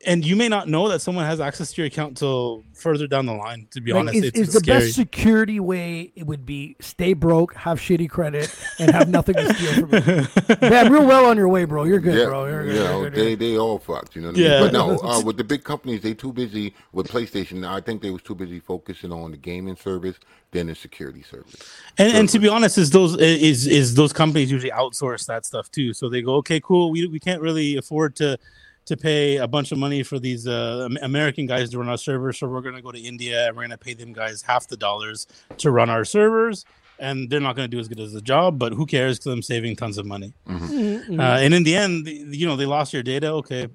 And 0.07 0.25
you 0.25 0.37
may 0.37 0.49
not 0.49 0.69
know 0.69 0.89
that 0.89 1.01
someone 1.01 1.25
has 1.25 1.41
access 1.41 1.73
to 1.73 1.81
your 1.83 1.87
account 1.87 2.17
till 2.17 2.65
further 2.75 3.07
down 3.07 3.27
the 3.27 3.33
line 3.33 3.67
to 3.71 3.81
be 3.81 3.93
Like, 3.93 4.01
honest 4.01 4.17
is, 4.17 4.25
it's, 4.25 4.39
is 4.39 4.45
it's 4.49 4.55
the 4.55 4.61
scary 4.61 4.79
best 4.81 4.95
security 4.95 5.61
way 5.61 6.13
it 6.15 6.27
would 6.27 6.45
be 6.45 6.77
stay 6.81 7.13
broke, 7.15 7.55
have 7.55 7.79
shitty 7.81 8.09
credit, 8.11 8.55
and 8.79 8.93
have 8.93 9.09
nothing 9.09 9.35
to 9.37 9.55
steal 9.55 9.73
from 9.75 9.93
you. 9.93 10.59
Man, 10.69 10.93
real 10.93 11.07
well 11.07 11.27
on 11.27 11.37
your 11.37 11.49
way, 11.49 11.65
bro. 11.65 11.85
You're 11.85 12.01
good, 12.01 12.19
Yeah, 12.19 12.27
bro. 12.27 12.47
You're 12.47 12.65
you 12.67 12.73
good. 12.73 12.85
know, 12.85 13.01
you're 13.03 13.11
good, 13.11 13.15
they 13.19 13.23
you're 13.29 13.31
good. 13.37 13.39
they 13.41 13.59
all 13.59 13.79
fucked. 13.79 14.17
You 14.17 14.23
know 14.23 14.29
what 14.29 14.37
I 14.37 14.41
Yeah. 14.41 14.61
mean? 14.61 14.61
But 14.61 14.73
no, 14.73 14.99
uh, 15.09 15.21
with 15.21 15.37
the 15.37 15.45
big 15.45 15.65
companies, 15.65 16.03
they 16.03 16.15
too 16.15 16.33
busy 16.33 16.75
with 16.93 17.09
PlayStation. 17.09 17.67
I 17.67 17.81
think 17.81 18.03
they 18.03 18.11
was 18.11 18.23
too 18.23 18.35
busy 18.35 18.61
focusing 18.61 19.13
on 19.13 19.31
the 19.31 19.37
gaming 19.37 19.77
service 19.77 20.17
than 20.51 20.69
the 20.69 20.75
security 20.75 21.23
service. 21.23 21.57
and, 21.99 22.17
and 22.17 22.29
to 22.29 22.39
be 22.39 22.49
honest 22.49 22.79
is 22.79 22.91
those 22.91 23.17
is 23.19 23.67
is 23.67 23.95
those 23.95 24.13
companies 24.13 24.53
usually 24.53 24.71
outsource 24.71 25.27
that 25.27 25.45
stuff 25.45 25.69
too 25.71 25.93
so 25.93 26.09
they 26.09 26.23
go 26.23 26.37
okay 26.37 26.61
cool 26.61 26.93
we, 26.93 27.09
we 27.09 27.19
can't 27.19 27.43
really 27.43 27.77
afford 27.77 28.15
to 28.15 28.39
to 28.87 28.97
pay 28.97 29.37
a 29.37 29.49
bunch 29.49 29.73
of 29.73 29.79
money 29.79 30.03
for 30.03 30.19
these 30.19 30.47
uh, 30.47 30.89
American 31.03 31.47
guys 31.47 31.71
to 31.71 31.79
run 31.79 31.89
our 31.89 31.97
servers, 31.97 32.39
so 32.39 32.47
we're 32.47 32.61
going 32.61 32.75
to 32.75 32.83
go 32.83 32.93
to 32.93 33.01
India 33.01 33.47
and 33.47 33.57
we're 33.57 33.63
going 33.63 33.71
to 33.71 33.79
pay 33.79 33.95
them 33.95 34.13
guys 34.13 34.43
half 34.43 34.69
the 34.69 34.77
dollars 34.77 35.27
to 35.59 35.71
run 35.71 35.89
our 35.89 36.05
servers, 36.05 36.65
and 36.99 37.31
they're 37.31 37.41
not 37.41 37.57
going 37.57 37.69
to 37.69 37.75
do 37.75 37.81
as 37.81 37.89
good 37.89 38.01
as 38.01 38.13
the 38.13 38.21
job. 38.21 38.59
But 38.59 38.73
who 38.73 38.87
cares? 38.87 39.19
Because 39.19 39.33
I'm 39.33 39.43
saving 39.43 39.77
tons 39.77 39.99
of 39.99 40.07
money. 40.07 40.33
Mm-hmm. 40.47 41.19
Uh, 41.19 41.39
and 41.39 41.55
in 41.55 41.65
the 41.65 41.75
end, 41.77 42.07
you 42.07 42.47
know, 42.47 42.57
they 42.57 42.67
lost 42.67 42.93
your 42.93 43.03
data. 43.03 43.29
Okay, 43.29 43.69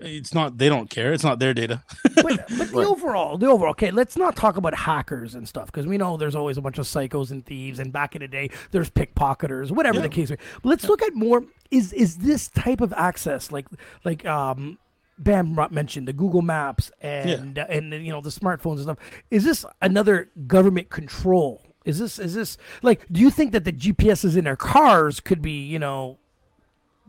it's 0.00 0.34
not. 0.34 0.58
They 0.58 0.68
don't 0.68 0.88
care. 0.90 1.12
It's 1.12 1.24
not 1.24 1.38
their 1.38 1.54
data. 1.54 1.82
but, 2.16 2.24
but 2.24 2.70
the 2.70 2.86
overall, 2.86 3.38
the 3.38 3.46
overall. 3.46 3.70
Okay, 3.70 3.90
let's 3.90 4.16
not 4.16 4.36
talk 4.36 4.56
about 4.56 4.74
hackers 4.74 5.34
and 5.34 5.48
stuff 5.48 5.66
because 5.66 5.86
we 5.86 5.96
know 5.96 6.16
there's 6.16 6.34
always 6.34 6.56
a 6.56 6.60
bunch 6.60 6.78
of 6.78 6.86
psychos 6.86 7.30
and 7.30 7.44
thieves, 7.44 7.78
and 7.78 7.92
back 7.92 8.14
in 8.14 8.20
the 8.20 8.28
day, 8.28 8.50
there's 8.70 8.90
pickpocketers, 8.90 9.70
whatever 9.70 10.00
the 10.00 10.08
case. 10.08 10.30
may 10.30 10.36
be. 10.36 10.42
Let's 10.62 10.84
look 10.88 11.02
at 11.02 11.14
more. 11.14 11.44
Is 11.70 11.92
is 11.92 12.18
this 12.18 12.48
type 12.48 12.80
of 12.80 12.92
access 12.92 13.50
like 13.50 13.66
like 14.04 14.24
um. 14.26 14.78
Bam 15.18 15.54
Ro- 15.54 15.68
mentioned 15.70 16.06
the 16.06 16.12
Google 16.12 16.42
Maps 16.42 16.92
and 17.00 17.58
uh, 17.58 17.64
and 17.70 17.90
you 17.90 18.12
know 18.12 18.20
the 18.20 18.28
smartphones 18.28 18.74
and 18.74 18.82
stuff. 18.82 18.98
Is 19.30 19.44
this 19.44 19.64
another 19.80 20.30
government 20.46 20.90
control? 20.90 21.62
Is 21.86 21.98
this 21.98 22.18
is 22.18 22.34
this 22.34 22.58
like? 22.82 23.06
Do 23.10 23.22
you 23.22 23.30
think 23.30 23.52
that 23.52 23.64
the 23.64 23.72
GPSs 23.72 24.36
in 24.36 24.44
their 24.44 24.56
cars 24.56 25.20
could 25.20 25.40
be 25.40 25.52
you 25.52 25.78
know 25.78 26.18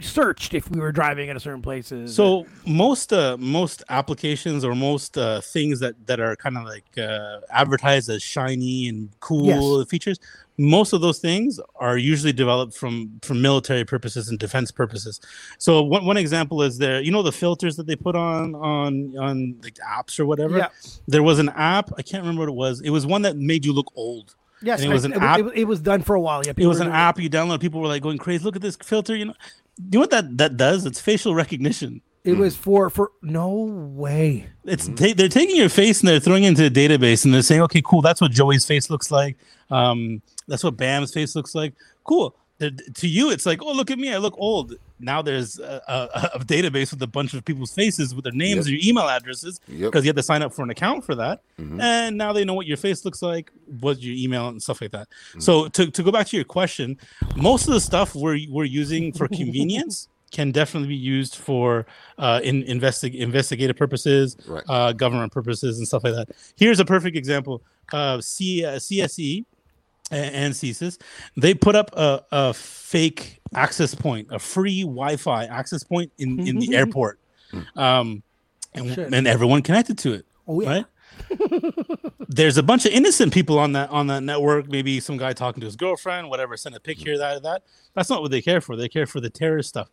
searched 0.01 0.53
if 0.53 0.69
we 0.69 0.79
were 0.79 0.91
driving 0.91 1.29
in 1.29 1.37
a 1.37 1.39
certain 1.39 1.61
places? 1.61 2.13
So 2.15 2.45
most 2.65 3.11
uh, 3.13 3.37
most 3.39 3.83
applications 3.89 4.63
or 4.63 4.75
most 4.75 5.17
uh, 5.17 5.41
things 5.41 5.79
that 5.79 5.95
that 6.07 6.19
are 6.19 6.35
kind 6.35 6.57
of 6.57 6.63
like 6.65 6.85
uh, 6.97 7.39
advertised 7.51 8.09
as 8.09 8.21
shiny 8.21 8.87
and 8.87 9.09
cool 9.19 9.83
features, 9.85 10.19
most 10.57 10.93
of 10.93 11.01
those 11.01 11.19
things 11.19 11.59
are 11.75 11.97
usually 11.97 12.33
developed 12.33 12.75
from 12.75 13.19
from 13.21 13.41
military 13.41 13.85
purposes 13.85 14.29
and 14.29 14.39
defense 14.39 14.71
purposes. 14.71 15.19
So 15.57 15.81
one, 15.83 16.05
one 16.05 16.17
example 16.17 16.61
is 16.63 16.77
there, 16.77 17.01
you 17.01 17.11
know, 17.11 17.23
the 17.23 17.31
filters 17.31 17.75
that 17.77 17.87
they 17.87 17.95
put 17.95 18.15
on 18.15 18.55
on 18.55 19.17
on 19.17 19.55
like 19.63 19.75
apps 19.75 20.19
or 20.19 20.25
whatever. 20.25 20.57
Yeah. 20.57 20.69
There 21.07 21.23
was 21.23 21.39
an 21.39 21.49
app 21.49 21.91
I 21.97 22.01
can't 22.01 22.21
remember 22.23 22.41
what 22.41 22.49
it 22.49 22.55
was. 22.55 22.81
It 22.81 22.89
was 22.91 23.05
one 23.05 23.23
that 23.23 23.37
made 23.37 23.65
you 23.65 23.73
look 23.73 23.91
old. 23.95 24.35
yes, 24.61 24.81
and 24.81 24.89
it 24.89 24.93
was 24.93 25.05
an 25.05 25.13
it, 25.13 25.21
app- 25.21 25.39
It, 25.39 25.45
it 25.55 25.63
was 25.65 25.79
done 25.79 26.01
for 26.01 26.15
a 26.15 26.19
while. 26.21 26.41
Yeah, 26.45 26.53
It 26.57 26.65
was 26.67 26.79
an 26.79 26.91
app 26.91 27.19
you 27.19 27.29
download. 27.29 27.61
People 27.61 27.79
were 27.81 27.87
like 27.87 28.01
going 28.01 28.17
crazy. 28.17 28.43
Look 28.43 28.55
at 28.55 28.61
this 28.61 28.75
filter. 28.77 29.15
You 29.15 29.25
know, 29.25 29.33
you 29.77 29.89
know 29.93 29.99
what 29.99 30.11
that 30.11 30.37
that 30.37 30.57
does? 30.57 30.85
It's 30.85 30.99
facial 30.99 31.35
recognition. 31.35 32.01
It 32.23 32.33
was 32.37 32.55
for 32.57 32.89
for 32.89 33.11
no 33.21 33.49
way. 33.49 34.47
It's 34.65 34.87
ta- 34.87 35.13
they're 35.15 35.29
taking 35.29 35.55
your 35.55 35.69
face 35.69 36.01
and 36.01 36.09
they're 36.09 36.19
throwing 36.19 36.43
it 36.43 36.49
into 36.49 36.65
a 36.65 36.69
database 36.69 37.23
and 37.23 37.33
they're 37.33 37.41
saying, 37.41 37.61
okay, 37.61 37.81
cool, 37.83 38.01
that's 38.01 38.19
what 38.19 38.31
Joey's 38.31 38.65
face 38.65 38.89
looks 38.89 39.11
like. 39.11 39.37
Um, 39.69 40.21
that's 40.47 40.63
what 40.63 40.75
Bam's 40.77 41.13
face 41.13 41.35
looks 41.35 41.55
like. 41.55 41.73
Cool. 42.03 42.35
They're- 42.57 42.71
to 42.95 43.07
you, 43.07 43.31
it's 43.31 43.45
like, 43.45 43.61
oh, 43.61 43.71
look 43.71 43.91
at 43.91 43.97
me, 43.99 44.13
I 44.13 44.17
look 44.17 44.33
old. 44.37 44.73
Now 44.99 45.21
there's 45.21 45.59
a, 45.59 45.81
a, 45.87 46.29
a 46.35 46.39
database 46.39 46.91
with 46.91 47.01
a 47.03 47.07
bunch 47.07 47.33
of 47.33 47.45
people's 47.45 47.73
faces 47.73 48.15
with 48.15 48.23
their 48.23 48.33
names 48.33 48.65
Yep. 48.67 48.73
and 48.73 48.83
your 48.83 48.89
email 48.89 49.07
addresses 49.09 49.59
Yep. 49.67 49.91
because 49.91 50.03
you 50.05 50.09
had 50.09 50.15
to 50.15 50.23
sign 50.23 50.41
up 50.41 50.53
for 50.53 50.63
an 50.63 50.69
account 50.69 51.05
for 51.05 51.15
that. 51.15 51.41
Mhm. 51.59 51.81
And 51.81 52.17
now 52.17 52.33
they 52.33 52.43
know 52.45 52.53
what 52.55 52.65
your 52.65 52.77
face 52.77 53.05
looks 53.05 53.21
like, 53.21 53.51
what 53.79 54.01
your 54.01 54.15
email 54.15 54.47
and 54.47 54.61
stuff 54.61 54.81
like 54.81 54.91
that. 54.91 55.07
So 55.39 55.67
to, 55.69 55.91
to 55.91 56.03
go 56.03 56.11
back 56.11 56.27
to 56.27 56.35
your 56.35 56.45
question, 56.45 56.97
most 57.35 57.67
of 57.67 57.73
the 57.73 57.81
stuff 57.81 58.15
we're 58.15 58.39
we're 58.49 58.63
using 58.65 59.11
for 59.13 59.27
convenience 59.41 60.07
can 60.31 60.51
definitely 60.51 60.89
be 60.89 60.95
used 60.95 61.35
for 61.35 61.85
uh, 62.17 62.41
in 62.43 62.63
investi- 62.63 63.15
investigative 63.15 63.77
purposes, 63.77 64.35
Right. 64.45 64.63
uh, 64.67 64.91
government 64.93 65.31
purposes, 65.31 65.77
and 65.77 65.87
stuff 65.87 66.03
like 66.03 66.15
that. 66.15 66.29
Here's 66.57 66.79
a 66.81 66.85
perfect 66.85 67.15
example: 67.15 67.61
uh, 67.93 68.19
C, 68.19 68.65
uh, 68.65 68.71
CSE 68.77 69.45
a- 70.11 70.15
and 70.15 70.53
CSIS, 70.53 70.99
they 71.37 71.53
put 71.53 71.75
up 71.75 71.91
a, 71.95 72.25
a 72.31 72.53
fake 72.53 73.36
access 73.55 73.95
point, 73.95 74.27
a 74.31 74.39
free 74.39 74.81
Wi-Fi 74.81 75.45
access 75.45 75.83
point 75.83 76.11
in, 76.17 76.39
in 76.39 76.59
the 76.59 76.67
mm-hmm. 76.67 76.73
airport, 76.73 77.19
mm. 77.51 77.77
um, 77.77 78.23
and, 78.73 78.93
Shit. 78.93 79.13
and 79.13 79.27
everyone 79.27 79.61
connected 79.61 79.97
to 79.99 80.13
it 80.13 80.25
Oh 80.47 80.61
yeah. 80.61 80.69
right? 80.69 80.85
there's 82.29 82.57
a 82.57 82.63
bunch 82.63 82.85
of 82.85 82.91
innocent 82.91 83.33
people 83.33 83.59
on 83.59 83.73
that 83.73 83.89
on 83.89 84.07
that 84.07 84.23
network. 84.23 84.69
Maybe 84.69 84.99
some 84.99 85.17
guy 85.17 85.33
talking 85.33 85.61
to 85.61 85.65
his 85.65 85.75
girlfriend, 85.75 86.29
whatever, 86.29 86.55
send 86.55 86.75
a 86.75 86.79
picture 86.79 87.13
of 87.13 87.19
that 87.19 87.43
that. 87.43 87.63
That's 87.95 88.09
not 88.09 88.21
what 88.21 88.31
they 88.31 88.41
care 88.41 88.61
for. 88.61 88.75
They 88.75 88.87
care 88.87 89.05
for 89.05 89.19
the 89.19 89.29
terrorist 89.29 89.69
stuff. 89.69 89.89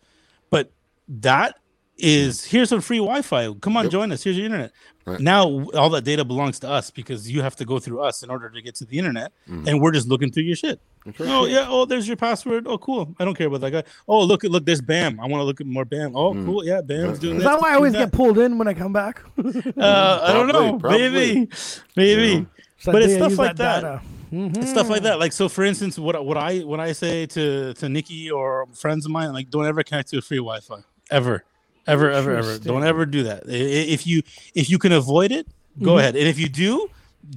But 0.50 0.70
that 1.08 1.56
is 1.96 2.44
here's 2.44 2.68
some 2.70 2.80
free 2.80 2.98
Wi-Fi. 2.98 3.52
Come 3.60 3.76
on, 3.76 3.84
Yep. 3.84 3.92
join 3.92 4.12
us. 4.12 4.22
Here's 4.24 4.36
your 4.36 4.46
internet. 4.46 4.72
Right. 5.06 5.20
Now 5.20 5.64
all 5.74 5.90
that 5.90 6.02
data 6.04 6.24
belongs 6.24 6.58
to 6.60 6.68
us 6.68 6.90
because 6.90 7.30
you 7.30 7.42
have 7.42 7.54
to 7.56 7.64
go 7.66 7.78
through 7.78 8.00
us 8.00 8.22
in 8.22 8.30
order 8.30 8.48
to 8.48 8.62
get 8.62 8.74
to 8.76 8.84
the 8.86 8.98
internet, 8.98 9.32
Mhm. 9.48 9.66
and 9.68 9.80
we're 9.80 9.92
just 9.92 10.08
looking 10.08 10.30
through 10.32 10.44
your 10.44 10.56
shit. 10.56 10.80
That's. 11.04 11.20
Oh 11.20 11.44
yeah. 11.44 11.66
Oh, 11.68 11.84
there's 11.84 12.08
your 12.08 12.16
password. 12.16 12.66
Oh, 12.66 12.78
cool. 12.78 13.14
I 13.20 13.24
don't 13.26 13.34
care 13.36 13.46
about 13.46 13.60
that 13.60 13.70
guy. 13.70 13.84
Oh, 14.08 14.24
look 14.24 14.44
at 14.44 14.50
look. 14.50 14.64
There's 14.64 14.80
Bam. 14.80 15.20
I 15.20 15.26
want 15.26 15.40
to 15.42 15.44
look 15.44 15.60
at 15.60 15.66
more 15.66 15.84
Bam. 15.84 16.16
Oh, 16.16 16.32
Mm. 16.32 16.46
cool. 16.46 16.64
Yeah, 16.64 16.80
Bam's 16.80 17.18
doing 17.18 17.36
Is 17.36 17.42
this. 17.42 17.52
that 17.52 17.60
why 17.60 17.72
I 17.72 17.74
always 17.74 17.92
that. 17.92 17.98
get 17.98 18.12
pulled 18.12 18.38
in 18.38 18.56
when 18.58 18.66
I 18.66 18.74
come 18.74 18.92
back? 18.92 19.22
Uh, 19.76 20.20
I 20.22 20.32
don't 20.32 20.48
know. 20.48 20.78
Probably, 20.78 21.08
Maybe, 21.10 21.48
maybe. 21.96 22.22
You 22.28 22.38
know? 22.40 22.46
So 22.78 22.92
But 22.92 23.02
it's 23.02 23.14
stuff 23.14 23.38
like 23.38 23.56
that. 23.56 23.80
data. 23.82 24.00
Mhm. 24.32 24.66
Stuff 24.66 24.88
like 24.88 25.02
that. 25.02 25.18
Like 25.20 25.32
so, 25.32 25.48
for 25.48 25.64
instance, 25.64 25.98
what 25.98 26.24
what 26.24 26.36
I 26.38 26.60
what 26.60 26.80
I 26.80 26.92
say 26.92 27.26
to 27.26 27.74
to 27.74 27.88
Nikki 27.90 28.30
or 28.30 28.66
friends 28.72 29.04
of 29.04 29.12
mine, 29.12 29.32
like, 29.34 29.50
don't 29.50 29.66
ever 29.66 29.82
connect 29.82 30.08
to 30.10 30.18
a 30.18 30.22
free 30.22 30.38
Wi-Fi 30.38 30.80
ever, 31.10 31.44
ever, 31.86 32.10
ever, 32.10 32.36
ever. 32.36 32.58
Don't 32.58 32.84
ever 32.84 33.06
do 33.06 33.24
that. 33.24 33.42
If 33.46 34.06
you 34.06 34.22
if 34.54 34.70
you 34.70 34.78
can 34.78 34.92
avoid 34.92 35.32
it, 35.32 35.46
go 35.82 35.92
Mhm. 35.94 35.98
ahead. 36.00 36.16
And 36.16 36.26
if 36.28 36.38
you 36.38 36.48
do, 36.48 36.88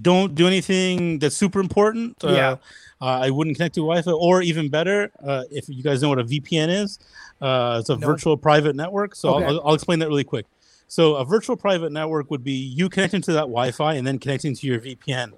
don't 0.02 0.36
do 0.36 0.48
anything 0.48 1.20
that's 1.20 1.36
super 1.36 1.60
important. 1.60 2.24
Uh, 2.24 2.30
Yeah. 2.32 2.56
Uh, 3.00 3.06
I 3.06 3.30
wouldn't 3.30 3.58
connect 3.58 3.76
to 3.76 3.82
Wi-Fi, 3.82 4.10
or 4.12 4.42
even 4.42 4.70
better, 4.70 5.12
uh, 5.24 5.44
if 5.52 5.70
you 5.70 5.84
guys 5.84 6.02
know 6.02 6.10
what 6.10 6.18
a 6.18 6.24
VPN 6.24 6.70
is, 6.70 6.98
uh, 7.42 7.78
it's 7.80 7.90
a 7.92 7.96
No. 7.96 8.08
virtual 8.08 8.36
private 8.38 8.76
network. 8.76 9.14
So 9.16 9.36
Okay. 9.36 9.46
I'll, 9.46 9.62
I'll 9.68 9.74
explain 9.76 10.00
that 10.00 10.08
really 10.08 10.24
quick. 10.24 10.48
So 10.88 11.16
a 11.16 11.24
virtual 11.24 11.56
private 11.58 11.92
network 11.92 12.32
would 12.32 12.44
be 12.44 12.54
you 12.54 12.90
connecting 12.90 13.22
to 13.22 13.34
that 13.34 13.42
Wi-Fi 13.42 13.94
and 13.94 14.08
then 14.08 14.18
connecting 14.18 14.56
to 14.56 14.66
your 14.68 14.80
VPN. 14.80 15.34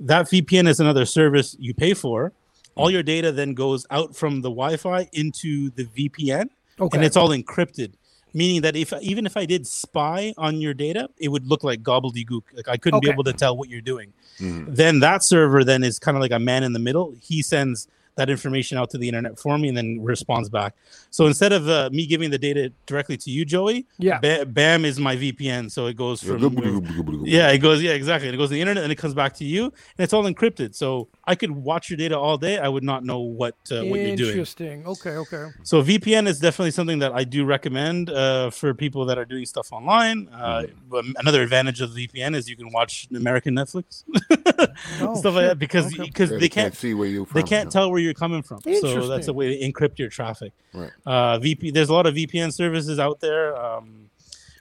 That 0.00 0.28
VPN 0.28 0.66
is 0.66 0.80
another 0.80 1.04
service 1.06 1.54
you 1.60 1.74
pay 1.74 1.94
for. 1.94 2.32
All 2.74 2.90
your 2.90 3.04
data 3.04 3.30
then 3.30 3.54
goes 3.54 3.86
out 3.92 4.16
from 4.16 4.40
the 4.42 4.50
Wi-Fi 4.50 5.08
into 5.12 5.70
the 5.70 5.84
VPN, 5.84 6.50
Okay. 6.80 6.96
and 6.98 7.04
it's 7.06 7.16
all 7.16 7.28
encrypted. 7.28 7.92
Meaning 8.36 8.60
that 8.62 8.76
if 8.76 8.92
even 9.00 9.24
if 9.24 9.34
I 9.36 9.46
did 9.46 9.66
spy 9.66 10.34
on 10.36 10.60
your 10.60 10.74
data, 10.74 11.08
it 11.24 11.28
would 11.28 11.46
look 11.46 11.64
like 11.64 11.82
gobbledygook. 11.82 12.42
Like 12.52 12.68
I 12.68 12.76
couldn't 12.76 13.00
be 13.00 13.08
able 13.10 13.24
to 13.24 13.32
tell 13.32 13.56
what 13.56 13.68
you're 13.70 13.80
doing 13.92 14.12
Mhm. 14.38 14.76
then 14.76 15.00
that 15.00 15.24
server 15.24 15.64
then 15.64 15.82
is 15.82 15.98
kind 15.98 16.16
of 16.18 16.20
like 16.20 16.32
a 16.32 16.38
man 16.38 16.62
in 16.62 16.72
the 16.74 16.78
middle. 16.88 17.14
He 17.22 17.40
sends 17.40 17.88
that 18.16 18.30
information 18.30 18.78
out 18.78 18.90
to 18.90 18.98
the 18.98 19.06
internet 19.06 19.38
for 19.38 19.56
me 19.58 19.68
and 19.68 19.76
then 19.76 20.00
responds 20.02 20.48
back. 20.48 20.74
So 21.10 21.26
instead 21.26 21.52
of 21.52 21.68
uh, 21.68 21.90
me 21.92 22.06
giving 22.06 22.30
the 22.30 22.38
data 22.38 22.72
directly 22.86 23.16
to 23.18 23.30
you, 23.30 23.44
Joey, 23.44 23.86
yeah. 23.98 24.18
Ba- 24.18 24.46
BAM 24.46 24.84
is 24.84 24.98
my 24.98 25.16
VPN. 25.16 25.70
So 25.70 25.86
it 25.86 25.96
goes 25.96 26.22
Yeah, 26.22 26.38
from 26.38 27.22
yeah, 27.24 27.50
it 27.50 27.58
goes 27.58 27.82
yeah 27.82 27.92
exactly. 27.92 28.28
It 28.28 28.36
goes 28.36 28.48
to 28.48 28.54
the 28.54 28.60
internet 28.60 28.82
and 28.84 28.92
it 28.92 28.96
comes 28.96 29.14
back 29.14 29.34
to 29.34 29.44
you, 29.44 29.64
and 29.64 29.72
it's 29.98 30.12
all 30.12 30.24
encrypted. 30.24 30.74
So 30.74 31.08
I 31.24 31.34
could 31.34 31.50
watch 31.50 31.90
your 31.90 31.96
data 31.96 32.18
all 32.18 32.38
day. 32.38 32.58
I 32.58 32.68
would 32.68 32.84
not 32.84 33.04
know 33.04 33.20
what 33.20 33.54
uh, 33.70 33.84
what 33.84 34.00
you're 34.00 34.16
doing. 34.16 34.30
Interesting. 34.30 34.86
Okay. 34.86 35.10
Okay. 35.10 35.44
So 35.62 35.82
VPN 35.82 36.26
is 36.26 36.40
definitely 36.40 36.70
something 36.70 36.98
that 37.00 37.12
I 37.12 37.24
do 37.24 37.44
recommend 37.44 38.10
uh, 38.10 38.50
for 38.50 38.72
people 38.74 39.04
that 39.06 39.18
are 39.18 39.24
doing 39.24 39.44
stuff 39.44 39.72
online. 39.72 40.28
Uh, 40.28 40.64
but 40.88 41.04
Another 41.18 41.42
advantage 41.42 41.80
of 41.80 41.90
VPN 41.90 42.34
is 42.34 42.48
you 42.48 42.56
can 42.56 42.72
watch 42.72 43.08
American 43.14 43.54
Netflix, 43.54 44.04
Oh, 45.00 45.14
stuff 45.16 45.34
like 45.34 45.46
that, 45.46 45.58
because 45.58 45.94
because 45.96 46.30
Yeah, 46.30 46.38
they 46.38 46.48
can't 46.48 46.74
see 46.74 46.94
where 46.94 47.08
you 47.08 47.26
they 47.34 47.42
can't 47.42 47.70
tell 47.70 47.90
where 47.90 48.00
you're 48.06 48.14
coming 48.14 48.42
from. 48.42 48.60
So 48.80 49.08
that's 49.08 49.28
a 49.28 49.32
way 49.32 49.58
to 49.58 49.72
encrypt 49.72 49.98
your 49.98 50.08
traffic. 50.08 50.52
Right. 50.72 50.90
Uh, 51.04 51.38
VP, 51.38 51.72
there's 51.72 51.88
a 51.90 51.92
lot 51.92 52.06
of 52.06 52.14
VPN 52.14 52.52
services 52.52 52.98
out 52.98 53.20
there. 53.20 53.56
Um, 53.56 54.10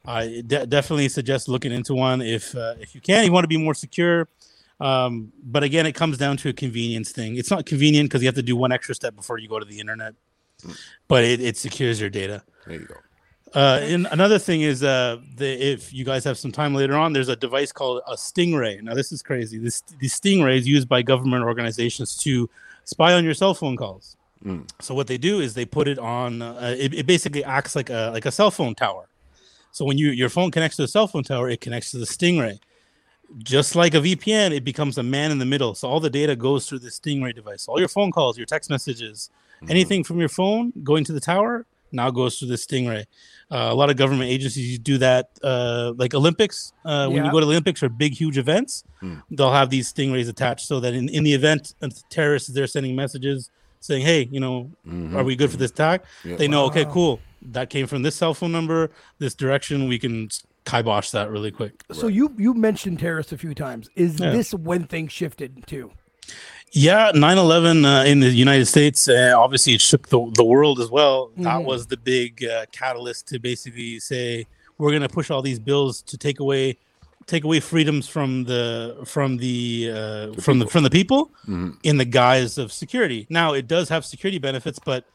I 0.05 0.43
de- 0.45 0.67
definitely 0.67 1.09
suggest 1.09 1.47
looking 1.47 1.71
into 1.71 1.95
one 1.95 2.21
if 2.21 2.55
uh, 2.55 2.75
if 2.79 2.93
you 2.93 3.01
can. 3.01 3.25
You 3.25 3.31
want 3.31 3.43
to 3.43 3.47
be 3.47 3.57
more 3.57 3.73
secure. 3.73 4.27
Um, 4.79 5.31
but 5.43 5.63
again, 5.63 5.85
it 5.85 5.93
comes 5.93 6.17
down 6.17 6.37
to 6.37 6.49
a 6.49 6.53
convenience 6.53 7.11
thing. 7.11 7.37
It's 7.37 7.49
not 7.49 7.65
convenient 7.65 8.09
because 8.09 8.21
you 8.21 8.27
have 8.27 8.35
to 8.35 8.43
do 8.43 8.55
one 8.55 8.71
extra 8.71 8.93
step 8.93 9.15
before 9.15 9.37
you 9.37 9.47
go 9.47 9.57
to 9.57 9.65
the 9.65 9.79
internet, 9.79 10.15
but 11.07 11.23
it, 11.23 11.39
it 11.39 11.57
secures 11.57 12.01
your 12.01 12.09
data. 12.09 12.43
There 12.67 12.79
you 12.79 12.85
go. 12.85 12.95
Uh, 13.53 13.79
and 13.83 14.05
another 14.11 14.37
thing 14.37 14.61
is, 14.63 14.83
uh, 14.83 15.17
the, 15.37 15.47
if 15.47 15.93
you 15.93 16.03
guys 16.03 16.25
have 16.25 16.37
some 16.37 16.51
time 16.51 16.75
later 16.75 16.95
on, 16.97 17.13
there's 17.13 17.29
a 17.29 17.37
device 17.37 17.71
called 17.71 18.01
a 18.05 18.15
Stingray. 18.15 18.81
Now, 18.81 18.93
this 18.93 19.13
is 19.13 19.21
crazy. 19.21 19.57
This 19.57 19.79
the 19.81 20.07
Stingray 20.07 20.57
is 20.57 20.67
used 20.67 20.89
by 20.89 21.01
government 21.01 21.45
organizations 21.45 22.17
to 22.17 22.49
spy 22.85 23.13
on 23.13 23.23
your 23.25 23.33
cell 23.33 23.53
phone 23.53 23.75
calls. 23.75 24.15
Mm. 24.43 24.69
So 24.81 24.95
what 24.95 25.07
they 25.07 25.17
do 25.17 25.41
is 25.41 25.53
they 25.53 25.65
put 25.65 25.87
it 25.87 25.99
on. 25.99 26.41
Uh, 26.41 26.75
it, 26.77 26.93
it 26.93 27.05
basically 27.05 27.43
acts 27.43 27.75
like 27.75 27.89
a 27.89 28.11
like 28.13 28.25
a 28.25 28.31
cell 28.31 28.51
phone 28.51 28.75
tower. 28.75 29.09
So 29.71 29.83
when 29.83 29.97
you 29.97 30.09
your 30.11 30.29
phone 30.29 30.51
connects 30.51 30.77
to 30.77 30.83
a 30.83 30.87
cell 30.87 31.07
phone 31.07 31.23
tower, 31.23 31.49
it 31.49 31.59
connects 31.61 31.91
to 31.91 31.97
the 31.97 32.05
Stingray. 32.05 32.59
Just 33.39 33.75
like 33.75 33.95
a 33.95 33.97
VPN, 33.97 34.51
it 34.51 34.63
becomes 34.63 34.97
a 34.97 35.03
man 35.03 35.31
in 35.31 35.39
the 35.39 35.45
middle. 35.45 35.73
So 35.75 35.89
all 35.89 35.99
the 35.99 36.11
data 36.11 36.35
goes 36.35 36.69
through 36.69 36.79
the 36.79 36.89
Stingray 36.89 37.33
device. 37.33 37.67
All 37.67 37.79
your 37.79 37.89
phone 37.89 38.11
calls, 38.11 38.37
your 38.37 38.45
text 38.45 38.69
messages, 38.69 39.29
Mm-hmm. 39.55 39.71
anything 39.71 40.03
from 40.03 40.19
your 40.19 40.27
phone 40.27 40.73
going 40.83 41.05
to 41.05 41.13
the 41.13 41.21
tower 41.21 41.65
now 41.91 42.09
goes 42.11 42.37
through 42.39 42.49
the 42.49 42.55
Stingray. 42.55 43.05
Uh, 43.51 43.69
a 43.71 43.75
lot 43.75 43.89
of 43.89 43.95
government 43.97 44.29
agencies 44.29 44.79
do 44.79 44.97
that, 44.97 45.29
uh, 45.43 45.93
like 45.97 46.13
Olympics. 46.13 46.73
Uh, 46.83 47.07
When 47.07 47.17
Yeah. 47.17 47.25
you 47.25 47.31
go 47.31 47.39
to 47.39 47.45
the 47.45 47.51
Olympics 47.51 47.81
or 47.83 47.89
big, 47.89 48.13
huge 48.13 48.37
events, 48.37 48.83
Hmm. 49.01 49.15
they'll 49.31 49.51
have 49.51 49.69
these 49.69 49.91
Stingrays 49.93 50.27
attached 50.29 50.65
so 50.67 50.79
that 50.79 50.93
in, 50.93 51.09
in 51.09 51.23
the 51.23 51.33
event 51.33 51.73
a 51.81 51.89
terrorist 52.09 52.49
is 52.49 52.55
there 52.55 52.67
sending 52.67 52.95
messages 52.95 53.49
saying, 53.81 54.03
hey, 54.03 54.27
you 54.31 54.39
know, 54.39 54.71
Mhm. 54.87 55.13
are 55.15 55.23
we 55.23 55.35
good 55.35 55.51
for 55.51 55.57
this 55.57 55.71
attack? 55.71 56.03
Yeah. 56.23 56.37
They 56.37 56.47
know, 56.47 56.65
okay, 56.65 56.85
cool. 56.85 57.19
That 57.43 57.69
came 57.69 57.85
from 57.85 58.01
this 58.01 58.15
cell 58.15 58.33
phone 58.33 58.51
number, 58.51 58.89
this 59.19 59.35
direction. 59.35 59.87
We 59.87 59.99
can 59.99 60.29
kibosh 60.65 61.11
that 61.11 61.29
really 61.29 61.51
quick. 61.51 61.83
So 61.91 62.07
you 62.07 62.33
you 62.39 62.55
mentioned 62.55 62.97
terrorists 62.99 63.31
a 63.31 63.37
few 63.37 63.53
times. 63.53 63.87
Is 63.95 64.19
Yeah. 64.19 64.31
this 64.31 64.51
when 64.55 64.85
things 64.87 65.11
shifted 65.11 65.67
too? 65.67 65.91
Yeah, 66.71 67.11
9 67.15 67.37
11 67.37 67.85
uh, 67.85 68.03
in 68.03 68.19
the 68.19 68.29
United 68.29 68.65
States, 68.65 69.07
uh, 69.07 69.33
obviously, 69.37 69.73
it 69.75 69.81
shook 69.81 70.09
the, 70.09 70.29
the 70.35 70.43
world 70.43 70.79
as 70.81 70.89
well. 70.89 71.31
That 71.37 71.61
Mhm. 71.61 71.65
was 71.65 71.87
the 71.87 71.95
big 71.97 72.43
uh, 72.43 72.65
catalyst 72.71 73.27
to 73.29 73.39
basically 73.39 73.99
say, 73.99 74.45
we're 74.77 74.89
going 74.91 75.01
to 75.03 75.09
push 75.09 75.29
all 75.31 75.41
these 75.41 75.59
bills 75.59 76.01
to 76.03 76.17
take 76.17 76.39
away 76.39 76.77
take 77.27 77.43
away 77.43 77.59
freedoms 77.59 78.07
from 78.07 78.43
the 78.43 78.95
from 79.03 79.37
the, 79.37 79.89
uh, 79.91 80.33
from 80.39 80.59
the 80.59 80.65
people. 80.65 80.69
from 80.69 80.83
the 80.83 80.89
people 80.91 81.31
Mhm. 81.47 81.77
in 81.81 81.97
the 81.97 82.05
guise 82.05 82.59
of 82.59 82.71
security. 82.71 83.25
Now 83.31 83.53
it 83.53 83.67
does 83.67 83.89
have 83.89 84.05
security 84.05 84.37
benefits, 84.37 84.77
but 84.85 85.05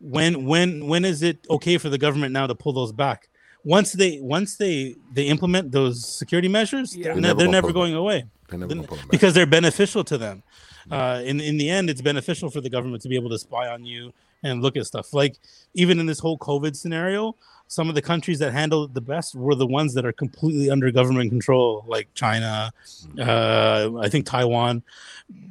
when 0.00 0.44
when 0.46 0.88
when 0.88 1.04
is 1.04 1.22
it 1.22 1.36
okay 1.48 1.78
for 1.78 1.88
the 1.88 1.98
government 1.98 2.32
now 2.32 2.48
to 2.48 2.54
pull 2.56 2.72
those 2.72 2.90
back? 2.90 3.28
Once 3.64 3.92
they 3.92 4.18
once 4.20 4.56
they 4.56 4.96
they 5.14 5.24
implement 5.28 5.70
those 5.70 6.04
security 6.04 6.48
measures, 6.48 6.96
Yeah. 6.96 7.04
they're, 7.04 7.12
They're 7.14 7.20
never 7.22 7.34
they're 7.38 7.46
gonna 7.46 7.52
never 7.52 7.72
going 7.72 7.94
away 7.94 8.24
They're 8.48 8.58
never 8.58 8.74
gonna 8.74 8.88
pull 8.88 8.96
them 8.96 9.06
back. 9.06 9.12
because 9.12 9.32
they're 9.34 9.46
beneficial 9.46 10.02
to 10.04 10.18
them. 10.18 10.42
Uh, 10.90 11.22
in 11.24 11.40
in 11.40 11.56
the 11.58 11.68
end, 11.70 11.88
it's 11.90 12.00
beneficial 12.02 12.50
for 12.50 12.60
the 12.60 12.70
government 12.70 13.02
to 13.02 13.08
be 13.08 13.16
able 13.16 13.30
to 13.30 13.38
spy 13.38 13.68
on 13.68 13.84
you 13.84 14.12
and 14.42 14.60
look 14.62 14.76
at 14.76 14.86
stuff. 14.86 15.14
Like 15.14 15.36
even 15.74 16.00
in 16.00 16.06
this 16.06 16.18
whole 16.18 16.36
COVID 16.38 16.74
scenario, 16.76 17.36
some 17.68 17.88
of 17.88 17.94
the 17.94 18.02
countries 18.02 18.38
that 18.40 18.52
handled 18.52 18.90
it 18.90 18.94
the 18.94 19.00
best 19.00 19.34
were 19.34 19.54
the 19.54 19.66
ones 19.66 19.94
that 19.94 20.04
are 20.04 20.12
completely 20.12 20.68
under 20.70 20.90
government 20.90 21.30
control, 21.30 21.84
like 21.86 22.08
China, 22.14 22.72
uh, 23.18 23.90
I 24.00 24.08
think 24.08 24.26
Taiwan. 24.26 24.82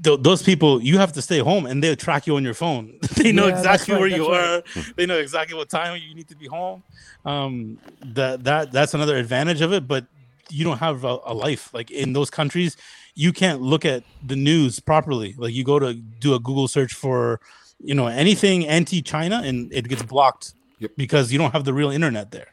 Th- 0.04 0.20
those 0.20 0.44
people, 0.44 0.82
you 0.84 0.98
have 0.98 1.13
to 1.13 1.22
stay 1.22 1.39
home, 1.39 1.65
and 1.65 1.84
they'll 1.84 1.96
track 1.96 2.28
you 2.28 2.36
on 2.36 2.44
your 2.44 2.54
phone. 2.54 3.00
they 3.15 3.32
know 3.32 3.48
Yeah, 3.48 3.58
exactly 3.58 3.94
right, 3.94 4.00
where 4.02 4.10
you 4.10 4.30
right. 4.30 4.62
are. 4.78 4.94
they 4.98 5.06
know 5.06 5.17
exactly 5.17 5.56
what 5.58 5.70
time 5.70 6.00
you 6.06 6.13
need 6.13 6.28
to 6.28 6.36
be 6.36 6.48
home. 6.48 6.84
Um, 7.26 7.80
that 8.06 8.44
that 8.44 8.72
that's 8.72 8.94
another 8.94 9.17
advantage 9.17 9.62
of 9.62 9.74
it, 9.74 9.88
but 9.88 10.06
you 10.50 10.63
don't 10.65 10.80
have 10.80 11.06
a, 11.06 11.17
a 11.26 11.34
life 11.34 11.74
like 11.74 11.89
in 11.91 12.12
those 12.13 12.30
countries 12.30 12.76
you 13.15 13.34
can't 13.34 13.62
look 13.62 13.86
at 13.86 14.04
the 14.26 14.36
news 14.36 14.80
properly. 14.80 15.36
Like 15.38 15.54
you 15.54 15.63
go 15.63 15.80
to 15.80 15.93
do 15.93 16.34
a 16.34 16.39
google 16.39 16.67
search 16.67 16.93
for 16.93 17.39
you 17.84 17.93
know 17.95 18.08
anything 18.08 18.67
anti-china 18.67 19.41
and 19.43 19.71
it 19.74 19.88
gets 19.88 20.04
blocked 20.04 20.54
Yep. 20.80 20.91
because 20.97 21.32
you 21.32 21.38
don't 21.38 21.52
have 21.52 21.63
the 21.63 21.74
real 21.74 21.91
internet 21.91 22.32
there. 22.32 22.47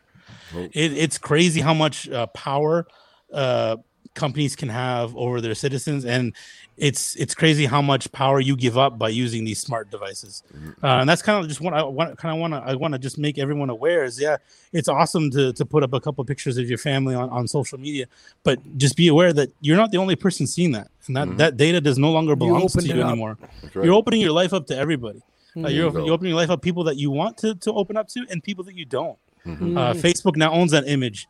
It, 0.54 0.92
it's 0.92 1.18
crazy 1.18 1.60
how 1.60 1.74
much 1.74 2.08
uh, 2.08 2.26
power 2.28 2.86
uh, 3.32 3.76
companies 4.14 4.56
can 4.56 4.68
have 4.68 5.16
over 5.16 5.40
their 5.40 5.54
citizens 5.54 6.04
and 6.04 6.34
it's 6.76 7.14
it's 7.16 7.34
crazy 7.34 7.66
how 7.66 7.82
much 7.82 8.10
power 8.12 8.40
you 8.40 8.56
give 8.56 8.78
up 8.78 8.98
by 8.98 9.08
using 9.08 9.44
these 9.44 9.60
smart 9.60 9.90
devices. 9.90 10.42
Mm-hmm. 10.54 10.84
uh, 10.84 11.00
and 11.00 11.08
that's 11.08 11.22
kind 11.22 11.42
of 11.42 11.48
just 11.48 11.60
what 11.60 11.74
i 11.74 11.82
want 11.82 12.16
kind 12.18 12.34
of 12.34 12.40
want 12.40 12.52
to 12.54 12.70
i 12.70 12.74
want 12.74 12.92
to 12.92 12.98
just 12.98 13.18
make 13.18 13.38
everyone 13.38 13.70
aware 13.70 14.04
is 14.04 14.20
yeah 14.20 14.36
it's 14.72 14.88
awesome 14.88 15.30
to, 15.30 15.52
to 15.54 15.64
put 15.64 15.82
up 15.82 15.92
a 15.92 16.00
couple 16.00 16.24
pictures 16.24 16.58
of 16.58 16.68
your 16.68 16.78
family 16.78 17.14
on, 17.14 17.28
on 17.30 17.48
social 17.48 17.78
media 17.78 18.06
but 18.44 18.58
just 18.76 18.96
be 18.96 19.08
aware 19.08 19.32
that 19.32 19.50
you're 19.60 19.76
not 19.76 19.90
the 19.90 19.98
only 19.98 20.16
person 20.16 20.46
seeing 20.46 20.72
that 20.72 20.88
and 21.08 21.16
that, 21.16 21.36
that 21.38 21.56
data 21.56 21.80
does 21.80 21.98
no 21.98 22.10
longer 22.12 22.36
belongs 22.36 22.74
to 22.74 22.82
you 22.82 23.02
anymore. 23.02 23.36
Right. 23.74 23.84
you're 23.84 23.94
opening 23.94 24.20
your 24.20 24.32
life 24.32 24.52
up 24.52 24.66
to 24.68 24.76
everybody. 24.76 25.22
Uh, 25.56 25.68
you're, 25.68 25.90
you 25.90 26.04
you're 26.04 26.14
opening 26.14 26.30
your 26.30 26.40
life 26.40 26.50
up 26.50 26.62
people 26.62 26.84
that 26.84 26.96
you 26.96 27.10
want 27.10 27.36
to, 27.38 27.54
to 27.56 27.72
open 27.72 27.96
up 27.96 28.06
to 28.08 28.24
and 28.30 28.44
people 28.44 28.62
that 28.62 28.76
you 28.76 28.84
don't 28.84 29.18
Mhm. 29.48 29.78
uh, 29.78 29.94
Facebook 29.94 30.36
now 30.36 30.52
owns 30.52 30.72
that 30.72 30.86
image. 30.86 31.26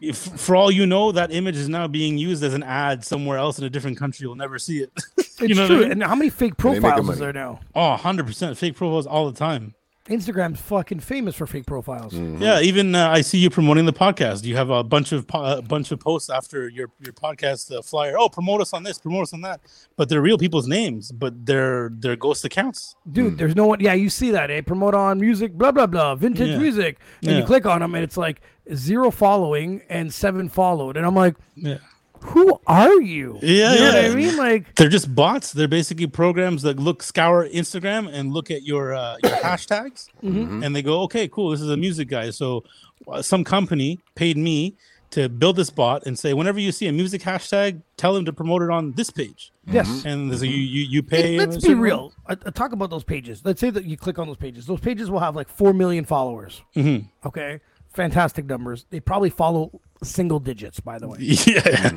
If, 0.00 0.16
for 0.16 0.56
all 0.56 0.70
you 0.70 0.86
know, 0.86 1.12
that 1.12 1.30
image 1.32 1.56
is 1.56 1.68
now 1.68 1.86
being 1.86 2.18
used 2.18 2.42
as 2.42 2.54
an 2.54 2.62
ad 2.64 3.04
somewhere 3.04 3.38
else 3.38 3.58
in 3.58 3.64
a 3.64 3.70
different 3.70 3.96
country. 3.98 4.24
You'll 4.24 4.34
never 4.34 4.58
see 4.58 4.78
it. 4.80 4.90
It's 5.40 5.50
you 5.50 5.54
know 5.54 5.68
true. 5.68 5.76
I 5.76 5.80
mean? 5.82 5.92
And 5.92 6.02
how 6.02 6.16
many 6.16 6.30
fake 6.30 6.56
profiles 6.56 7.08
is 7.10 7.18
there 7.20 7.32
now? 7.32 7.60
Oh, 7.72 7.96
100% 7.96 8.56
fake 8.56 8.74
profiles 8.74 9.06
all 9.06 9.30
the 9.30 9.38
time. 9.38 9.74
Instagram's 10.08 10.60
fucking 10.60 11.00
famous 11.00 11.34
for 11.34 11.46
fake 11.46 11.66
profiles. 11.66 12.14
Mm-hmm. 12.14 12.42
Yeah, 12.42 12.60
even 12.60 12.94
uh, 12.94 13.10
I 13.10 13.20
see 13.20 13.38
you 13.38 13.50
promoting 13.50 13.84
the 13.86 13.92
podcast. 13.92 14.44
You 14.44 14.56
have 14.56 14.70
a 14.70 14.82
bunch 14.82 15.12
of 15.12 15.26
po- 15.26 15.58
a 15.58 15.62
bunch 15.62 15.90
of 15.92 16.00
posts 16.00 16.30
after 16.30 16.68
your 16.68 16.90
your 17.00 17.12
podcast 17.12 17.70
uh, 17.76 17.82
flyer. 17.82 18.14
Oh, 18.18 18.28
promote 18.28 18.60
us 18.60 18.72
on 18.72 18.82
this, 18.82 18.98
promote 18.98 19.24
us 19.24 19.32
on 19.34 19.42
that. 19.42 19.60
But 19.96 20.08
they're 20.08 20.22
real 20.22 20.38
people's 20.38 20.66
names, 20.66 21.12
but 21.12 21.44
they're 21.46 21.90
they're 21.92 22.16
ghost 22.16 22.44
accounts. 22.44 22.96
Dude, 23.10 23.36
there's 23.38 23.54
no 23.56 23.66
one. 23.66 23.80
Yeah, 23.80 23.94
you 23.94 24.08
see 24.10 24.30
that. 24.30 24.50
Eh? 24.50 24.62
Promote 24.62 24.94
on 24.94 25.20
music, 25.20 25.52
blah 25.52 25.72
blah 25.72 25.86
blah, 25.86 26.14
vintage 26.14 26.48
Yeah. 26.48 26.58
music, 26.58 26.98
and 27.22 27.32
Yeah. 27.32 27.38
you 27.38 27.44
click 27.44 27.66
on 27.66 27.80
them, 27.80 27.94
and 27.94 28.02
it's 28.02 28.16
like 28.16 28.40
zero 28.74 29.10
following 29.10 29.82
and 29.88 30.12
seven 30.12 30.48
followed, 30.48 30.96
and 30.96 31.04
I'm 31.06 31.14
like, 31.14 31.36
Yeah. 31.54 31.78
Who 32.20 32.60
are 32.66 33.00
you? 33.00 33.38
Yeah, 33.42 33.72
you 33.72 33.78
know 33.80 33.84
what 33.92 34.02
yeah. 34.04 34.10
I 34.10 34.14
mean? 34.14 34.36
Like, 34.36 34.74
They're 34.76 34.88
just 34.88 35.14
bots. 35.14 35.52
They're 35.52 35.68
basically 35.68 36.06
programs 36.06 36.62
that 36.62 36.78
look 36.78 37.02
scour 37.02 37.48
Instagram 37.48 38.12
and 38.12 38.32
look 38.32 38.50
at 38.50 38.62
your 38.62 38.94
uh, 38.94 39.16
your 39.22 39.32
hashtags, 39.36 40.08
and 40.22 40.74
they 40.74 40.82
go, 40.82 41.02
okay, 41.02 41.28
cool. 41.28 41.50
This 41.50 41.60
is 41.60 41.70
a 41.70 41.76
music 41.76 42.08
guy. 42.08 42.30
So 42.30 42.64
uh, 43.06 43.22
some 43.22 43.44
company 43.44 44.00
paid 44.14 44.36
me 44.36 44.74
to 45.10 45.28
build 45.28 45.56
this 45.56 45.70
bot 45.70 46.04
and 46.04 46.18
say, 46.18 46.34
whenever 46.34 46.60
you 46.60 46.70
see 46.70 46.86
a 46.86 46.92
music 46.92 47.22
hashtag, 47.22 47.80
tell 47.96 48.12
them 48.12 48.26
to 48.26 48.32
promote 48.32 48.60
it 48.60 48.68
on 48.70 48.92
this 48.92 49.08
page. 49.08 49.52
yes. 49.66 50.04
And 50.04 50.36
so 50.38 50.44
you 50.44 50.56
you 50.56 50.82
you 50.84 51.02
pay. 51.02 51.38
Let's 51.38 51.64
be 51.64 51.74
real. 51.74 52.12
I, 52.26 52.32
I 52.32 52.50
talk 52.50 52.72
about 52.72 52.90
those 52.90 53.04
pages. 53.04 53.40
Let's 53.44 53.60
say 53.60 53.70
that 53.70 53.84
you 53.86 53.96
click 53.96 54.18
on 54.18 54.26
those 54.26 54.36
pages. 54.36 54.66
Those 54.66 54.80
pages 54.80 55.10
will 55.10 55.20
have 55.20 55.34
like 55.34 55.48
four 55.48 55.72
million 55.72 56.04
followers. 56.04 56.60
Mhm. 56.76 57.08
Okay, 57.24 57.60
fantastic 57.92 58.46
numbers. 58.46 58.86
They 58.90 59.00
probably 59.00 59.30
follow 59.30 59.80
single 60.02 60.40
digits, 60.40 60.80
by 60.80 60.98
the 60.98 61.08
way. 61.08 61.18
Yeah. 61.46 61.90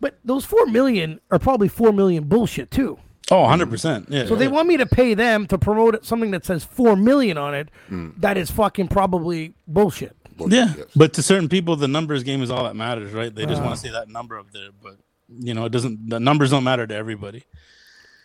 But 0.00 0.18
those 0.24 0.44
four 0.44 0.66
million 0.66 1.20
are 1.30 1.38
probably 1.38 1.68
four 1.68 1.92
million 1.92 2.24
bullshit 2.24 2.70
too. 2.70 2.98
Oh, 3.30 3.36
100%. 3.44 4.10
Yeah. 4.10 4.26
So 4.26 4.34
they 4.36 4.48
want 4.48 4.68
me 4.68 4.76
to 4.76 4.84
pay 4.86 5.14
them 5.14 5.46
to 5.46 5.56
promote 5.56 6.04
something 6.04 6.30
that 6.32 6.44
says 6.44 6.62
four 6.62 6.94
million 6.94 7.38
on 7.38 7.54
it. 7.54 7.70
That 8.18 8.36
is 8.36 8.50
fucking 8.50 8.88
probably 8.88 9.54
bullshit. 9.66 10.14
Bullshit, 10.36 10.52
Yeah. 10.58 10.74
yes. 10.76 10.86
But 10.94 11.14
to 11.14 11.22
certain 11.22 11.48
people, 11.48 11.76
the 11.76 11.88
numbers 11.88 12.22
game 12.22 12.42
is 12.42 12.50
all 12.50 12.64
that 12.64 12.76
matters, 12.76 13.12
right? 13.14 13.34
They 13.34 13.46
just 13.46 13.60
Uh-huh. 13.60 13.68
want 13.68 13.80
to 13.80 13.86
see 13.86 13.92
that 13.92 14.08
number 14.10 14.38
up 14.38 14.46
there. 14.52 14.68
But, 14.82 14.96
you 15.28 15.54
know, 15.54 15.64
it 15.64 15.70
doesn't, 15.72 16.10
the 16.10 16.20
numbers 16.20 16.50
don't 16.50 16.64
matter 16.64 16.86
to 16.86 16.94
everybody. 16.94 17.44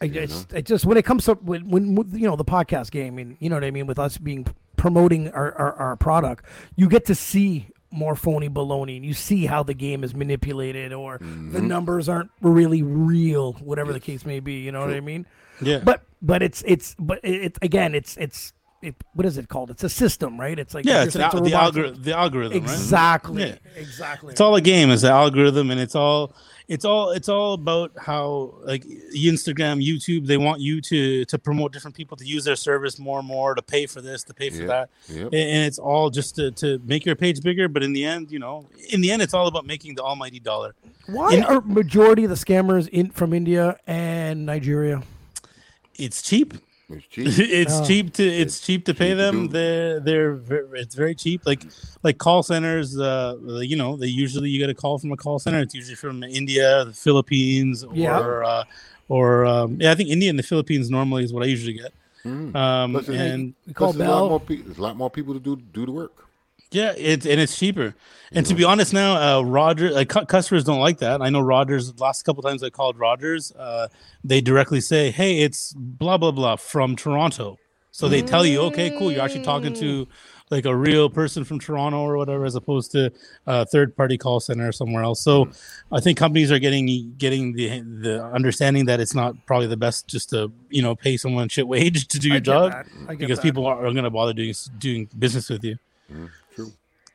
I 0.02 0.08
just, 0.10 0.52
it 0.54 0.66
just 0.66 0.86
when 0.86 0.98
it 0.98 1.04
comes 1.06 1.26
to 1.26 1.34
when, 1.36 1.70
when 1.70 2.10
you 2.14 2.26
know 2.28 2.36
the 2.38 2.46
podcast 2.46 2.90
game, 2.92 3.18
and 3.20 3.36
you 3.40 3.50
know 3.50 3.58
what 3.58 3.66
I 3.66 3.72
mean, 3.72 3.86
with 3.86 4.00
us 4.00 4.18
being 4.18 4.48
promoting 4.80 5.30
our, 5.32 5.54
our, 5.56 5.74
our 5.74 5.96
product, 5.98 6.46
you 6.76 6.88
get 6.88 7.06
to 7.06 7.14
see 7.14 7.68
more 7.92 8.16
phony 8.16 8.50
baloney, 8.50 8.96
and 8.96 9.06
you 9.06 9.14
see 9.14 9.46
how 9.46 9.62
the 9.62 9.74
game 9.74 10.04
is 10.04 10.16
manipulated, 10.16 10.94
or 10.94 11.18
the 11.18 11.26
mm-hmm. 11.26 11.68
numbers 11.68 12.08
aren't 12.08 12.32
really 12.42 12.82
real, 12.82 13.54
whatever 13.54 13.92
the 13.92 14.00
case 14.00 14.26
may 14.26 14.40
be. 14.40 14.54
You 14.54 14.72
know 14.72 14.80
what 14.80 14.92
I 14.92 15.02
mean? 15.02 15.26
Yeah. 15.62 15.80
But 15.84 16.04
but 16.22 16.42
it's 16.42 16.64
it's 16.66 16.96
but 16.98 17.20
it, 17.24 17.44
it 17.44 17.58
again 17.62 17.94
it's 17.94 18.16
it's 18.18 18.54
it, 18.82 18.96
what 19.14 19.26
is 19.26 19.38
it 19.38 19.50
called? 19.50 19.72
It's 19.72 19.84
a 19.84 19.90
system, 19.90 20.40
right? 20.40 20.58
It's 20.58 20.74
like 20.74 20.86
yeah, 20.86 21.04
it's, 21.04 21.16
it's, 21.16 21.26
it's 21.26 21.36
al- 21.36 21.42
the, 21.42 21.52
robotic- 21.52 21.86
algor- 21.86 22.04
the 22.04 22.18
algorithm, 22.18 22.64
right? 22.64 22.72
Exactly. 22.72 23.44
Yeah. 23.44 23.56
Exactly. 23.76 24.32
It's 24.32 24.40
all 24.42 24.56
a 24.56 24.62
game. 24.62 24.90
It's 24.92 25.02
the 25.02 25.12
algorithm, 25.12 25.70
and 25.72 25.82
it's 25.82 25.96
all, 25.96 26.34
it's 26.70 26.86
all, 26.86 27.10
it's 27.10 27.28
all 27.28 27.54
about 27.54 27.92
how 27.98 28.54
like 28.64 28.86
Instagram, 29.14 29.84
YouTube, 29.86 30.26
they 30.28 30.38
want 30.38 30.62
you 30.62 30.80
to 30.82 31.26
to 31.26 31.38
promote 31.38 31.74
different 31.74 31.98
people 31.98 32.16
to 32.18 32.24
use 32.26 32.44
their 32.46 32.56
service 32.56 32.98
more 33.00 33.20
and 33.20 33.28
more, 33.28 33.56
to 33.56 33.62
pay 33.62 33.86
for 33.88 34.00
this, 34.02 34.24
to 34.26 34.34
pay 34.34 34.50
for 34.50 34.60
Yep, 34.60 34.68
that, 34.68 34.90
yep. 35.10 35.26
and, 35.26 35.34
and 35.34 35.66
it's 35.66 35.80
all 35.80 36.10
just 36.10 36.36
to 36.36 36.52
to 36.52 36.80
make 36.86 37.06
your 37.06 37.16
page 37.16 37.42
bigger. 37.42 37.68
But 37.68 37.84
in 37.84 37.92
the 37.92 38.06
end, 38.06 38.32
you 38.32 38.40
know, 38.40 38.68
in 38.92 39.02
the 39.02 39.12
end, 39.12 39.22
it's 39.22 39.34
all 39.34 39.48
about 39.48 39.66
making 39.66 39.96
the 39.96 40.04
almighty 40.04 40.40
dollar. 40.40 40.76
Why 41.08 41.34
in- 41.34 41.44
are 41.44 41.60
majority 41.62 42.24
of 42.24 42.30
the 42.30 42.36
scammers 42.38 42.88
in 42.88 43.10
from 43.10 43.34
India 43.34 43.78
and 43.88 44.46
Nigeria? 44.46 45.02
It's 45.96 46.22
cheap. 46.22 46.54
It's 46.90 47.08
cheap. 47.10 47.28
it's 47.28 47.74
Oh. 47.74 47.86
cheap 47.86 48.14
to 48.14 48.24
it's 48.24 48.60
cheap 48.60 48.86
to 48.86 48.94
pay 48.94 49.10
cheap 49.10 49.12
to 49.12 49.16
them. 49.18 49.48
do. 49.48 49.54
They're 49.54 50.00
they're 50.00 50.76
it's 50.76 50.96
very 50.96 51.14
cheap. 51.16 51.46
Like 51.46 51.64
like 52.04 52.18
call 52.18 52.42
centers. 52.44 52.98
Uh, 53.00 53.36
you 53.62 53.76
know, 53.76 53.96
they 53.98 54.08
usually 54.08 54.50
you 54.50 54.60
get 54.60 54.70
a 54.70 54.74
call 54.74 54.98
from 55.00 55.12
a 55.12 55.18
call 55.18 55.40
center. 55.40 55.60
It's 55.60 55.76
usually 55.76 55.96
from 55.96 56.24
India, 56.24 56.86
the 56.86 56.94
Philippines, 56.94 57.84
or 57.84 57.96
Yeah. 57.96 58.20
uh, 58.20 58.64
or 59.08 59.46
um, 59.46 59.78
yeah, 59.80 59.92
I 59.92 59.96
think 59.96 60.10
India 60.10 60.30
and 60.30 60.38
the 60.40 60.44
Philippines 60.44 60.90
normally 60.90 61.24
is 61.24 61.32
what 61.34 61.44
I 61.44 61.48
usually 61.48 61.74
get. 61.74 61.94
Mm. 62.26 62.56
Um, 62.56 62.92
Plus, 62.92 63.06
there's- 63.08 63.32
and 63.34 63.54
We 63.66 63.74
call 63.74 63.88
plus 63.94 63.98
there's 63.98 64.10
a 64.10 64.12
lot 64.12 64.20
Bell. 64.20 64.30
more 64.30 64.40
pe- 64.42 64.56
there's 64.58 64.78
a 64.78 64.82
lot 64.82 64.98
more 64.98 65.10
people 65.10 65.34
to 65.36 65.40
do 65.40 65.56
do 65.74 65.86
the 65.86 65.92
work. 65.92 66.29
Yeah, 66.72 66.94
it's 66.98 67.26
and 67.26 67.40
it's 67.40 67.58
cheaper. 67.58 67.96
And 68.32 68.46
to 68.46 68.54
be 68.54 68.64
honest, 68.64 68.94
now 68.94 69.40
uh, 69.40 69.42
Roger, 69.42 69.90
like 69.92 70.10
cu- 70.10 70.26
customers 70.26 70.64
don't 70.64 70.80
like 70.80 71.00
that. 71.00 71.22
I 71.22 71.30
know 71.30 71.40
Rogers. 71.40 72.00
Last 72.00 72.24
couple 72.24 72.44
times 72.44 72.62
I 72.62 72.70
called 72.70 73.00
Rogers, 73.00 73.52
uh, 73.54 73.88
they 74.24 74.40
directly 74.40 74.82
say, 74.82 75.10
"Hey, 75.10 75.40
it's 75.40 75.74
blah 75.74 76.18
blah 76.18 76.32
blah 76.32 76.56
from 76.58 76.96
Toronto." 76.96 77.58
So 77.92 78.08
they 78.08 78.22
tell 78.22 78.46
you, 78.46 78.62
"Okay, 78.62 78.96
cool. 78.98 79.12
You're 79.12 79.24
actually 79.24 79.44
talking 79.44 79.74
to 79.76 80.08
like 80.52 80.66
a 80.66 80.76
real 80.76 81.10
person 81.10 81.44
from 81.44 81.60
Toronto 81.60 82.02
or 82.02 82.18
whatever, 82.18 82.46
as 82.46 82.56
opposed 82.56 82.92
to 82.92 83.12
a 83.48 83.66
third 83.66 83.96
party 83.96 84.18
call 84.18 84.40
center 84.40 84.68
or 84.68 84.72
somewhere 84.72 85.02
else." 85.02 85.22
So 85.22 85.50
I 85.92 86.00
think 86.00 86.20
companies 86.20 86.52
are 86.52 86.60
getting 86.60 87.16
getting 87.18 87.54
the 87.54 87.80
the 87.80 88.24
understanding 88.24 88.86
that 88.86 89.00
it's 89.00 89.16
not 89.16 89.44
probably 89.48 89.68
the 89.68 89.78
best 89.78 90.08
just 90.08 90.30
to 90.30 90.52
you 90.70 90.84
know 90.84 90.96
pay 90.96 91.18
someone 91.18 91.50
shit 91.50 91.68
wage 91.68 92.08
to 92.10 92.20
do 92.20 92.30
your 92.30 92.40
job 92.40 92.74
that. 92.74 92.86
I 93.08 93.16
get 93.16 93.22
because 93.22 93.40
that. 93.40 93.44
people 93.44 93.66
are, 93.66 93.78
are 93.84 93.92
going 93.92 94.04
to 94.04 94.12
bother 94.12 94.34
doing 94.34 94.54
doing 94.78 95.10
business 95.18 95.50
with 95.50 95.64
you. 95.64 95.80
True. 96.12 96.30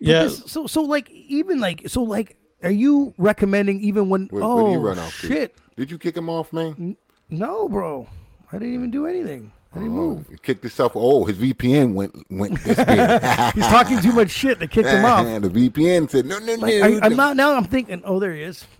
But 0.00 0.06
Yeah. 0.08 0.22
this- 0.24 0.42
so 0.46 0.66
so 0.66 0.82
like 0.82 1.10
even 1.10 1.60
like 1.60 1.88
so 1.88 2.02
like 2.02 2.36
are 2.62 2.70
you 2.70 3.12
recommending 3.18 3.80
even 3.80 4.08
when 4.08 4.26
Where, 4.28 4.42
oh 4.42 4.56
where 4.56 4.64
do 4.64 4.70
you 4.72 4.78
oh, 4.78 4.82
run 4.82 4.98
off 4.98 5.20
to? 5.20 5.26
shit 5.26 5.56
Did 5.76 5.90
you 5.90 5.98
kick 5.98 6.16
him 6.16 6.28
off, 6.28 6.52
man? 6.52 6.96
no 7.30 7.68
bro 7.68 8.08
I 8.52 8.58
didn't 8.58 8.74
even 8.74 8.90
do 8.90 9.06
anything 9.06 9.52
I 9.74 9.78
didn't 9.80 9.92
Oh, 9.98 10.00
move 10.14 10.26
he 10.30 10.36
kicked 10.38 10.62
himself. 10.62 10.92
Oh, 10.94 11.24
his 11.24 11.36
VPN 11.36 11.94
went 11.94 12.14
went 12.30 12.62
disappeared. 12.62 13.22
he's 13.54 13.66
talking 13.66 14.00
too 14.00 14.12
much 14.12 14.30
shit 14.30 14.58
they 14.60 14.66
kicked 14.66 14.88
him 14.88 15.04
off 15.04 15.24
the 15.42 15.48
VPN 15.50 16.08
said 16.10 16.26
no, 16.26 16.38
no, 16.38 16.54
no. 16.54 16.60
like, 16.66 16.74
I, 17.02 17.06
I'm 17.06 17.16
not 17.16 17.36
now 17.36 17.54
I'm 17.54 17.64
thinking 17.64 18.00
oh 18.04 18.18
there 18.20 18.34
he 18.34 18.42
is 18.42 18.64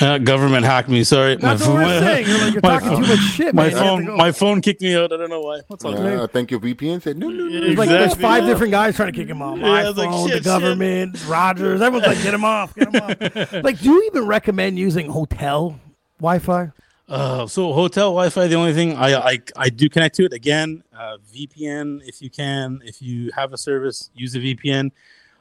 Uh, 0.00 0.16
government 0.16 0.64
hacked 0.64 0.88
me. 0.88 1.04
Sorry, 1.04 1.36
that's 1.36 1.60
what 1.66 1.74
we're 1.74 2.00
saying 2.00 2.26
you're 2.26 2.38
like 2.38 2.52
you're 2.54 2.62
my 2.62 2.68
talking 2.78 2.88
phone- 2.92 3.02
too 3.02 3.08
much 3.08 3.18
shit 3.20 3.54
My 3.54 3.64
man. 3.64 3.72
You 3.72 3.76
phone, 3.78 4.04
go. 4.06 4.16
my 4.16 4.32
phone 4.32 4.60
kicked 4.62 4.80
me 4.80 4.96
out. 4.96 5.12
I 5.12 5.18
don't 5.18 5.28
know 5.28 5.42
why. 5.42 5.60
What's 5.66 5.84
all 5.84 5.92
good? 5.92 6.18
Uh, 6.18 6.24
I 6.24 6.26
think 6.28 6.50
your 6.50 6.60
VPN 6.60 7.02
said 7.02 7.18
no, 7.18 7.28
no, 7.28 7.44
no. 7.44 7.60
There's 7.60 7.76
like 7.76 7.90
there's 7.90 8.04
Exactly. 8.14 8.22
five 8.22 8.44
different 8.46 8.70
guys 8.70 8.96
trying 8.96 9.12
to 9.12 9.18
kick 9.18 9.28
him 9.28 9.42
off. 9.42 9.58
Yeah, 9.58 9.66
I 9.66 9.82
My 9.82 9.88
was 9.88 9.98
like, 9.98 10.08
phone, 10.08 10.28
shit, 10.28 10.32
the 10.32 10.36
shit. 10.38 10.44
government, 10.62 11.26
Rogers. 11.28 11.82
Everyone's 11.82 12.06
like, 12.06 12.22
get 12.22 12.32
him 12.32 12.44
off, 12.46 12.74
get 12.74 12.88
him 12.94 13.02
off. 13.02 13.52
like, 13.64 13.78
do 13.80 13.90
you 13.90 14.02
even 14.06 14.26
recommend 14.26 14.78
using 14.78 15.10
hotel 15.10 15.78
Wi-Fi? 16.20 16.70
Uh, 17.08 17.46
so 17.46 17.72
hotel 17.72 18.08
Wi-Fi. 18.10 18.48
The 18.48 18.56
only 18.56 18.74
thing 18.74 18.96
I 18.96 19.14
I, 19.14 19.38
I 19.56 19.68
do 19.68 19.88
connect 19.88 20.16
to 20.16 20.24
it 20.24 20.32
again. 20.32 20.82
Uh, 20.96 21.18
VPN 21.34 22.00
if 22.04 22.20
you 22.20 22.30
can. 22.30 22.80
If 22.84 23.00
you 23.00 23.30
have 23.34 23.52
a 23.52 23.58
service, 23.58 24.10
use 24.14 24.34
a 24.34 24.40
VPN. 24.40 24.90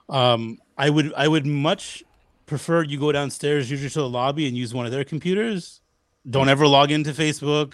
Um, 0.10 0.60
I 0.78 0.90
would 0.90 1.14
I 1.16 1.28
would 1.28 1.46
much 1.46 2.04
prefer 2.46 2.84
you 2.84 3.00
go 3.00 3.12
downstairs, 3.12 3.72
usually 3.72 3.90
to 3.90 4.00
the 4.00 4.10
lobby, 4.10 4.48
and 4.48 4.56
use 4.56 4.74
one 4.74 4.86
of 4.86 4.92
their 4.92 5.04
computers. 5.04 5.82
Don't 6.30 6.50
ever 6.50 6.68
log 6.68 6.92
into 6.92 7.12
Facebook. 7.12 7.74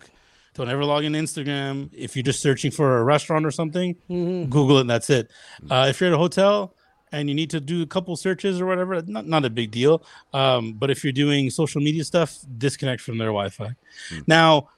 Don't 0.54 0.70
ever 0.70 0.84
log 0.84 1.04
into 1.06 1.20
Instagram. 1.20 1.90
If 1.94 2.16
you're 2.16 2.24
just 2.24 2.42
searching 2.42 2.72
for 2.72 2.98
a 2.98 3.04
restaurant 3.04 3.46
or 3.46 3.52
something, 3.52 3.96
Google 4.10 4.78
it 4.78 4.82
and 4.82 4.90
that's 4.90 5.10
it. 5.10 5.32
Uh, 5.70 5.88
if 5.90 6.00
you're 6.02 6.10
at 6.10 6.14
a 6.14 6.18
hotel 6.18 6.76
and 7.12 7.30
you 7.30 7.36
need 7.36 7.50
to 7.50 7.60
do 7.60 7.82
a 7.82 7.86
couple 7.86 8.16
searches 8.16 8.62
or 8.62 8.66
whatever, 8.66 9.02
not, 9.04 9.28
not 9.28 9.46
a 9.46 9.50
big 9.50 9.72
deal. 9.72 10.04
Um, 10.34 10.74
but 10.74 10.90
if 10.90 11.04
you're 11.04 11.14
doing 11.14 11.50
social 11.50 11.82
media 11.82 12.04
stuff, 12.04 12.38
disconnect 12.58 13.02
from 13.02 13.18
their 13.18 13.28
Wi-Fi. 13.28 13.76
Now, 14.28 14.70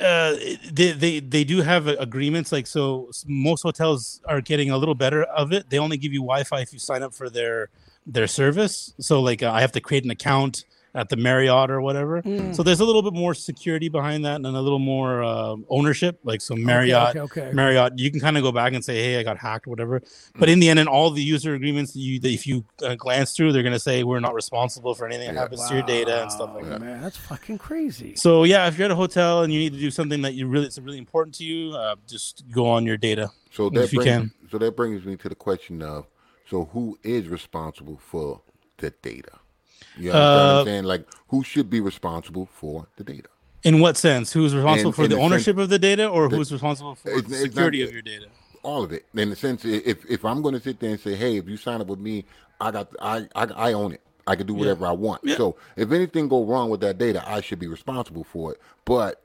uh, 0.00 0.34
they, 0.72 0.92
they 0.92 1.20
they 1.20 1.44
do 1.44 1.62
have 1.62 1.86
agreements. 1.86 2.52
Like 2.52 2.66
so, 2.66 3.10
most 3.26 3.62
hotels 3.62 4.20
are 4.26 4.40
getting 4.40 4.70
a 4.70 4.76
little 4.76 4.94
better 4.94 5.22
of 5.24 5.52
it. 5.52 5.70
They 5.70 5.78
only 5.78 5.96
give 5.96 6.12
you 6.12 6.20
Wi-Fi 6.20 6.60
if 6.60 6.72
you 6.72 6.78
sign 6.78 7.02
up 7.02 7.14
for 7.14 7.30
their 7.30 7.70
their 8.06 8.26
service. 8.26 8.92
So 9.00 9.20
like, 9.20 9.42
uh, 9.42 9.50
I 9.50 9.60
have 9.60 9.72
to 9.72 9.80
create 9.80 10.04
an 10.04 10.10
account 10.10 10.64
at 10.96 11.08
the 11.10 11.16
Marriott 11.16 11.70
or 11.70 11.80
whatever. 11.80 12.22
So 12.52 12.62
there's 12.62 12.80
a 12.80 12.84
little 12.84 13.02
bit 13.02 13.12
more 13.12 13.34
security 13.34 13.88
behind 13.88 14.24
that 14.24 14.36
and 14.36 14.46
a 14.46 14.60
little 14.60 14.78
more 14.78 15.22
uh, 15.22 15.54
ownership. 15.68 16.18
Like 16.24 16.40
so, 16.40 16.56
Marriott, 16.56 17.16
okay, 17.16 17.20
okay. 17.20 17.50
Marriott, 17.52 17.98
you 17.98 18.10
can 18.10 18.18
kind 18.18 18.36
of 18.36 18.42
go 18.42 18.50
back 18.50 18.72
and 18.72 18.84
say, 18.84 18.96
"Hey, 19.02 19.20
I 19.20 19.22
got 19.22 19.36
hacked," 19.38 19.66
whatever. 19.66 20.02
But 20.38 20.48
in 20.48 20.58
the 20.58 20.68
end, 20.70 20.78
in 20.78 20.88
all 20.88 21.10
the 21.10 21.22
user 21.22 21.54
agreements 21.54 21.92
that 21.92 22.00
you 22.00 22.18
that 22.20 22.30
if 22.30 22.46
you 22.46 22.64
uh, 22.82 22.94
glance 22.96 23.32
through, 23.36 23.52
they're 23.52 23.62
going 23.62 23.72
to 23.74 23.78
say 23.78 24.02
we're 24.02 24.20
not 24.20 24.34
responsible 24.34 24.94
for 24.94 25.06
anything 25.06 25.28
that 25.28 25.34
Yeah. 25.34 25.40
happens 25.40 25.68
to 25.68 25.74
your 25.74 25.82
data 25.84 26.22
and 26.22 26.32
stuff 26.32 26.50
like 26.54 26.64
Oh, 26.64 26.68
that. 26.70 26.80
Man, 26.80 27.00
that's 27.02 27.16
fucking 27.18 27.58
crazy. 27.58 28.14
So 28.16 28.44
yeah, 28.44 28.66
if 28.66 28.78
you're 28.78 28.86
at 28.86 28.90
a 28.90 28.96
hotel 28.96 29.42
and 29.42 29.52
you 29.52 29.58
need 29.60 29.74
to 29.74 29.78
do 29.78 29.90
something 29.90 30.22
that 30.22 30.34
you 30.34 30.46
really 30.48 30.66
it's 30.66 30.78
really 30.78 30.98
important 30.98 31.34
to 31.36 31.44
you, 31.44 31.72
uh, 31.76 31.96
just 32.08 32.44
go 32.50 32.66
on 32.66 32.86
your 32.86 32.96
data. 32.96 33.30
So 33.52 33.68
that 33.70 33.84
If 33.84 33.92
you 33.92 34.00
can. 34.00 34.32
so 34.50 34.58
that 34.58 34.76
brings 34.76 35.04
me 35.04 35.16
to 35.16 35.28
the 35.28 35.34
question 35.34 35.82
of, 35.82 36.06
so 36.48 36.64
who 36.72 36.98
is 37.02 37.28
responsible 37.28 37.98
for 37.98 38.40
the 38.78 38.90
data? 39.02 39.32
You 39.98 40.10
what 40.10 40.16
Uh, 40.16 40.58
I'm 40.60 40.66
saying? 40.66 40.84
Like, 40.84 41.06
who 41.28 41.42
should 41.42 41.70
be 41.70 41.80
responsible 41.80 42.46
for 42.52 42.86
the 42.96 43.04
data? 43.04 43.28
In 43.62 43.80
what 43.80 43.96
sense? 43.96 44.32
Who's 44.32 44.54
responsible 44.54 44.92
for 44.92 45.08
the 45.08 45.16
the 45.16 45.20
ownership 45.20 45.56
of 45.58 45.68
the 45.70 45.78
data, 45.78 46.06
or 46.06 46.28
the- 46.28 46.36
who's 46.36 46.52
responsible 46.52 46.94
for 46.94 47.08
It's- 47.08 47.22
the 47.24 47.34
it's 47.34 47.44
not 47.44 47.52
security 47.52 47.82
of 47.82 47.92
your 47.92 48.02
data? 48.02 48.26
All 48.62 48.82
of 48.82 48.92
it. 48.92 49.04
In 49.14 49.30
the 49.30 49.36
sense, 49.36 49.64
if 49.64 50.04
if 50.10 50.24
I'm 50.24 50.42
going 50.42 50.54
to 50.54 50.60
sit 50.60 50.80
there 50.80 50.90
and 50.90 51.00
say, 51.00 51.14
hey, 51.14 51.36
if 51.36 51.48
you 51.48 51.56
sign 51.56 51.80
up 51.80 51.86
with 51.86 52.00
me, 52.00 52.24
I 52.60 52.70
got, 52.70 52.88
I, 53.00 53.28
I, 53.34 53.44
I 53.44 53.72
own 53.72 53.92
it. 53.92 54.00
I 54.26 54.34
can 54.34 54.46
do 54.46 54.54
whatever 54.54 54.86
I 54.86 54.92
want. 54.92 55.20
Yeah. 55.24 55.36
So 55.36 55.56
if 55.76 55.92
anything 55.92 56.26
go 56.28 56.44
wrong 56.44 56.68
with 56.68 56.80
that 56.80 56.98
data, 56.98 57.22
I 57.26 57.40
should 57.40 57.60
be 57.60 57.68
responsible 57.68 58.24
for 58.24 58.52
it. 58.52 58.60
But 58.84 59.22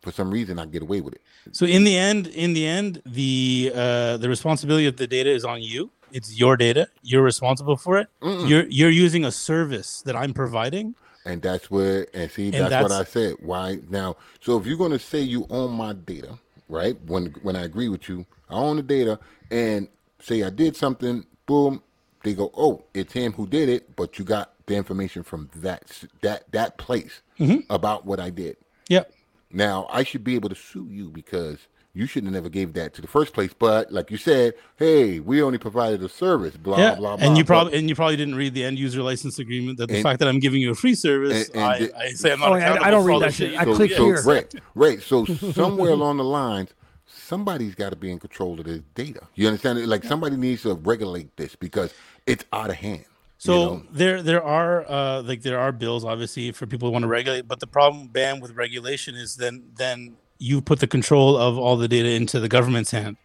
for 0.00 0.10
some 0.10 0.30
reason 0.32 0.58
I 0.58 0.66
get 0.66 0.82
away 0.82 1.00
with 1.00 1.14
it. 1.14 1.22
So 1.52 1.64
in 1.64 1.84
the 1.84 1.96
end, 1.96 2.26
in 2.26 2.52
the 2.54 2.66
end, 2.66 3.02
the 3.06 3.70
uh, 3.74 4.16
the 4.16 4.28
responsibility 4.28 4.86
of 4.86 4.96
the 4.96 5.06
data 5.06 5.30
is 5.30 5.44
on 5.44 5.62
you. 5.62 5.90
It's 6.12 6.38
your 6.38 6.56
data. 6.56 6.88
You're 7.02 7.22
responsible 7.22 7.76
for 7.76 7.98
it. 7.98 8.08
Mm-mm. 8.22 8.48
You're 8.48 8.66
you're 8.68 8.90
using 8.90 9.24
a 9.24 9.32
service 9.32 10.02
that 10.02 10.16
I'm 10.16 10.32
providing. 10.34 10.94
And 11.24 11.42
that's 11.42 11.68
where, 11.70 12.06
and 12.14 12.30
see, 12.30 12.52
And 12.54 12.70
that's, 12.70 12.82
what 12.84 12.92
I 12.92 13.02
said. 13.02 13.34
Why 13.40 13.80
now? 13.90 14.16
So 14.40 14.56
if 14.58 14.66
you're 14.66 14.78
gonna 14.78 14.98
say 14.98 15.20
you 15.20 15.44
own 15.50 15.72
my 15.72 15.92
data, 15.92 16.38
right? 16.68 16.96
When 17.06 17.34
when 17.42 17.56
I 17.56 17.62
agree 17.64 17.88
with 17.88 18.08
you, 18.08 18.24
I 18.48 18.54
own 18.54 18.76
the 18.76 18.82
data, 18.82 19.18
and 19.50 19.88
say 20.20 20.44
I 20.44 20.50
did 20.50 20.76
something, 20.76 21.26
boom, 21.46 21.82
they 22.22 22.32
go, 22.34 22.52
oh, 22.56 22.84
it's 22.94 23.12
him 23.12 23.32
who 23.32 23.46
did 23.48 23.68
it, 23.68 23.96
but 23.96 24.18
you 24.20 24.24
got 24.24 24.52
the 24.66 24.76
information 24.76 25.24
from 25.24 25.50
that 25.56 25.82
that 26.22 26.50
that 26.52 26.76
place 26.78 27.22
Mm-hmm. 27.40 27.70
about 27.70 28.06
what 28.06 28.18
I 28.18 28.30
did. 28.30 28.56
Yep. 28.88 29.12
Now 29.50 29.86
I 29.90 30.04
should 30.04 30.24
be 30.24 30.36
able 30.36 30.48
to 30.48 30.54
sue 30.54 30.86
you 30.90 31.10
because 31.10 31.58
you 31.96 32.06
shouldn't 32.06 32.32
have 32.32 32.42
never 32.42 32.50
gave 32.50 32.74
that 32.74 32.92
to 32.94 33.00
the 33.00 33.08
first 33.08 33.32
place. 33.32 33.52
But 33.58 33.90
like 33.90 34.10
you 34.10 34.18
said, 34.18 34.52
hey, 34.76 35.18
we 35.20 35.42
only 35.42 35.56
provided 35.58 36.02
a 36.02 36.08
service, 36.08 36.56
blah 36.56 36.76
yeah. 36.78 36.94
blah 36.96 37.16
blah. 37.16 37.26
and 37.26 37.38
you 37.38 37.44
probably 37.44 37.78
and 37.78 37.88
you 37.88 37.94
probably 37.94 38.16
didn't 38.16 38.34
read 38.34 38.52
the 38.54 38.64
end 38.64 38.78
user 38.78 39.02
license 39.02 39.38
agreement. 39.38 39.78
That 39.78 39.88
the 39.88 39.94
And- 39.96 40.02
fact 40.02 40.18
that 40.20 40.28
I'm 40.28 40.38
giving 40.38 40.60
you 40.60 40.70
a 40.72 40.74
free 40.74 40.94
service, 40.94 41.48
and- 41.48 41.56
and 41.56 41.64
I, 41.64 41.78
the- 41.78 41.98
I 41.98 42.08
say 42.10 42.32
I'm 42.32 42.40
not 42.40 42.52
Oh, 42.52 42.54
yeah, 42.56 42.74
I- 42.74 42.88
I 42.88 42.90
don't 42.90 43.02
for 43.02 43.08
read 43.08 43.14
all 43.14 43.20
that 43.20 43.34
shit 43.34 43.52
shit. 43.52 43.60
I 43.60 43.64
do. 43.64 43.74
click 43.74 43.92
so, 43.92 44.04
here. 44.04 44.22
Right, 44.22 44.54
right. 44.74 45.00
So 45.02 45.24
somewhere 45.52 45.90
along 45.92 46.18
the 46.18 46.24
lines, 46.24 46.74
somebody's 47.06 47.74
got 47.74 47.90
to 47.90 47.96
be 47.96 48.10
in 48.10 48.18
control 48.18 48.58
of 48.60 48.66
this 48.66 48.82
data. 48.94 49.20
You 49.34 49.46
understand? 49.48 49.84
Like 49.86 50.04
somebody 50.04 50.36
needs 50.36 50.62
to 50.62 50.74
regulate 50.74 51.34
this 51.36 51.56
because 51.56 51.94
it's 52.26 52.44
out 52.52 52.70
of 52.70 52.76
hand. 52.76 53.00
you 53.00 53.04
So 53.38 53.52
know? 53.76 53.82
there 53.90 54.22
there 54.22 54.42
are 54.44 54.84
uh, 54.88 55.22
like 55.22 55.42
there 55.42 55.58
are 55.58 55.72
bills 55.72 56.04
obviously 56.04 56.52
for 56.52 56.66
people 56.66 56.88
who 56.88 56.92
want 56.92 57.04
to 57.04 57.08
regulate, 57.08 57.48
but 57.48 57.60
the 57.60 57.66
problem 57.66 58.08
ban 58.08 58.40
with 58.40 58.52
regulation 58.52 59.14
is 59.14 59.36
then 59.36 59.64
then 59.76 60.16
you 60.38 60.60
put 60.60 60.80
the 60.80 60.86
control 60.86 61.36
of 61.36 61.58
all 61.58 61.76
the 61.76 61.88
data 61.88 62.08
into 62.10 62.40
the 62.40 62.48
government's 62.48 62.90
hand, 62.90 63.16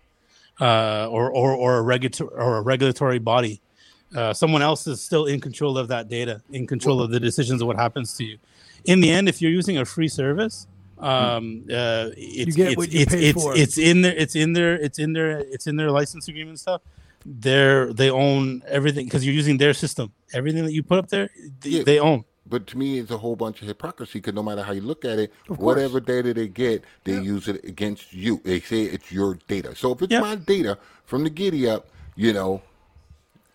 uh, 0.59 1.07
or 1.09 1.29
or 1.29 1.53
or 1.53 1.77
a 1.77 1.81
regulatory 1.81 2.29
or 2.35 2.57
a 2.57 2.61
regulatory 2.61 3.19
body. 3.19 3.61
Uh, 4.15 4.33
someone 4.33 4.61
else 4.61 4.87
is 4.87 5.01
still 5.01 5.25
in 5.25 5.39
control 5.39 5.77
of 5.77 5.87
that 5.87 6.09
data, 6.09 6.41
in 6.51 6.67
control 6.67 7.01
of 7.01 7.11
the 7.11 7.19
decisions 7.19 7.61
of 7.61 7.67
what 7.67 7.77
happens 7.77 8.13
to 8.17 8.23
you. 8.25 8.37
In 8.85 8.99
the 8.99 9.09
end, 9.09 9.29
if 9.29 9.41
you're 9.41 9.51
using 9.51 9.77
a 9.77 9.85
free 9.85 10.09
service, 10.09 10.67
um, 10.99 11.63
uh, 11.71 12.09
it's, 12.17 12.57
it's, 12.57 12.93
it's, 12.93 13.13
it's, 13.13 13.45
it's 13.45 13.77
in 13.77 14.01
their 14.01 14.13
it's 14.15 14.35
in 14.35 14.53
their 14.53 14.73
it's 14.75 14.99
in 14.99 15.13
their 15.13 15.39
it's 15.39 15.67
in 15.67 15.75
their 15.77 15.91
license 15.91 16.27
agreement 16.27 16.59
stuff 16.59 16.81
they're 17.25 17.93
they 17.93 18.09
own 18.09 18.63
everything 18.67 19.05
because 19.05 19.23
you're 19.25 19.35
using 19.35 19.57
their 19.57 19.73
system. 19.73 20.11
Everything 20.33 20.65
that 20.65 20.73
you 20.73 20.81
put 20.83 20.97
up 20.97 21.07
there, 21.09 21.29
th- 21.61 21.75
Yeah. 21.75 21.83
they 21.83 21.99
own. 21.99 22.23
But 22.45 22.67
to 22.67 22.77
me, 22.77 22.99
it's 22.99 23.11
a 23.11 23.17
whole 23.17 23.35
bunch 23.35 23.61
of 23.61 23.67
hypocrisy 23.67 24.19
because 24.19 24.33
no 24.33 24.43
matter 24.43 24.63
how 24.63 24.71
you 24.73 24.81
look 24.81 25.05
at 25.05 25.19
it, 25.19 25.31
whatever 25.47 25.99
data 25.99 26.33
they 26.33 26.47
get, 26.47 26.83
they 27.03 27.19
use 27.21 27.47
it 27.47 27.63
against 27.63 28.11
you. 28.13 28.41
They 28.43 28.59
say 28.59 28.83
it's 28.83 29.11
your 29.11 29.35
data. 29.47 29.75
So 29.75 29.91
if 29.93 30.01
it's 30.01 30.11
Yeah. 30.11 30.21
my 30.21 30.35
data 30.35 30.77
from 31.05 31.23
the 31.23 31.29
giddy 31.29 31.67
up, 31.67 31.87
you 32.15 32.33
know, 32.33 32.61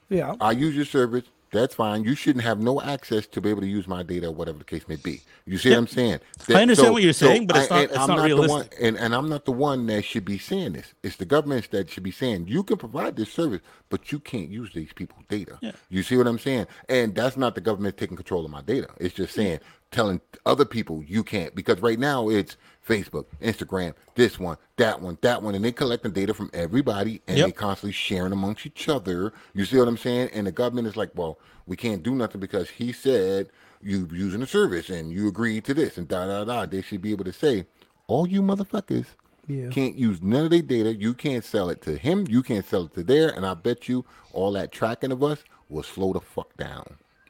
Yeah. 0.09 0.37
I 0.41 0.53
use 0.53 0.77
your 0.77 0.85
service. 0.85 1.25
That's 1.53 1.75
fine. 1.75 2.05
You 2.05 2.15
shouldn't 2.15 2.45
have 2.45 2.59
no 2.61 2.81
access 2.83 3.27
to 3.29 3.41
be 3.41 3.51
able 3.51 3.61
to 3.63 3.67
use 3.67 3.87
my 3.89 4.03
data, 4.03 4.31
whatever 4.31 4.59
the 4.59 4.65
case 4.65 4.87
may 4.89 4.97
be. 4.97 5.23
You 5.47 5.59
see 5.59 5.71
Yeah. 5.71 5.77
what 5.77 5.81
I'm 5.83 5.87
saying? 5.89 6.21
I 6.49 6.63
understand 6.63 6.93
what 6.93 7.03
you're 7.03 7.13
saying, 7.13 7.47
but 7.47 7.57
it's 7.57 7.71
not- 7.71 7.79
and 7.83 7.91
it's 7.91 7.97
not 7.97 8.07
the 8.07 8.13
one, 8.15 8.25
realistic. 8.25 8.75
and, 8.81 8.99
and 8.99 9.15
I'm 9.15 9.29
not 9.29 9.45
the 9.45 9.53
one 9.53 9.87
that 9.87 10.05
should 10.05 10.25
be 10.25 10.39
saying 10.39 10.73
this. 10.75 10.93
It's 11.03 11.17
the 11.17 11.25
governments 11.25 11.69
that 11.69 11.89
should 11.89 12.03
be 12.03 12.11
saying 12.11 12.47
you 12.49 12.63
can 12.63 12.77
provide 12.77 13.17
this 13.17 13.33
service, 13.33 13.61
but 13.89 14.11
you 14.13 14.19
can't 14.19 14.51
use 14.51 14.73
these 14.75 14.93
people's 14.93 15.25
data. 15.29 15.59
Yeah. 15.63 15.73
You 15.89 16.03
see 16.03 16.17
what 16.17 16.27
I'm 16.27 16.39
saying? 16.39 16.67
And 16.89 17.15
that's 17.15 17.37
not 17.37 17.55
the 17.55 17.61
government 17.61 17.97
taking 17.97 18.17
control 18.17 18.45
of 18.45 18.51
my 18.51 18.63
data. 18.63 18.89
It's 18.99 19.15
just 19.15 19.35
saying 19.35 19.61
telling 19.93 20.21
other 20.45 20.65
people 20.65 21.03
you 21.07 21.23
can't 21.23 21.55
because 21.55 21.81
right 21.81 21.99
now 21.99 22.29
it's 22.29 22.57
Facebook, 22.87 23.25
Instagram, 23.43 23.95
this 24.15 24.39
one, 24.39 24.57
that 24.77 25.01
one, 25.01 25.19
that 25.23 25.43
one, 25.43 25.55
and 25.55 25.65
they 25.65 25.73
collecting 25.73 26.13
data 26.13 26.33
from 26.33 26.51
everybody 26.53 27.21
and 27.27 27.37
Yep. 27.39 27.47
they 27.47 27.53
constantly 27.53 27.93
sharing 27.93 28.33
amongst 28.33 28.65
each 28.67 28.89
other. 28.89 29.33
You 29.55 29.65
see 29.65 29.77
what 29.79 29.89
I'm 29.89 29.97
saying? 29.97 30.31
And 30.33 30.47
the 30.47 30.53
government 30.53 30.87
is 30.87 30.97
like, 30.97 31.11
well, 31.15 31.39
we 31.67 31.77
can't 31.77 32.03
do 32.03 32.15
nothing 32.15 32.41
because 32.41 32.71
he 32.71 32.93
said 32.93 33.49
you're 33.83 34.07
using 34.15 34.41
the 34.41 34.47
service 34.47 34.89
and 34.89 35.11
you 35.13 35.27
agreed 35.29 35.65
to 35.65 35.75
this 35.75 35.99
and 35.99 36.07
da 36.07 36.27
da 36.27 36.45
da. 36.45 36.67
They 36.67 36.83
should 36.83 37.03
be 37.03 37.11
able 37.11 37.25
to 37.25 37.33
say, 37.33 37.67
all 38.07 38.29
you 38.29 38.41
motherfuckers 38.41 39.07
Yeah. 39.49 39.69
can't 39.71 39.97
use 39.97 40.23
none 40.23 40.45
of 40.45 40.51
their 40.51 40.63
data. 40.63 40.95
You 40.95 41.13
can't 41.15 41.45
sell 41.45 41.69
it 41.71 41.83
to 41.83 41.97
him. 41.97 42.27
You 42.29 42.43
can't 42.43 42.65
sell 42.65 42.85
it 42.85 42.95
to 42.95 43.03
there. 43.03 43.29
And 43.31 43.45
I 43.45 43.55
bet 43.55 43.89
you 43.89 44.05
all 44.33 44.53
that 44.53 44.71
tracking 44.71 45.11
of 45.13 45.23
us 45.25 45.43
will 45.69 45.83
slow 45.83 46.13
the 46.13 46.21
fuck 46.21 46.57
down. 46.57 46.85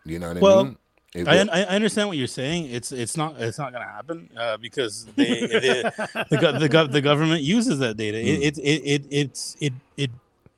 You 0.04 0.18
know 0.18 0.28
what 0.34 0.40
Well, 0.42 0.60
I 0.60 0.64
mean? 0.64 0.76
It 1.16 1.28
I. 1.28 1.38
I 1.40 1.60
I 1.60 1.74
understand 1.78 2.08
what 2.08 2.16
you're 2.18 2.26
saying. 2.42 2.66
It's 2.76 2.92
it's 2.92 3.16
not 3.16 3.40
it's 3.40 3.58
not 3.58 3.72
going 3.72 3.84
to 3.86 3.92
happen 3.92 4.28
uh, 4.36 4.56
because 4.58 5.06
they, 5.16 5.24
they 5.46 5.82
the 6.30 6.56
the, 6.60 6.68
gov- 6.68 6.92
the 6.92 7.00
government 7.00 7.42
uses 7.42 7.78
that 7.80 7.96
data. 7.96 8.18
Hmm. 8.20 8.28
It, 8.42 8.58
it 8.58 8.58
it 8.58 8.82
it 8.94 9.02
it's 9.10 9.56
it 9.60 9.72
it 9.96 10.10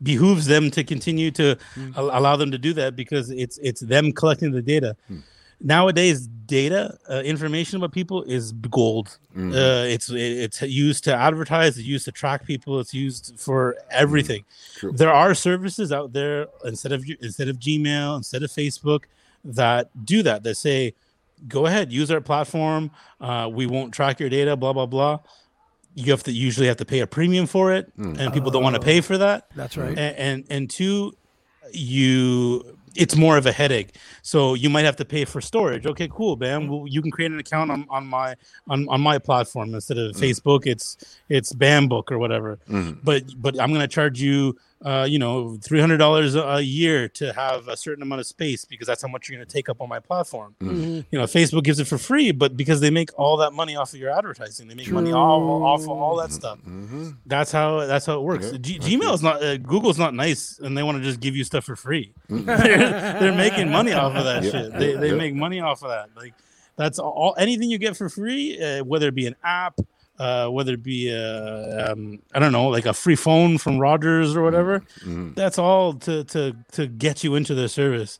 behooves 0.02 0.46
them 0.46 0.70
to 0.72 0.84
continue 0.84 1.30
to 1.32 1.56
Hmm. 1.74 1.90
al- 1.96 2.10
allow 2.18 2.36
them 2.36 2.50
to 2.52 2.58
do 2.58 2.72
that 2.74 2.96
because 2.96 3.30
it's 3.30 3.58
it's 3.58 3.80
them 3.80 4.12
collecting 4.12 4.50
the 4.52 4.62
data. 4.62 4.96
Hmm. 5.08 5.20
Nowadays, 5.60 6.28
data 6.46 6.96
uh, 7.10 7.14
information 7.24 7.78
about 7.78 7.90
people 7.90 8.22
is 8.22 8.52
gold. 8.52 9.18
Mhm. 9.36 9.52
Uh, 9.52 9.86
it's 9.94 10.08
it's 10.08 10.62
used 10.62 11.02
to 11.04 11.12
advertise. 11.12 11.76
It's 11.78 11.86
used 11.96 12.04
to 12.04 12.12
track 12.12 12.46
people. 12.46 12.78
It's 12.78 12.94
used 12.94 13.34
for 13.40 13.76
everything. 13.90 14.44
True. 14.76 14.92
There 14.92 15.12
are 15.12 15.34
services 15.34 15.90
out 15.90 16.12
there 16.12 16.46
instead 16.64 16.92
of 16.92 17.04
instead 17.20 17.48
of 17.48 17.56
Gmail, 17.58 18.16
instead 18.18 18.44
of 18.44 18.50
Facebook, 18.52 19.02
that 19.44 19.90
do 20.04 20.22
that. 20.22 20.42
That 20.42 20.56
say, 20.56 20.94
go 21.46 21.66
ahead, 21.66 21.92
use 21.92 22.10
our 22.10 22.20
platform. 22.20 22.90
Uh, 23.20 23.48
we 23.52 23.66
won't 23.66 23.92
track 23.94 24.20
your 24.20 24.28
data. 24.28 24.56
Blah 24.56 24.72
blah 24.72 24.86
blah. 24.86 25.20
You 25.94 26.12
have 26.12 26.22
to 26.24 26.32
usually 26.32 26.66
have 26.68 26.76
to 26.76 26.84
pay 26.84 27.00
a 27.00 27.06
premium 27.06 27.46
for 27.46 27.72
it, 27.72 27.90
and 27.96 28.32
people 28.32 28.50
don't 28.50 28.62
want 28.62 28.74
to 28.76 28.80
pay 28.82 29.00
for 29.00 29.18
that 29.18 29.48
That's 29.56 29.76
right. 29.76 29.98
and, 29.98 30.16
and 30.16 30.44
and 30.48 30.70
two 30.70 31.16
you 31.72 32.76
it's 32.94 33.14
more 33.16 33.36
of 33.36 33.44
a 33.46 33.52
headache 33.52 33.94
so 34.22 34.54
you 34.54 34.70
might 34.70 34.84
have 34.84 34.96
to 34.96 35.04
pay 35.04 35.24
for 35.24 35.40
storage 35.40 35.86
okay 35.86 36.08
cool 36.10 36.36
bam 36.36 36.66
well, 36.68 36.84
you 36.88 37.02
can 37.02 37.10
create 37.10 37.30
an 37.30 37.38
account 37.38 37.70
on, 37.70 37.86
on 37.90 38.06
my 38.06 38.34
on, 38.68 38.88
on 38.88 39.00
my 39.00 39.18
platform 39.18 39.74
instead 39.74 39.98
of 39.98 40.16
facebook 40.16 40.66
it's 40.66 40.96
it's 41.28 41.52
bambook 41.52 42.10
or 42.10 42.18
whatever 42.18 42.58
Mhm. 42.68 42.98
but 43.04 43.24
but 43.36 43.60
i'm 43.60 43.68
going 43.68 43.82
to 43.82 43.88
charge 43.88 44.20
you 44.20 44.56
uh, 44.84 45.04
you 45.08 45.18
know 45.18 45.58
$300 45.60 46.36
a 46.36 46.48
a 46.56 46.60
year 46.60 47.08
to 47.08 47.32
have 47.32 47.66
a 47.68 47.76
certain 47.76 48.02
amount 48.02 48.20
of 48.20 48.26
space 48.26 48.64
because 48.64 48.86
that's 48.86 49.02
how 49.02 49.08
much 49.08 49.28
you're 49.28 49.36
going 49.36 49.46
to 49.46 49.52
take 49.52 49.68
up 49.68 49.80
on 49.80 49.88
my 49.88 49.98
platform 49.98 50.54
Mhm. 50.60 51.04
you 51.10 51.18
know 51.18 51.24
facebook 51.24 51.64
gives 51.64 51.80
it 51.80 51.86
for 51.88 51.98
free 51.98 52.30
but 52.30 52.56
because 52.56 52.80
they 52.80 52.90
make 52.90 53.10
all 53.18 53.36
that 53.38 53.52
money 53.52 53.74
off 53.74 53.92
of 53.92 53.98
your 53.98 54.10
advertising 54.16 54.68
they 54.68 54.74
make 54.76 54.88
money 54.90 55.10
all, 55.12 55.64
off 55.64 55.82
of 55.82 55.88
all 55.88 56.16
that 56.16 56.30
stuff 56.32 56.58
Mhm. 56.64 57.16
that's 57.26 57.50
how 57.50 57.86
that's 57.86 58.06
how 58.06 58.18
it 58.18 58.22
works. 58.22 58.50
Yeah, 58.52 58.58
G- 58.58 58.78
that's 58.78 58.88
Gmail 58.88 59.14
is 59.14 59.22
not 59.22 59.42
uh, 59.42 59.56
Google's 59.56 59.98
not 59.98 60.14
nice, 60.14 60.58
and 60.62 60.76
they 60.78 60.82
want 60.84 60.98
to 60.98 61.02
just 61.04 61.18
give 61.20 61.34
you 61.34 61.42
stuff 61.44 61.64
for 61.64 61.74
free. 61.76 62.12
they're, 62.28 63.18
they're 63.20 63.34
making 63.34 63.70
money 63.70 63.92
off 63.92 64.14
of 64.14 64.24
that 64.24 64.42
Yeah, 64.44 64.50
shit. 64.50 64.72
They, 64.78 64.94
they 64.94 65.08
yeah. 65.10 65.14
make 65.14 65.34
money 65.34 65.60
off 65.60 65.82
of 65.82 65.88
that. 65.90 66.10
Like 66.16 66.34
that's 66.76 66.98
all. 67.00 67.34
Anything 67.36 67.70
you 67.70 67.78
get 67.78 67.96
for 67.96 68.08
free, 68.08 68.58
uh, 68.62 68.84
whether 68.84 69.08
it 69.08 69.14
be 69.14 69.26
an 69.26 69.34
app, 69.42 69.80
uh, 70.18 70.48
whether 70.48 70.72
it 70.72 70.82
be 70.82 71.14
uh, 71.14 71.92
um, 71.92 72.18
I 72.34 72.38
don't 72.38 72.52
know, 72.52 72.68
like 72.68 72.86
a 72.86 72.92
free 72.94 73.16
phone 73.16 73.58
from 73.58 73.78
Rogers 73.78 74.34
or 74.36 74.42
whatever. 74.42 74.80
Mhm. 75.04 75.34
That's 75.34 75.58
all 75.58 75.94
to 75.94 76.24
to 76.24 76.56
to 76.72 76.86
get 76.86 77.22
you 77.22 77.34
into 77.36 77.54
their 77.54 77.68
service. 77.68 78.18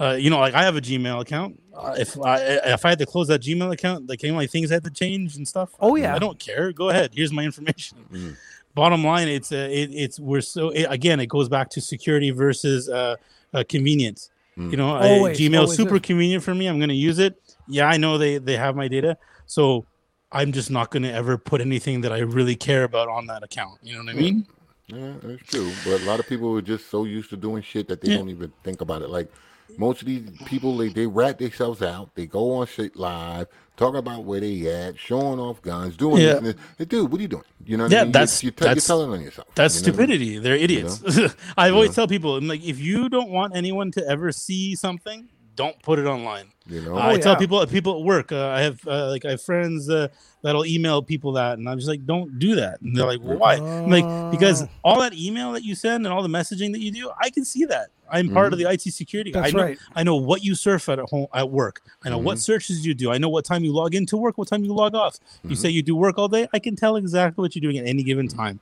Uh, 0.00 0.16
you 0.18 0.30
know, 0.30 0.38
like 0.38 0.54
I 0.54 0.62
have 0.62 0.76
a 0.76 0.80
Gmail 0.80 1.20
account. 1.20 1.60
Uh, 1.76 1.94
if 1.98 2.18
I 2.18 2.38
if 2.38 2.84
I 2.84 2.90
had 2.90 2.98
to 3.00 3.06
close 3.06 3.28
that 3.28 3.42
Gmail 3.42 3.72
account, 3.72 4.08
like 4.08 4.24
any 4.24 4.30
of 4.30 4.36
my 4.36 4.46
things 4.46 4.70
had 4.70 4.84
to 4.84 4.90
change 4.90 5.36
and 5.36 5.46
stuff. 5.46 5.70
Oh, 5.78 5.96
yeah. 5.96 6.14
I 6.14 6.18
don't 6.18 6.38
care. 6.38 6.72
Go 6.72 6.88
ahead. 6.88 7.10
Here's 7.14 7.32
my 7.32 7.44
information. 7.44 7.98
Mhm. 8.12 8.36
Bottom 8.74 9.04
line, 9.04 9.28
it's 9.28 9.52
uh, 9.52 9.68
it, 9.70 9.90
it's 9.92 10.18
we're 10.18 10.40
so 10.40 10.70
it, 10.70 10.86
again, 10.90 11.20
it 11.20 11.26
goes 11.28 11.48
back 11.48 11.70
to 11.70 11.80
security 11.80 12.30
versus 12.30 12.88
uh, 12.88 13.14
uh 13.52 13.62
convenience. 13.68 14.30
Mm. 14.58 14.70
You 14.70 14.76
know, 14.76 14.96
Always, 14.96 15.38
Gmail 15.38 15.60
always 15.60 15.76
super 15.76 15.96
is. 15.96 16.00
convenient 16.00 16.42
for 16.42 16.54
me. 16.54 16.66
I'm 16.66 16.78
going 16.78 16.88
to 16.88 16.94
use 16.94 17.18
it. 17.18 17.40
Yeah, 17.68 17.86
I 17.86 17.98
know 17.98 18.18
they 18.18 18.38
they 18.38 18.56
have 18.56 18.74
my 18.74 18.88
data, 18.88 19.16
so 19.46 19.86
I'm 20.34 20.52
just 20.52 20.70
not 20.70 20.90
going 20.90 21.04
to 21.04 21.12
ever 21.12 21.38
put 21.38 21.60
anything 21.60 22.00
that 22.02 22.12
I 22.12 22.18
really 22.18 22.56
care 22.56 22.84
about 22.84 23.08
on 23.08 23.26
that 23.28 23.42
account. 23.42 23.78
You 23.82 23.94
know 23.94 24.00
what 24.04 24.10
I 24.10 24.18
mean? 24.18 24.46
Yeah, 24.88 25.14
that's 25.22 25.42
true. 25.44 25.72
But 25.84 26.02
a 26.02 26.04
lot 26.04 26.20
of 26.20 26.28
people 26.28 26.54
are 26.56 26.60
just 26.62 26.90
so 26.90 27.04
used 27.04 27.30
to 27.30 27.36
doing 27.36 27.62
shit 27.62 27.88
that 27.88 28.00
they 28.02 28.10
Yeah. 28.10 28.18
don't 28.18 28.28
even 28.30 28.52
think 28.62 28.80
about 28.82 29.00
it. 29.02 29.08
Like 29.08 29.32
most 29.78 30.02
of 30.02 30.06
these 30.06 30.28
people, 30.44 30.76
they, 30.76 30.88
they 30.88 31.06
rat 31.06 31.38
themselves 31.38 31.80
out. 31.80 32.14
They 32.14 32.26
go 32.26 32.52
on 32.56 32.66
shit 32.66 32.94
live, 32.96 33.46
talking 33.78 33.98
about 33.98 34.24
where 34.24 34.40
they 34.40 34.66
at, 34.68 34.98
showing 34.98 35.40
off 35.40 35.62
guns, 35.62 35.96
doing 35.96 36.18
Yeah. 36.18 36.26
this 36.34 36.36
and 36.36 36.46
this. 36.48 36.54
Hey, 36.76 36.84
dude, 36.84 37.10
what 37.10 37.18
are 37.18 37.22
you 37.22 37.28
doing? 37.28 37.44
You 37.64 37.76
know 37.78 37.84
what 37.84 37.92
Yeah, 37.92 38.00
I 38.00 38.04
mean? 38.04 38.12
that's- 38.12 38.42
you're, 38.42 38.48
you're, 38.50 38.56
that's- 38.68 38.86
you're 38.88 38.96
telling 38.96 39.10
on 39.18 39.22
yourself. 39.24 39.48
That's 39.54 39.76
you 39.80 39.86
know 39.92 39.96
what 39.96 40.02
I 40.02 40.06
mean? 40.06 40.18
stupidity. 40.18 40.38
They're 40.40 40.56
idiots. 40.56 41.34
I 41.56 41.70
always 41.70 41.94
tell 41.94 42.06
people, 42.06 42.36
I'm 42.36 42.46
like, 42.46 42.62
if 42.62 42.78
you 42.78 43.08
don't 43.08 43.30
want 43.30 43.56
anyone 43.56 43.90
to 43.92 44.06
ever 44.06 44.32
see 44.32 44.74
something, 44.76 45.28
don't 45.56 45.80
put 45.82 45.98
it 45.98 46.06
online. 46.06 46.46
You 46.66 46.80
know, 46.80 46.96
Uh, 46.96 47.00
I 47.00 47.12
Oh, 47.14 47.16
tell 47.18 47.32
yeah. 47.34 47.38
people 47.38 47.66
people 47.66 47.98
at 47.98 48.04
work. 48.04 48.32
Uh, 48.32 48.48
I 48.48 48.60
have 48.62 48.80
uh, 48.86 49.08
like 49.10 49.24
I 49.24 49.30
have 49.32 49.42
friends 49.42 49.88
uh, 49.90 50.08
that'll 50.42 50.64
email 50.64 51.02
people 51.02 51.32
that, 51.32 51.58
and 51.58 51.68
I'm 51.68 51.76
just 51.78 51.88
like, 51.88 52.04
don't 52.06 52.38
do 52.38 52.54
that. 52.56 52.80
And 52.80 52.96
they're 52.96 53.06
like, 53.06 53.20
well, 53.22 53.38
why? 53.38 53.56
I'm 53.56 53.90
like 53.90 54.04
because 54.30 54.62
Oh. 54.62 54.68
all 54.82 55.00
that 55.00 55.12
email 55.14 55.52
that 55.52 55.62
you 55.62 55.74
send 55.74 56.06
and 56.06 56.12
all 56.14 56.22
the 56.22 56.28
messaging 56.28 56.72
that 56.72 56.80
you 56.80 56.90
do, 56.90 57.10
I 57.20 57.28
can 57.30 57.44
see 57.44 57.64
that. 57.66 57.88
I'm 58.10 58.28
part 58.28 58.52
of 58.52 58.58
the 58.58 58.70
IT 58.70 58.82
security. 58.82 59.32
That's 59.32 59.48
I 59.48 59.50
know, 59.56 59.62
right. 59.64 59.78
I 59.96 60.02
know 60.04 60.16
what 60.16 60.44
you 60.44 60.54
surf 60.54 60.88
at 60.90 60.98
at 60.98 61.08
home 61.08 61.26
at 61.34 61.50
work. 61.50 61.80
I 62.04 62.10
know 62.10 62.18
what 62.18 62.38
searches 62.38 62.84
you 62.86 62.94
do. 62.94 63.10
I 63.10 63.18
know 63.18 63.30
what 63.30 63.44
time 63.46 63.64
you 63.64 63.72
log 63.72 63.94
into 63.94 64.16
work, 64.18 64.36
what 64.38 64.46
time 64.46 64.62
you 64.62 64.72
log 64.74 64.94
off. 64.94 65.18
You 65.42 65.56
say 65.56 65.70
you 65.70 65.82
do 65.82 65.96
work 65.96 66.18
all 66.18 66.28
day. 66.28 66.46
I 66.52 66.58
can 66.58 66.76
tell 66.76 66.96
exactly 66.96 67.42
what 67.42 67.54
you're 67.56 67.62
doing 67.62 67.78
at 67.78 67.86
any 67.86 68.02
given 68.02 68.28
time. 68.28 68.60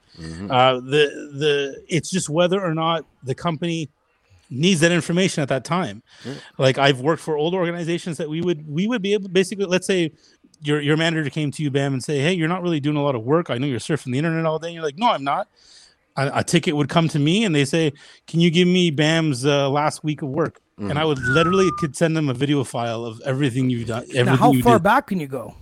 Uh, 0.49 0.75
the 0.77 1.31
the 1.43 1.85
it's 1.89 2.09
just 2.11 2.29
whether 2.31 2.61
or 2.65 2.73
not 2.75 3.05
the 3.25 3.35
company 3.35 3.89
needs 4.53 4.81
that 4.81 4.93
information 4.93 5.43
at 5.43 5.49
that 5.49 5.65
time. 5.65 6.03
Like 6.59 6.79
I've 6.79 7.01
worked 7.01 7.23
for 7.23 7.37
old 7.37 7.55
organizations 7.55 8.19
that 8.19 8.29
we 8.29 8.41
would 8.41 8.69
we 8.69 8.87
would 8.87 9.03
be 9.03 9.15
able 9.15 9.29
basically 9.29 9.65
let's 9.67 9.87
say 9.87 10.13
your 10.61 10.81
your 10.81 10.97
manager 10.97 11.29
came 11.31 11.51
to 11.51 11.63
you, 11.63 11.71
Bam, 11.71 11.93
and 11.93 12.03
say, 12.03 12.21
Hey, 12.21 12.33
you're 12.33 12.49
not 12.49 12.63
really 12.63 12.81
doing 12.81 12.97
a 12.97 13.03
lot 13.03 13.15
of 13.15 13.23
work. 13.25 13.51
I 13.51 13.59
know 13.59 13.67
you're 13.67 13.81
surfing 13.81 14.13
the 14.13 14.19
internet 14.19 14.47
all 14.47 14.59
day. 14.59 14.69
And 14.69 14.75
you're 14.75 14.85
like, 14.85 14.99
No, 14.99 15.11
I'm 15.11 15.25
not. 15.25 15.49
A, 16.17 16.31
a 16.37 16.45
ticket 16.45 16.77
would 16.77 16.89
come 16.89 17.09
to 17.09 17.19
me 17.19 17.45
and 17.45 17.55
they 17.55 17.65
say, 17.65 17.93
Can 18.27 18.41
you 18.41 18.51
give 18.51 18.69
me 18.69 18.91
Bam's 18.91 19.45
uh, 19.45 19.69
last 19.71 20.05
week 20.05 20.23
of 20.23 20.29
work? 20.29 20.61
And 20.79 20.99
I 20.99 21.05
would 21.05 21.21
literally 21.21 21.71
could 21.79 21.95
send 21.95 22.17
them 22.17 22.29
a 22.29 22.35
video 22.35 22.65
file 22.65 23.05
of 23.05 23.21
everything 23.25 23.71
you've 23.71 23.87
done. 23.87 24.03
Everything 24.03 24.27
Now, 24.27 24.37
how 24.37 24.53
you 24.53 24.65
far 24.65 24.79
did. 24.79 24.83
back 24.83 25.07
can 25.07 25.21
you 25.21 25.29
go? 25.29 25.55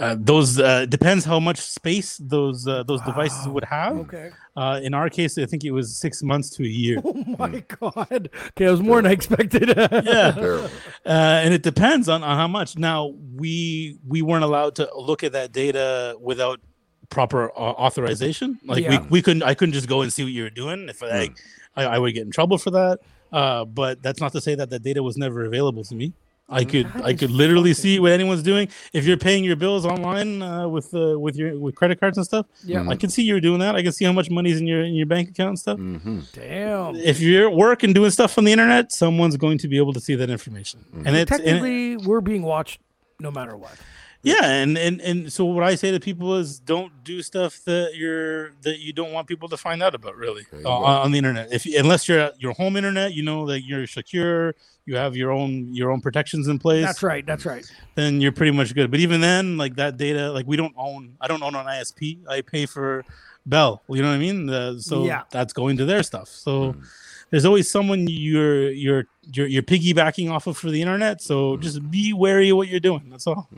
Uh, 0.00 0.16
those 0.18 0.58
uh, 0.58 0.84
depends 0.86 1.24
how 1.24 1.38
much 1.38 1.58
space 1.58 2.16
those 2.18 2.66
uh, 2.66 2.82
those 2.82 3.00
devices 3.02 3.46
would 3.46 3.64
have. 3.64 3.96
Okay. 3.98 4.30
Uh, 4.56 4.80
in 4.82 4.94
our 4.94 5.08
case, 5.08 5.38
I 5.38 5.46
think 5.46 5.62
it 5.64 5.70
was 5.70 5.96
six 5.96 6.22
months 6.24 6.50
to 6.56 6.64
a 6.64 6.68
year. 6.68 7.00
Oh 7.04 7.14
my 7.38 7.60
god. 7.68 8.28
Okay, 8.48 8.64
it 8.64 8.70
was 8.70 8.82
more 8.82 8.96
than 8.96 9.06
I 9.06 9.12
expected. 9.12 9.68
yeah, 9.76 10.68
uh, 11.06 11.08
and 11.44 11.54
it 11.54 11.62
depends 11.62 12.08
on, 12.08 12.24
on 12.24 12.36
how 12.36 12.48
much. 12.48 12.76
Now 12.76 13.14
we 13.36 13.98
we 14.06 14.22
weren't 14.22 14.44
allowed 14.44 14.74
to 14.76 14.88
look 14.96 15.22
at 15.22 15.32
that 15.32 15.52
data 15.52 16.16
without 16.20 16.60
proper 17.08 17.50
uh, 17.52 17.60
authorization. 17.86 18.58
Like 18.64 18.82
Yeah. 18.82 19.02
we, 19.02 19.06
we 19.08 19.22
couldn't 19.22 19.44
I 19.44 19.54
couldn't 19.54 19.74
just 19.74 19.88
go 19.88 20.02
and 20.02 20.12
see 20.12 20.24
what 20.24 20.32
you 20.32 20.42
were 20.42 20.50
doing. 20.50 20.88
If 20.88 21.00
I, 21.02 21.30
I 21.76 21.84
I 21.84 21.98
would 21.98 22.12
get 22.12 22.24
in 22.24 22.32
trouble 22.32 22.58
for 22.58 22.72
that. 22.72 22.98
Uh, 23.32 23.64
but 23.64 24.02
that's 24.02 24.20
not 24.20 24.32
to 24.32 24.40
say 24.40 24.54
that 24.56 24.70
that 24.70 24.82
data 24.82 25.02
was 25.02 25.16
never 25.16 25.44
available 25.44 25.84
to 25.84 25.94
me. 25.94 26.12
I 26.48 26.64
could 26.64 26.86
I 27.02 27.12
could 27.12 27.30
literally 27.32 27.74
see 27.74 27.98
what 27.98 28.12
anyone's 28.12 28.42
doing. 28.42 28.68
If 28.92 29.04
you're 29.04 29.16
paying 29.16 29.42
your 29.42 29.56
bills 29.56 29.84
online 29.84 30.42
uh, 30.42 30.68
with 30.68 30.94
uh, 30.94 31.18
with 31.18 31.34
your 31.36 31.58
with 31.58 31.74
credit 31.74 31.98
cards 31.98 32.18
and 32.18 32.24
stuff, 32.24 32.46
Yeah. 32.64 32.86
I 32.88 32.94
can 32.94 33.10
see 33.10 33.22
you're 33.24 33.40
doing 33.40 33.58
that. 33.60 33.74
I 33.74 33.82
can 33.82 33.90
see 33.92 34.04
how 34.04 34.12
much 34.12 34.30
money's 34.30 34.60
in 34.60 34.66
your 34.66 34.84
in 34.84 34.94
your 34.94 35.06
bank 35.06 35.28
account 35.30 35.48
and 35.48 35.58
stuff. 35.58 35.78
Mm-hmm. 35.78 36.20
Damn. 36.32 36.94
If 36.96 37.18
you're 37.20 37.48
at 37.48 37.54
work 37.56 37.82
and 37.82 37.92
doing 37.94 38.12
stuff 38.12 38.38
on 38.38 38.44
the 38.44 38.52
internet, 38.52 38.92
someone's 38.92 39.36
going 39.36 39.58
to 39.58 39.68
be 39.68 39.76
able 39.76 39.92
to 39.94 40.00
see 40.00 40.14
that 40.14 40.30
information. 40.30 40.84
And 40.92 41.00
it's 41.00 41.08
and 41.08 41.16
it- 41.16 41.28
Technically, 41.28 41.96
we're 41.96 42.20
being 42.20 42.42
watched 42.42 42.78
no 43.18 43.30
matter 43.32 43.56
what. 43.56 43.74
Yeah, 44.26 44.44
and, 44.62 44.76
and 44.76 45.00
and 45.00 45.32
so 45.32 45.44
what 45.44 45.62
I 45.62 45.76
say 45.76 45.92
to 45.92 46.00
people 46.00 46.34
is 46.34 46.58
don't 46.58 46.92
do 47.04 47.22
stuff 47.22 47.60
that 47.64 47.92
you're 47.94 48.50
that 48.62 48.80
you 48.80 48.92
don't 48.92 49.12
want 49.12 49.28
people 49.28 49.48
to 49.48 49.56
find 49.56 49.82
out 49.82 49.94
about 49.94 50.16
really 50.16 50.44
uh, 50.64 50.68
on 50.68 51.12
the 51.12 51.18
internet. 51.18 51.52
If 51.52 51.64
unless 51.66 52.08
you're 52.08 52.18
at 52.18 52.40
your 52.40 52.52
home 52.52 52.76
internet, 52.76 53.14
you 53.14 53.22
know 53.22 53.46
that 53.46 53.62
you're 53.62 53.86
secure, 53.86 54.54
you 54.84 54.96
have 54.96 55.16
your 55.16 55.30
own 55.30 55.72
your 55.72 55.92
own 55.92 56.00
protections 56.00 56.48
in 56.48 56.58
place. 56.58 56.84
That's 56.84 57.04
right. 57.04 57.24
That's 57.24 57.46
right. 57.46 57.64
Then 57.94 58.20
you're 58.20 58.32
pretty 58.32 58.50
much 58.52 58.74
good. 58.74 58.90
But 58.90 58.98
even 58.98 59.20
then, 59.20 59.56
like 59.56 59.76
that 59.76 59.96
data, 59.96 60.32
like 60.32 60.46
we 60.46 60.56
don't 60.56 60.74
own. 60.76 61.16
I 61.20 61.28
don't 61.28 61.42
own 61.42 61.54
an 61.54 61.66
ISP. 61.66 62.18
I 62.28 62.40
pay 62.40 62.66
for 62.66 63.04
Bell. 63.46 63.80
You 63.88 64.02
know 64.02 64.08
what 64.08 64.14
I 64.16 64.18
mean? 64.18 64.50
Uh, 64.50 64.78
so 64.80 65.04
Yeah. 65.04 65.22
that's 65.30 65.52
going 65.52 65.76
to 65.76 65.84
their 65.84 66.02
stuff. 66.02 66.28
So. 66.28 66.74
There's 67.28 67.44
always 67.44 67.68
someone 67.68 68.06
you're 68.06 68.70
you're 68.70 69.04
you're 69.32 69.48
you're 69.48 69.62
piggybacking 69.64 70.30
off 70.30 70.46
of 70.46 70.56
for 70.56 70.70
the 70.70 70.80
internet, 70.80 71.20
so 71.20 71.56
just 71.56 71.90
be 71.90 72.12
wary 72.12 72.50
of 72.50 72.56
what 72.56 72.68
you're 72.68 72.78
doing. 72.78 73.08
That's 73.10 73.26
all. 73.26 73.48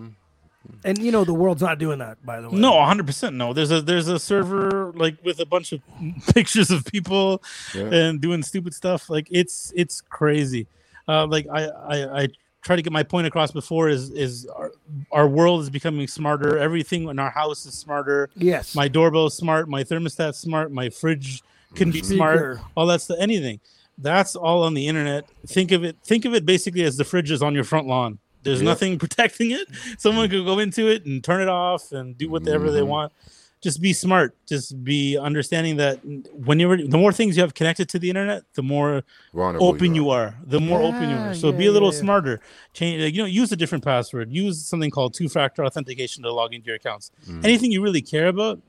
And 0.84 0.98
you 0.98 1.10
know 1.10 1.24
the 1.24 1.34
world's 1.34 1.62
not 1.62 1.78
doing 1.78 1.98
that, 1.98 2.24
by 2.24 2.40
the 2.40 2.48
way. 2.50 2.58
No, 2.58 2.76
100 2.76 3.06
percent 3.06 3.36
no. 3.36 3.52
There's 3.52 3.70
a 3.70 3.80
there's 3.82 4.08
a 4.08 4.18
server 4.18 4.92
like 4.94 5.16
with 5.24 5.40
a 5.40 5.46
bunch 5.46 5.72
of 5.72 5.80
pictures 6.34 6.70
of 6.70 6.84
people 6.84 7.42
Yeah. 7.74 7.92
and 7.92 8.20
doing 8.20 8.42
stupid 8.42 8.74
stuff. 8.74 9.10
Like 9.10 9.26
it's 9.30 9.72
it's 9.76 10.00
crazy. 10.00 10.66
Uh, 11.08 11.26
like 11.26 11.46
I, 11.52 11.64
I 11.66 12.22
I 12.22 12.28
try 12.62 12.76
to 12.76 12.82
get 12.82 12.92
my 12.92 13.02
point 13.02 13.26
across 13.26 13.50
before 13.50 13.88
is 13.88 14.10
is 14.10 14.46
our, 14.54 14.72
our 15.10 15.26
world 15.28 15.62
is 15.62 15.70
becoming 15.70 16.06
smarter. 16.06 16.58
Everything 16.58 17.08
in 17.08 17.18
our 17.18 17.30
house 17.30 17.64
is 17.66 17.74
smarter. 17.74 18.28
Yes. 18.36 18.74
My 18.74 18.88
doorbell's 18.88 19.36
smart. 19.36 19.68
My 19.68 19.82
thermostat's 19.84 20.38
smart. 20.38 20.70
My 20.70 20.90
fridge 20.90 21.42
can 21.74 21.90
be 21.90 22.02
smart. 22.02 22.58
All 22.76 22.86
that's 22.86 23.06
the 23.06 23.18
anything. 23.20 23.60
That's 24.00 24.36
all 24.36 24.62
on 24.62 24.74
the 24.74 24.86
internet. 24.86 25.26
Think 25.46 25.72
of 25.72 25.82
it. 25.82 25.96
Think 26.04 26.24
of 26.24 26.34
it 26.34 26.46
basically 26.46 26.82
as 26.84 26.96
the 26.96 27.04
fridge 27.04 27.30
is 27.30 27.42
on 27.42 27.54
your 27.54 27.64
front 27.64 27.86
lawn. 27.88 28.18
There's 28.42 28.60
Yeah. 28.60 28.66
nothing 28.66 28.98
protecting 29.04 29.50
it. 29.50 29.66
Someone 29.98 30.28
could 30.28 30.44
go 30.44 30.58
into 30.58 30.88
it 30.88 31.04
and 31.06 31.22
turn 31.22 31.40
it 31.42 31.48
off 31.48 31.92
and 31.92 32.16
do 32.16 32.28
whatever 32.30 32.70
they 32.70 32.80
Mhm. 32.80 32.86
want. 32.88 33.12
Just 33.60 33.80
be 33.82 33.92
smart. 33.92 34.36
Just 34.46 34.84
be 34.84 35.18
understanding 35.18 35.78
that 35.78 35.98
when 36.32 36.60
you're 36.60 36.76
the 36.76 36.96
more 36.96 37.12
things 37.12 37.36
you 37.36 37.42
have 37.42 37.54
connected 37.54 37.88
to 37.88 37.98
the 37.98 38.08
internet, 38.08 38.44
the 38.54 38.62
more 38.62 39.02
Vulnerable 39.34 39.66
open 39.66 39.96
you 39.96 40.10
are. 40.10 40.36
The 40.46 40.60
more 40.60 40.80
open 40.80 41.10
you 41.10 41.16
are. 41.16 41.34
So 41.34 41.50
be 41.50 41.66
a 41.66 41.72
little 41.72 41.92
yeah. 41.92 41.98
smarter. 41.98 42.40
Change. 42.72 43.12
You 43.16 43.22
know, 43.22 43.26
use 43.26 43.50
a 43.50 43.56
different 43.56 43.82
password. 43.82 44.30
Use 44.30 44.64
something 44.64 44.92
called 44.92 45.12
two-factor 45.14 45.64
authentication 45.64 46.22
to 46.22 46.32
log 46.32 46.54
into 46.54 46.66
your 46.68 46.76
accounts. 46.76 47.10
Mm. 47.28 47.44
Anything 47.44 47.72
you 47.72 47.82
really 47.82 48.00
care 48.02 48.28
about. 48.28 48.60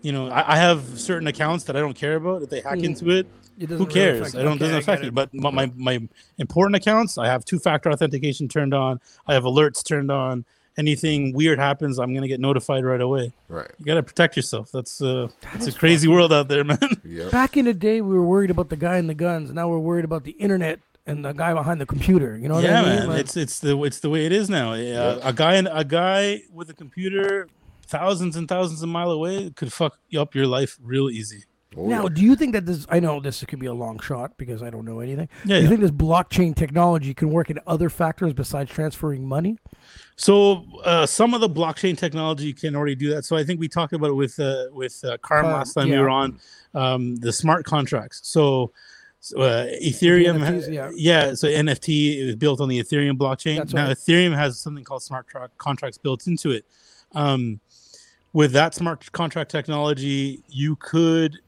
You 0.00 0.10
know, 0.10 0.26
I, 0.28 0.54
I 0.54 0.56
have 0.56 0.98
certain 0.98 1.28
accounts 1.28 1.62
that 1.66 1.76
I 1.76 1.78
don't 1.78 1.94
care 1.94 2.16
about. 2.16 2.42
If 2.42 2.50
they 2.50 2.60
hack 2.62 2.78
Mm. 2.78 2.84
into 2.84 3.10
it, 3.10 3.28
It 3.62 3.68
doesn't 3.68 3.78
who 3.78 3.84
really 3.86 3.94
cares? 3.94 4.20
affect- 4.20 4.34
I 4.36 4.42
don't 4.42 4.52
okay, 4.52 4.58
doesn't 4.60 4.78
affect 4.78 5.02
me. 5.02 5.08
it. 5.08 5.14
But 5.14 5.32
my, 5.34 5.50
my 5.50 5.72
my 5.76 6.00
important 6.38 6.76
accounts, 6.76 7.16
I 7.18 7.26
have 7.26 7.44
two-factor 7.44 7.90
authentication 7.90 8.48
turned 8.48 8.74
on. 8.74 9.00
I 9.26 9.34
have 9.34 9.44
alerts 9.44 9.84
turned 9.84 10.10
on. 10.10 10.44
Anything 10.78 11.34
weird 11.34 11.58
happens, 11.58 11.98
I'm 11.98 12.14
gonna 12.14 12.28
get 12.28 12.40
notified 12.40 12.82
right 12.84 13.00
away. 13.00 13.32
Right. 13.48 13.70
You 13.78 13.84
gotta 13.84 14.02
protect 14.02 14.36
yourself. 14.36 14.72
That's 14.72 15.02
uh, 15.02 15.28
it's 15.54 15.66
a 15.66 15.72
crazy 15.72 16.08
world 16.08 16.32
out 16.32 16.48
there, 16.48 16.64
man. 16.64 16.78
Yep. 17.04 17.30
Back 17.30 17.56
in 17.58 17.66
the 17.66 17.74
day, 17.74 18.00
we 18.00 18.14
were 18.14 18.24
worried 18.24 18.50
about 18.50 18.70
the 18.70 18.76
guy 18.76 18.96
in 18.96 19.06
the 19.06 19.14
guns. 19.14 19.52
Now 19.52 19.68
we're 19.68 19.78
worried 19.78 20.06
about 20.06 20.24
the 20.24 20.30
internet 20.32 20.80
and 21.06 21.22
the 21.24 21.32
guy 21.32 21.52
behind 21.52 21.78
the 21.80 21.84
computer. 21.86 22.38
You 22.38 22.48
know 22.48 22.54
what 22.54 22.64
yeah, 22.64 22.80
I 22.80 22.84
mean? 22.84 22.96
man. 23.00 23.08
Like, 23.08 23.20
it's 23.20 23.36
it's 23.36 23.58
the 23.60 23.76
it's 23.82 24.00
the 24.00 24.08
way 24.08 24.24
it 24.24 24.32
is 24.32 24.48
now. 24.48 24.72
Uh, 24.72 25.20
A 25.22 25.32
guy 25.34 25.56
in, 25.56 25.66
a 25.66 25.84
guy 25.84 26.40
with 26.50 26.70
a 26.70 26.74
computer, 26.74 27.48
thousands 27.86 28.36
and 28.36 28.48
thousands 28.48 28.82
of 28.82 28.88
mile 28.88 29.10
away, 29.10 29.50
could 29.50 29.72
fuck 29.74 29.98
up 30.16 30.34
your 30.34 30.46
life 30.46 30.78
real 30.82 31.10
easy. 31.10 31.44
Oh, 31.76 31.86
now, 31.86 32.02
yeah. 32.02 32.08
do 32.10 32.22
you 32.22 32.36
think 32.36 32.52
that 32.52 32.66
this? 32.66 32.86
I 32.90 33.00
know 33.00 33.20
this 33.20 33.42
could 33.44 33.58
be 33.58 33.66
a 33.66 33.72
long 33.72 33.98
shot 34.00 34.36
because 34.36 34.62
I 34.62 34.70
don't 34.70 34.84
know 34.84 35.00
anything. 35.00 35.28
Yeah, 35.44 35.46
do 35.46 35.54
you 35.54 35.62
yeah. 35.62 35.68
think 35.68 35.80
this 35.80 35.90
blockchain 35.90 36.54
technology 36.54 37.14
can 37.14 37.30
work 37.30 37.50
in 37.50 37.58
other 37.66 37.88
factors 37.88 38.32
besides 38.32 38.70
transferring 38.70 39.26
money? 39.26 39.58
So 40.16 40.64
uh, 40.84 41.06
some 41.06 41.34
of 41.34 41.40
the 41.40 41.48
blockchain 41.48 41.96
technology 41.96 42.52
can 42.52 42.76
already 42.76 42.94
do 42.94 43.08
that. 43.14 43.24
So 43.24 43.36
I 43.36 43.44
think 43.44 43.58
we 43.60 43.68
talked 43.68 43.92
about 43.92 44.10
it 44.10 44.14
with 44.14 44.38
uh, 44.38 44.66
with 44.72 45.02
uh, 45.04 45.16
Carm 45.18 45.44
Carm, 45.44 45.54
last 45.54 45.74
time 45.74 45.90
we 45.90 45.98
were 45.98 46.10
on 46.10 46.38
um, 46.74 47.16
the 47.16 47.32
smart 47.32 47.64
contracts. 47.64 48.20
So 48.24 48.72
so, 49.22 49.40
uh, 49.40 49.66
Ethereum, 49.80 50.40
ha- 50.40 50.46
NFTs, 50.46 50.94
yeah. 50.96 51.32
So 51.34 51.46
NFT 51.46 52.18
is 52.18 52.34
built 52.34 52.60
on 52.60 52.68
the 52.68 52.82
Ethereum 52.82 53.16
blockchain. 53.16 53.58
That's 53.58 53.72
now 53.72 53.86
right. 53.86 53.96
Ethereum 53.96 54.34
has 54.34 54.58
something 54.58 54.82
called 54.82 55.04
smart 55.04 55.28
tra- 55.28 55.48
contracts 55.58 55.96
built 55.96 56.26
into 56.26 56.50
it. 56.50 56.66
Um, 57.12 57.60
with 58.32 58.50
that 58.52 58.74
smart 58.74 59.10
contract 59.12 59.50
technology, 59.50 60.42
you 60.48 60.74
could. 60.76 61.38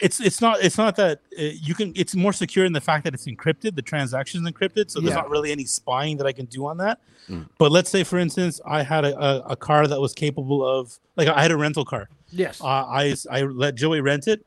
It's 0.00 0.20
it's 0.20 0.40
not 0.40 0.62
it's 0.62 0.76
not 0.78 0.96
that 0.96 1.20
uh, 1.38 1.42
you 1.42 1.74
can. 1.74 1.92
It's 1.96 2.14
more 2.14 2.32
secure 2.32 2.64
in 2.64 2.72
the 2.72 2.80
fact 2.80 3.04
that 3.04 3.14
it's 3.14 3.26
encrypted. 3.26 3.76
The 3.76 3.82
transaction's 3.82 4.48
encrypted, 4.48 4.90
so 4.90 5.00
there's 5.00 5.10
Yeah. 5.14 5.22
not 5.22 5.30
really 5.30 5.52
any 5.52 5.64
spying 5.64 6.16
that 6.18 6.26
I 6.26 6.32
can 6.32 6.46
do 6.46 6.66
on 6.66 6.76
that. 6.78 7.00
Mm. 7.30 7.48
But 7.58 7.72
let's 7.72 7.90
say, 7.90 8.04
for 8.04 8.18
instance, 8.18 8.60
I 8.66 8.82
had 8.82 9.04
a, 9.04 9.18
a, 9.18 9.38
a 9.50 9.56
car 9.56 9.86
that 9.86 10.00
was 10.00 10.12
capable 10.12 10.64
of, 10.66 10.98
like, 11.16 11.28
I 11.28 11.42
had 11.42 11.50
a 11.50 11.56
rental 11.56 11.84
car. 11.84 12.08
Yes. 12.30 12.60
Uh, 12.60 12.66
I 12.66 13.14
I 13.30 13.42
let 13.42 13.74
Joey 13.74 14.00
rent 14.00 14.28
it, 14.28 14.44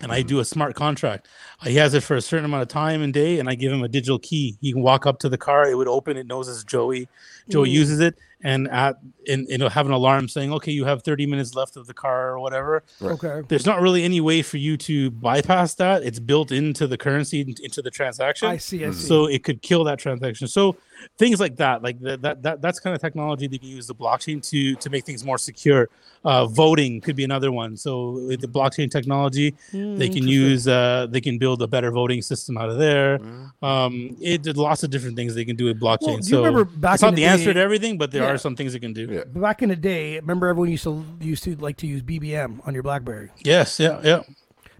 and 0.00 0.12
I 0.12 0.22
do 0.22 0.40
a 0.40 0.44
smart 0.44 0.74
contract. 0.74 1.26
Uh, 1.60 1.70
he 1.70 1.76
has 1.76 1.94
it 1.94 2.02
for 2.02 2.16
a 2.16 2.20
certain 2.20 2.44
amount 2.44 2.62
of 2.62 2.68
time 2.68 3.02
and 3.02 3.12
day, 3.14 3.38
and 3.38 3.48
I 3.48 3.54
give 3.54 3.72
him 3.72 3.82
a 3.82 3.88
digital 3.88 4.18
key. 4.18 4.56
He 4.60 4.72
can 4.72 4.82
walk 4.82 5.06
up 5.06 5.18
to 5.20 5.28
the 5.28 5.38
car, 5.38 5.68
it 5.70 5.74
would 5.76 5.88
open, 5.88 6.16
it 6.16 6.26
knows 6.26 6.48
it's 6.48 6.64
Joey. 6.64 7.08
Joey 7.48 7.68
Mm. 7.70 7.72
uses 7.72 8.00
it, 8.00 8.16
and 8.42 8.68
at 8.70 8.96
and 9.28 9.46
it'll 9.48 9.70
have 9.70 9.86
an 9.86 9.92
alarm 9.92 10.28
saying, 10.28 10.52
"Okay, 10.52 10.72
you 10.72 10.84
have 10.84 11.02
30 11.02 11.26
minutes 11.26 11.54
left 11.54 11.76
of 11.76 11.86
the 11.86 11.94
car 11.94 12.30
or 12.32 12.40
whatever." 12.40 12.82
okay. 13.00 13.42
There's 13.48 13.66
not 13.66 13.80
really 13.80 14.02
any 14.02 14.20
way 14.20 14.42
for 14.42 14.56
you 14.56 14.76
to 14.78 15.10
bypass 15.10 15.74
that. 15.74 16.02
It's 16.02 16.18
built 16.18 16.50
into 16.52 16.86
the 16.86 16.96
currency, 16.98 17.40
into 17.62 17.82
the 17.82 17.90
transaction 17.90 18.48
I 18.48 18.56
see. 18.56 18.84
I 18.84 18.90
see. 18.90 19.06
so 19.06 19.26
it 19.26 19.44
could 19.44 19.62
kill 19.62 19.84
that 19.84 19.98
transaction 19.98 20.46
so 20.48 20.76
things 21.18 21.40
like 21.40 21.56
that 21.56 21.82
like 21.82 21.98
that, 22.00 22.22
that, 22.22 22.42
that 22.42 22.62
that's 22.62 22.78
kind 22.78 22.94
of 22.94 23.00
technology 23.00 23.48
that 23.48 23.60
can 23.60 23.68
use 23.68 23.86
the 23.88 23.94
blockchain 23.94 24.40
to 24.50 24.76
to 24.76 24.88
make 24.90 25.04
things 25.04 25.24
more 25.24 25.36
secure 25.38 25.88
uh, 26.24 26.46
voting 26.46 27.00
could 27.00 27.16
be 27.16 27.24
another 27.24 27.50
one 27.50 27.76
so 27.76 28.12
with 28.28 28.40
the 28.40 28.46
blockchain 28.46 28.88
technology 28.90 29.54
Hmm, 29.72 29.96
they 29.96 30.08
can 30.08 30.22
use 30.28 30.68
uh, 30.68 31.06
they 31.10 31.20
can 31.20 31.38
build 31.38 31.60
a 31.62 31.66
better 31.66 31.90
voting 31.90 32.22
system 32.22 32.56
out 32.56 32.68
of 32.68 32.78
there 32.78 33.18
um 33.62 34.16
it 34.20 34.42
did 34.42 34.56
lots 34.56 34.82
of 34.84 34.90
different 34.90 35.16
things 35.16 35.34
they 35.34 35.44
can 35.44 35.56
do 35.56 35.64
with 35.66 35.80
blockchain 35.80 36.06
Well, 36.06 36.18
do 36.18 36.28
you 36.30 36.36
so 36.36 36.44
remember 36.44 36.64
back 36.64 36.94
it's 36.94 37.02
not 37.02 37.08
in 37.08 37.14
the, 37.16 37.22
the 37.22 37.28
answer 37.28 37.52
to 37.54 37.60
everything 37.60 37.98
but 37.98 38.10
there 38.12 38.22
Yeah. 38.22 38.30
are 38.31 38.31
some 38.38 38.56
things 38.56 38.74
it 38.74 38.80
can 38.80 38.92
do 38.92 39.06
Yeah. 39.10 39.24
Back 39.24 39.62
in 39.62 39.68
the 39.68 39.76
day, 39.76 40.16
remember 40.20 40.48
everyone 40.48 40.70
used 40.70 40.84
to 40.84 41.04
used 41.20 41.44
to 41.44 41.56
like 41.56 41.76
to 41.78 41.86
use 41.86 42.02
BBM 42.02 42.66
on 42.66 42.74
your 42.74 42.82
BlackBerry. 42.82 43.30
yes 43.44 43.78
yeah 43.80 44.00
yeah 44.02 44.22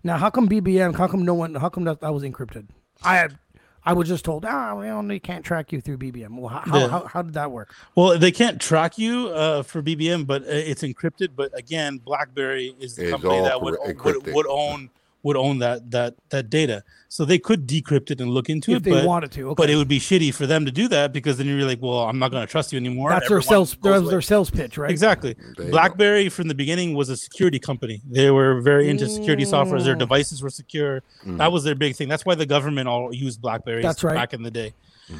Now, 0.05 0.17
how 0.19 0.31
come 0.31 0.49
BBM? 0.49 0.97
How 0.97 1.07
come 1.09 1.25
no 1.25 1.35
one? 1.35 1.55
How 1.55 1.69
come 1.69 1.85
that, 1.85 2.01
that 2.01 2.13
was 2.13 2.25
encrypted? 2.25 2.67
I 3.05 3.15
had, 3.17 3.39
I 3.85 3.93
was 3.93 4.09
just 4.09 4.25
told, 4.25 4.45
ah, 4.45 4.75
we 4.75 4.87
only 4.89 5.21
can't 5.21 5.45
track 5.45 5.73
you 5.73 5.81
through 5.81 5.99
BBM. 5.99 6.39
Well, 6.39 6.49
how, 6.49 6.79
Yeah. 6.79 6.89
how, 6.89 7.07
how 7.07 7.23
did 7.23 7.35
that 7.35 7.51
work? 7.53 7.73
Well, 7.95 8.19
they 8.19 8.33
can't 8.33 8.61
track 8.61 8.99
you 8.99 9.29
uh, 9.29 9.63
for 9.63 9.81
BBM, 9.83 10.27
but 10.27 10.43
uh, 10.43 10.47
it's 10.71 10.83
encrypted. 10.83 11.31
But 11.37 11.57
again, 11.57 11.99
BlackBerry 11.99 12.75
is 12.81 12.97
the 12.97 13.03
It's 13.05 13.11
company 13.13 13.41
that 13.43 13.61
would, 13.63 13.77
cor- 13.97 14.15
would 14.19 14.35
would 14.35 14.47
own 14.49 14.91
would 15.23 15.37
own 15.37 15.59
that 15.59 15.91
that 15.91 16.15
that 16.31 16.51
data. 16.51 16.83
So 17.09 17.25
they 17.25 17.39
could 17.39 17.67
decrypt 17.67 18.11
it 18.11 18.21
and 18.21 18.31
look 18.31 18.49
into 18.49 18.71
it. 18.71 18.75
If 18.75 18.81
it, 18.81 18.85
they 18.85 18.91
but 18.93 19.05
wanted 19.05 19.31
to, 19.33 19.49
okay. 19.49 19.55
but 19.57 19.69
it 19.69 19.77
would 19.77 19.89
be 19.89 20.01
shitty 20.01 20.33
for 20.33 20.47
them 20.47 20.65
to 20.65 20.73
do 20.73 20.89
that 20.89 21.13
because 21.13 21.37
then 21.37 21.47
you're 21.47 21.67
like, 21.67 21.81
well, 21.83 22.05
I'm 22.05 22.19
not 22.19 22.31
going 22.31 22.45
to 22.45 22.51
trust 22.51 22.73
you 22.73 22.79
anymore. 22.79 23.11
That's 23.11 23.29
their 23.29 23.43
sales. 23.43 23.77
That 23.83 23.91
was 23.91 24.03
away. 24.03 24.11
their 24.11 24.23
sales 24.23 24.51
pitch, 24.51 24.79
right? 24.79 24.91
Exactly. 24.91 25.35
There 25.57 25.67
you 25.67 25.71
BlackBerry 25.73 26.29
from 26.31 26.49
the 26.49 26.55
beginning 26.55 26.95
was 26.95 27.11
a 27.11 27.17
security 27.17 27.59
company. 27.59 28.01
They 28.09 28.31
were 28.31 28.61
very 28.63 28.89
into 28.89 29.09
security 29.09 29.45
software. 29.45 29.81
Their 29.83 29.95
Mm. 29.95 30.01
devices 30.01 30.43
were 30.43 30.51
secure. 30.51 31.03
That 31.27 31.53
was 31.53 31.65
their 31.65 31.75
big 31.75 31.97
thing. 31.97 32.09
That's 32.09 32.25
why 32.25 32.35
the 32.35 32.47
government 32.47 32.89
all 32.89 33.15
used 33.15 33.41
BlackBerry. 33.43 33.83
That's 33.83 34.03
right. 34.03 34.15
back 34.15 34.33
in 34.33 34.43
the 34.43 34.51
day. 34.51 34.73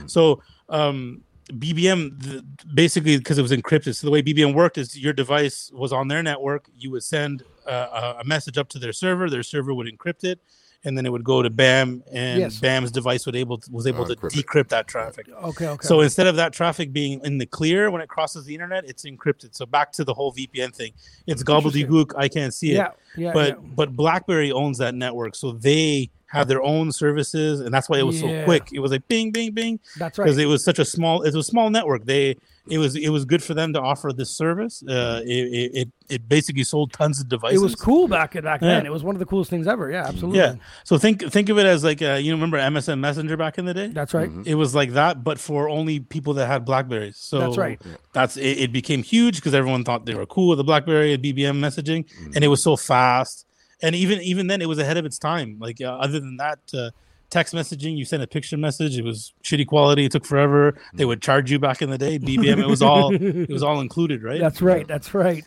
So 0.07 0.43
um, 0.71 1.23
BBM 1.51 2.23
th- 2.23 2.43
basically 2.73 3.19
because 3.19 3.39
it 3.39 3.43
was 3.43 3.53
encrypted. 3.53 3.95
So 3.97 4.07
the 4.07 4.11
way 4.11 4.23
BBM 4.23 4.55
worked 4.55 4.79
is 4.79 4.99
your 4.99 5.13
device 5.13 5.71
was 5.75 5.93
on 5.93 6.09
their 6.09 6.23
network. 6.23 6.69
You 6.77 6.91
would 6.93 7.03
send 7.03 7.43
a- 7.71 8.17
a 8.21 8.25
message 8.25 8.59
up 8.59 8.69
to 8.71 8.79
their 8.79 8.93
server. 8.93 9.29
Their 9.31 9.43
server 9.43 9.73
would 9.75 9.87
encrypt 9.87 10.25
it, 10.25 10.39
and 10.85 10.97
then 10.99 11.07
it 11.07 11.13
would 11.13 11.23
go 11.25 11.43
to 11.43 11.51
BAM, 11.51 12.03
and 12.13 12.41
Yes. 12.41 12.59
BAM's 12.59 12.91
device 12.91 13.25
would 13.27 13.37
able 13.37 13.59
to, 13.59 13.71
was 13.71 13.87
able 13.87 14.05
to 14.07 14.17
Unencrypt 14.17 14.37
it. 14.39 14.47
decrypt 14.47 14.69
that 14.69 14.89
traffic. 14.89 15.27
Okay, 15.43 15.69
okay. 15.69 15.87
So 15.87 16.01
instead 16.01 16.27
of 16.27 16.37
that 16.37 16.53
traffic 16.53 16.93
being 16.93 17.21
in 17.25 17.39
the 17.39 17.47
clear 17.47 17.91
when 17.91 18.01
it 18.03 18.09
crosses 18.09 18.45
the 18.45 18.55
internet, 18.55 18.85
it's 18.89 19.05
encrypted. 19.05 19.55
So 19.55 19.65
back 19.67 19.93
to 19.93 20.05
the 20.05 20.13
whole 20.15 20.33
VPN 20.33 20.75
thing. 20.75 20.93
It's 21.27 21.43
gobbledygook. 21.43 22.13
I 22.17 22.29
can't 22.29 22.53
see 22.53 22.73
it. 22.73 22.77
yeah, 22.77 22.89
yeah, 23.17 23.33
but 23.33 23.49
yeah. 23.51 23.55
but 23.77 23.95
BlackBerry 23.97 24.51
owns 24.53 24.79
that 24.79 24.95
network, 24.95 25.35
so 25.37 25.53
they 25.53 26.11
have 26.27 26.49
their 26.49 26.63
own 26.63 26.91
services, 26.91 27.61
and 27.61 27.73
that's 27.75 27.91
why 27.91 27.99
it 27.99 28.07
was 28.07 28.21
Yeah. 28.23 28.41
so 28.41 28.45
quick. 28.47 28.71
It 28.73 28.79
was 28.79 28.91
like 28.91 29.07
bing, 29.07 29.33
bing, 29.33 29.53
bing, 29.53 29.79
that's 29.99 30.19
right. 30.19 30.25
because 30.25 30.39
it 30.39 30.47
was 30.47 30.65
such 30.65 30.79
a 30.79 30.85
small. 30.85 31.23
It 31.23 31.35
was 31.35 31.47
a 31.47 31.51
small 31.51 31.69
network. 31.69 32.07
They 32.07 32.37
it 32.69 32.79
was 32.79 32.95
it 32.97 33.09
was 33.09 33.25
good 33.25 33.43
for 33.43 33.55
them 33.55 33.73
to 33.73 33.81
offer 33.81 34.13
this 34.13 34.31
service. 34.31 34.83
Uh, 34.89 35.21
it, 35.25 35.31
it 35.31 35.71
it 35.75 35.89
it 36.09 36.29
basically 36.29 36.63
sold 36.65 36.93
tons 36.93 37.21
of 37.21 37.29
devices. 37.29 37.61
It 37.61 37.65
was 37.65 37.75
cool 37.75 38.07
back 38.07 38.35
back 38.43 38.63
Yeah. 38.63 38.69
then. 38.69 38.87
It 38.87 38.93
was 38.93 39.03
one 39.03 39.15
of 39.15 39.19
the 39.19 39.27
coolest 39.27 39.51
things 39.51 39.67
ever. 39.67 39.91
Yeah, 39.91 40.07
absolutely. 40.07 40.39
Yeah. 40.39 40.55
So 40.85 40.97
think 40.99 41.23
think 41.33 41.49
of 41.49 41.59
it 41.59 41.67
as 41.67 41.83
like 41.83 42.01
uh, 42.03 42.13
you 42.23 42.33
remember 42.33 42.59
MSN 42.59 43.01
Messenger 43.01 43.37
back 43.37 43.59
in 43.59 43.65
the 43.65 43.75
day. 43.75 43.89
That's 43.89 44.15
right. 44.15 44.31
It 44.45 44.55
was 44.55 44.75
like 44.75 44.93
that, 44.93 45.25
but 45.25 45.39
for 45.41 45.69
only 45.69 46.01
people 46.01 46.35
that 46.35 46.47
had 46.47 46.65
Blackberries. 46.65 47.17
So 47.19 47.41
That's 47.41 47.57
right. 47.59 47.81
That's 48.13 48.37
it, 48.37 48.59
it 48.59 48.73
became 48.73 49.03
huge 49.03 49.37
because 49.37 49.55
everyone 49.55 49.83
thought 49.85 50.07
they 50.07 50.15
were 50.15 50.27
cool 50.27 50.49
with 50.51 50.59
the 50.59 50.65
BlackBerry 50.65 51.13
and 51.15 51.23
BBM 51.23 51.59
messaging, 51.59 52.05
and 52.35 52.45
it 52.45 52.49
was 52.49 52.63
so 52.63 52.77
fast. 52.77 53.47
And 53.83 53.97
even 53.97 54.21
even 54.21 54.47
then, 54.47 54.63
it 54.63 54.69
was 54.69 54.79
ahead 54.79 54.97
of 54.97 55.05
its 55.05 55.19
time. 55.19 55.57
Like 55.59 55.81
uh, 55.81 55.87
other 55.97 56.21
than 56.21 56.37
that, 56.37 56.61
uh, 56.73 56.91
text 57.33 57.55
messaging, 57.55 57.97
you 57.97 58.05
sent 58.05 58.23
a 58.23 58.27
picture 58.27 58.57
message, 58.57 58.97
it 58.99 59.05
was 59.05 59.33
shitty 59.43 59.67
quality, 59.67 60.05
it 60.05 60.13
took 60.13 60.25
forever. 60.25 60.79
They 60.95 61.05
would 61.05 61.21
charge 61.23 61.51
you 61.51 61.59
back 61.59 61.83
in 61.83 61.91
the 61.91 61.99
day. 61.99 62.19
BBM, 62.19 62.59
it 62.59 62.67
was 62.69 62.83
all 62.83 63.13
it 63.49 63.49
was 63.51 63.63
all 63.63 63.81
included, 63.81 64.23
right? 64.23 64.41
That's 64.41 64.61
right. 64.63 64.87
That's 64.87 65.15
right. 65.15 65.45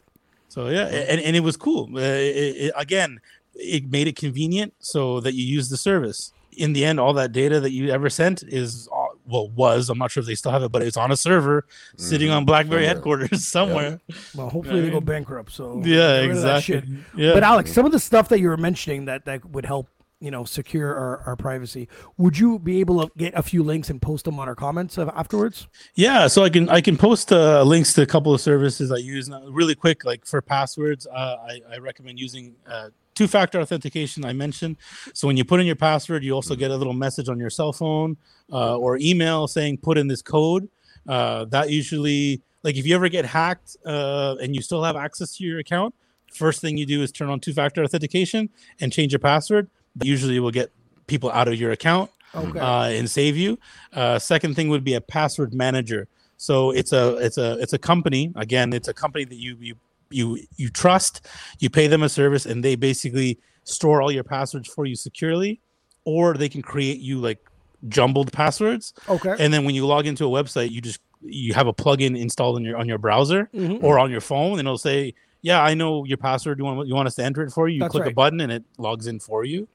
So 0.49 0.67
yeah, 0.69 0.86
and, 0.88 1.21
and 1.21 1.36
it 1.36 1.41
was 1.41 1.55
cool. 1.57 1.89
Uh, 1.95 1.99
it, 1.99 2.55
it, 2.65 2.73
again, 2.75 3.19
it 3.53 3.89
made 3.89 4.07
it 4.07 4.15
convenient 4.15 4.73
so 4.79 5.19
that 5.21 5.33
you 5.33 5.43
use 5.45 5.69
the 5.69 5.77
service. 5.77 6.33
In 6.57 6.71
the 6.73 6.86
end, 6.86 6.99
all 7.01 7.13
that 7.13 7.31
data 7.33 7.59
that 7.59 7.71
you 7.71 7.89
ever 7.91 8.09
sent 8.09 8.41
is 8.43 8.88
uh, 8.95 9.07
well 9.27 9.49
was 9.49 9.89
I'm 9.89 9.97
not 9.97 10.09
sure 10.11 10.21
if 10.21 10.27
they 10.27 10.36
still 10.36 10.51
have 10.53 10.63
it, 10.63 10.71
but 10.71 10.81
it's 10.81 10.95
on 10.97 11.11
a 11.11 11.17
server 11.17 11.65
sitting 11.97 12.29
on 12.31 12.45
BlackBerry 12.45 12.83
Somewhere. 12.86 12.95
headquarters 12.95 13.45
somewhere. 13.57 13.99
Well, 14.33 14.49
hopefully 14.49 14.81
they 14.81 14.89
go 14.89 15.01
bankrupt. 15.01 15.51
So 15.51 15.81
Yeah, 15.83 16.21
get 16.21 16.27
rid 16.27 16.38
of 16.38 16.43
that 16.43 16.63
shit. 16.63 16.83
exactly. 16.86 17.23
Yeah, 17.25 17.33
But 17.33 17.43
Alex, 17.43 17.73
some 17.73 17.86
of 17.86 17.91
the 17.91 17.99
stuff 17.99 18.29
that 18.29 18.39
you 18.39 18.47
were 18.47 18.55
mentioning 18.57 19.05
that 19.05 19.25
that 19.25 19.43
would 19.49 19.65
help, 19.65 19.89
you 20.26 20.32
know, 20.32 20.43
secure 20.43 20.95
our, 20.95 21.21
our 21.28 21.36
privacy. 21.36 21.88
Would 22.17 22.39
you 22.39 22.57
be 22.57 22.80
able 22.80 23.03
to 23.03 23.11
get 23.15 23.34
a 23.36 23.43
few 23.43 23.61
links 23.61 23.91
and 23.91 24.01
post 24.01 24.26
them 24.26 24.39
on 24.39 24.47
our 24.47 24.55
comments 24.55 24.97
afterwards? 24.97 25.67
Yeah, 25.93 26.28
so 26.28 26.43
I 26.43 26.49
can 26.49 26.67
I 26.67 26.82
can 26.82 26.97
post 26.97 27.32
uh, 27.32 27.61
links 27.61 27.93
to 27.93 28.01
a 28.01 28.05
couple 28.07 28.34
of 28.34 28.41
services 28.41 28.91
I 28.91 28.97
use 28.97 29.30
now, 29.30 29.47
really 29.47 29.76
quick. 29.76 30.03
Like 30.03 30.26
for 30.26 30.41
passwords, 30.41 31.05
uh, 31.05 31.38
I, 31.51 31.61
I 31.73 31.78
recommend 31.78 32.19
using 32.19 32.55
uh, 32.67 32.89
two-factor 33.13 33.59
authentication. 33.61 34.26
I 34.26 34.34
mentioned. 34.34 34.78
So 35.13 35.28
when 35.28 35.38
you 35.38 35.45
put 35.45 35.59
in 35.59 35.67
your 35.67 35.76
password, 35.76 36.23
you 36.23 36.34
also 36.34 36.55
get 36.55 36.71
a 36.71 36.76
little 36.76 36.93
message 36.93 37.30
on 37.30 37.39
your 37.39 37.51
cell 37.51 37.71
phone 37.71 38.17
uh, 38.51 38.78
or 38.78 38.97
email 38.97 39.47
saying 39.47 39.78
put 39.78 39.97
in 39.97 40.07
this 40.07 40.23
code. 40.23 40.67
Uh, 41.07 41.45
that 41.45 41.69
usually, 41.69 42.41
like 42.63 42.78
if 42.78 42.88
you 42.88 42.95
ever 42.95 43.09
get 43.09 43.26
hacked 43.26 43.78
uh, 43.86 44.36
and 44.41 44.55
you 44.55 44.61
still 44.61 44.84
have 44.84 44.95
access 44.95 45.38
to 45.38 45.43
your 45.43 45.59
account, 45.59 45.93
first 46.34 46.61
thing 46.61 46.78
you 46.78 46.86
do 46.86 47.03
is 47.03 47.11
turn 47.11 47.30
on 47.30 47.39
two-factor 47.39 47.84
authentication 47.84 48.49
and 48.82 48.91
change 48.91 49.13
your 49.13 49.19
password. 49.19 49.69
Usually, 50.02 50.39
will 50.39 50.52
get 50.52 50.72
people 51.08 51.32
out 51.32 51.48
of 51.48 51.56
your 51.56 51.72
account 51.72 52.12
Okay. 52.34 52.60
uh, 52.60 52.89
and 52.89 53.10
save 53.10 53.38
you. 53.38 53.58
Uh, 53.93 54.20
second 54.20 54.56
thing 54.56 54.70
would 54.70 54.84
be 54.84 54.93
a 54.96 55.02
password 55.02 55.54
manager. 55.54 56.08
So 56.38 56.72
it's 56.72 56.91
a 56.91 57.16
it's 57.18 57.38
a 57.38 57.58
it's 57.60 57.74
a 57.74 57.78
company. 57.78 58.34
Again, 58.36 58.74
it's 58.74 58.88
a 58.89 58.93
company 58.93 59.24
that 59.26 59.36
you 59.38 59.56
you 59.60 59.76
you 60.10 60.39
you 60.58 60.70
trust. 60.70 61.26
You 61.60 61.70
pay 61.70 61.88
them 61.88 62.04
a 62.04 62.10
service, 62.10 62.46
and 62.46 62.64
they 62.64 62.76
basically 62.76 63.39
store 63.64 64.02
all 64.02 64.12
your 64.12 64.24
passwords 64.26 64.68
for 64.68 64.86
you 64.86 64.96
securely, 64.96 65.62
or 66.04 66.34
they 66.34 66.50
can 66.50 66.62
create 66.62 67.00
you 67.00 67.20
like 67.20 67.39
jumbled 67.88 68.32
passwords. 68.34 68.93
okay. 69.08 69.36
And 69.39 69.54
then 69.54 69.64
when 69.64 69.76
you 69.76 69.86
log 69.86 70.06
into 70.08 70.26
a 70.26 70.30
website, 70.43 70.72
you 70.72 70.82
just 70.82 71.00
you 71.22 71.54
have 71.54 71.68
a 71.68 71.74
plugin 71.74 72.20
installed 72.20 72.58
on 72.58 72.64
your 72.66 72.78
on 72.78 72.88
your 72.88 72.98
browser 72.98 73.50
Mhm. 73.54 73.82
or 73.82 73.98
on 73.98 74.12
your 74.12 74.22
phone, 74.22 74.60
and 74.60 74.68
it'll 74.68 74.78
say, 74.78 75.14
"Yeah, 75.46 75.62
I 75.64 75.74
know 75.76 76.06
your 76.06 76.18
password. 76.18 76.58
You 76.60 76.66
want 76.66 76.88
you 76.88 76.96
want 76.96 77.08
us 77.08 77.16
to 77.16 77.24
enter 77.24 77.41
it 77.43 77.52
for 77.52 77.68
you?" 77.70 77.76
You 77.76 77.82
That's 77.82 77.91
click 77.91 78.08
a 78.08 78.12
button, 78.12 78.41
and 78.41 78.52
it 78.52 78.64
logs 78.78 79.06
in 79.08 79.20
for 79.20 79.43
you. 79.46 79.68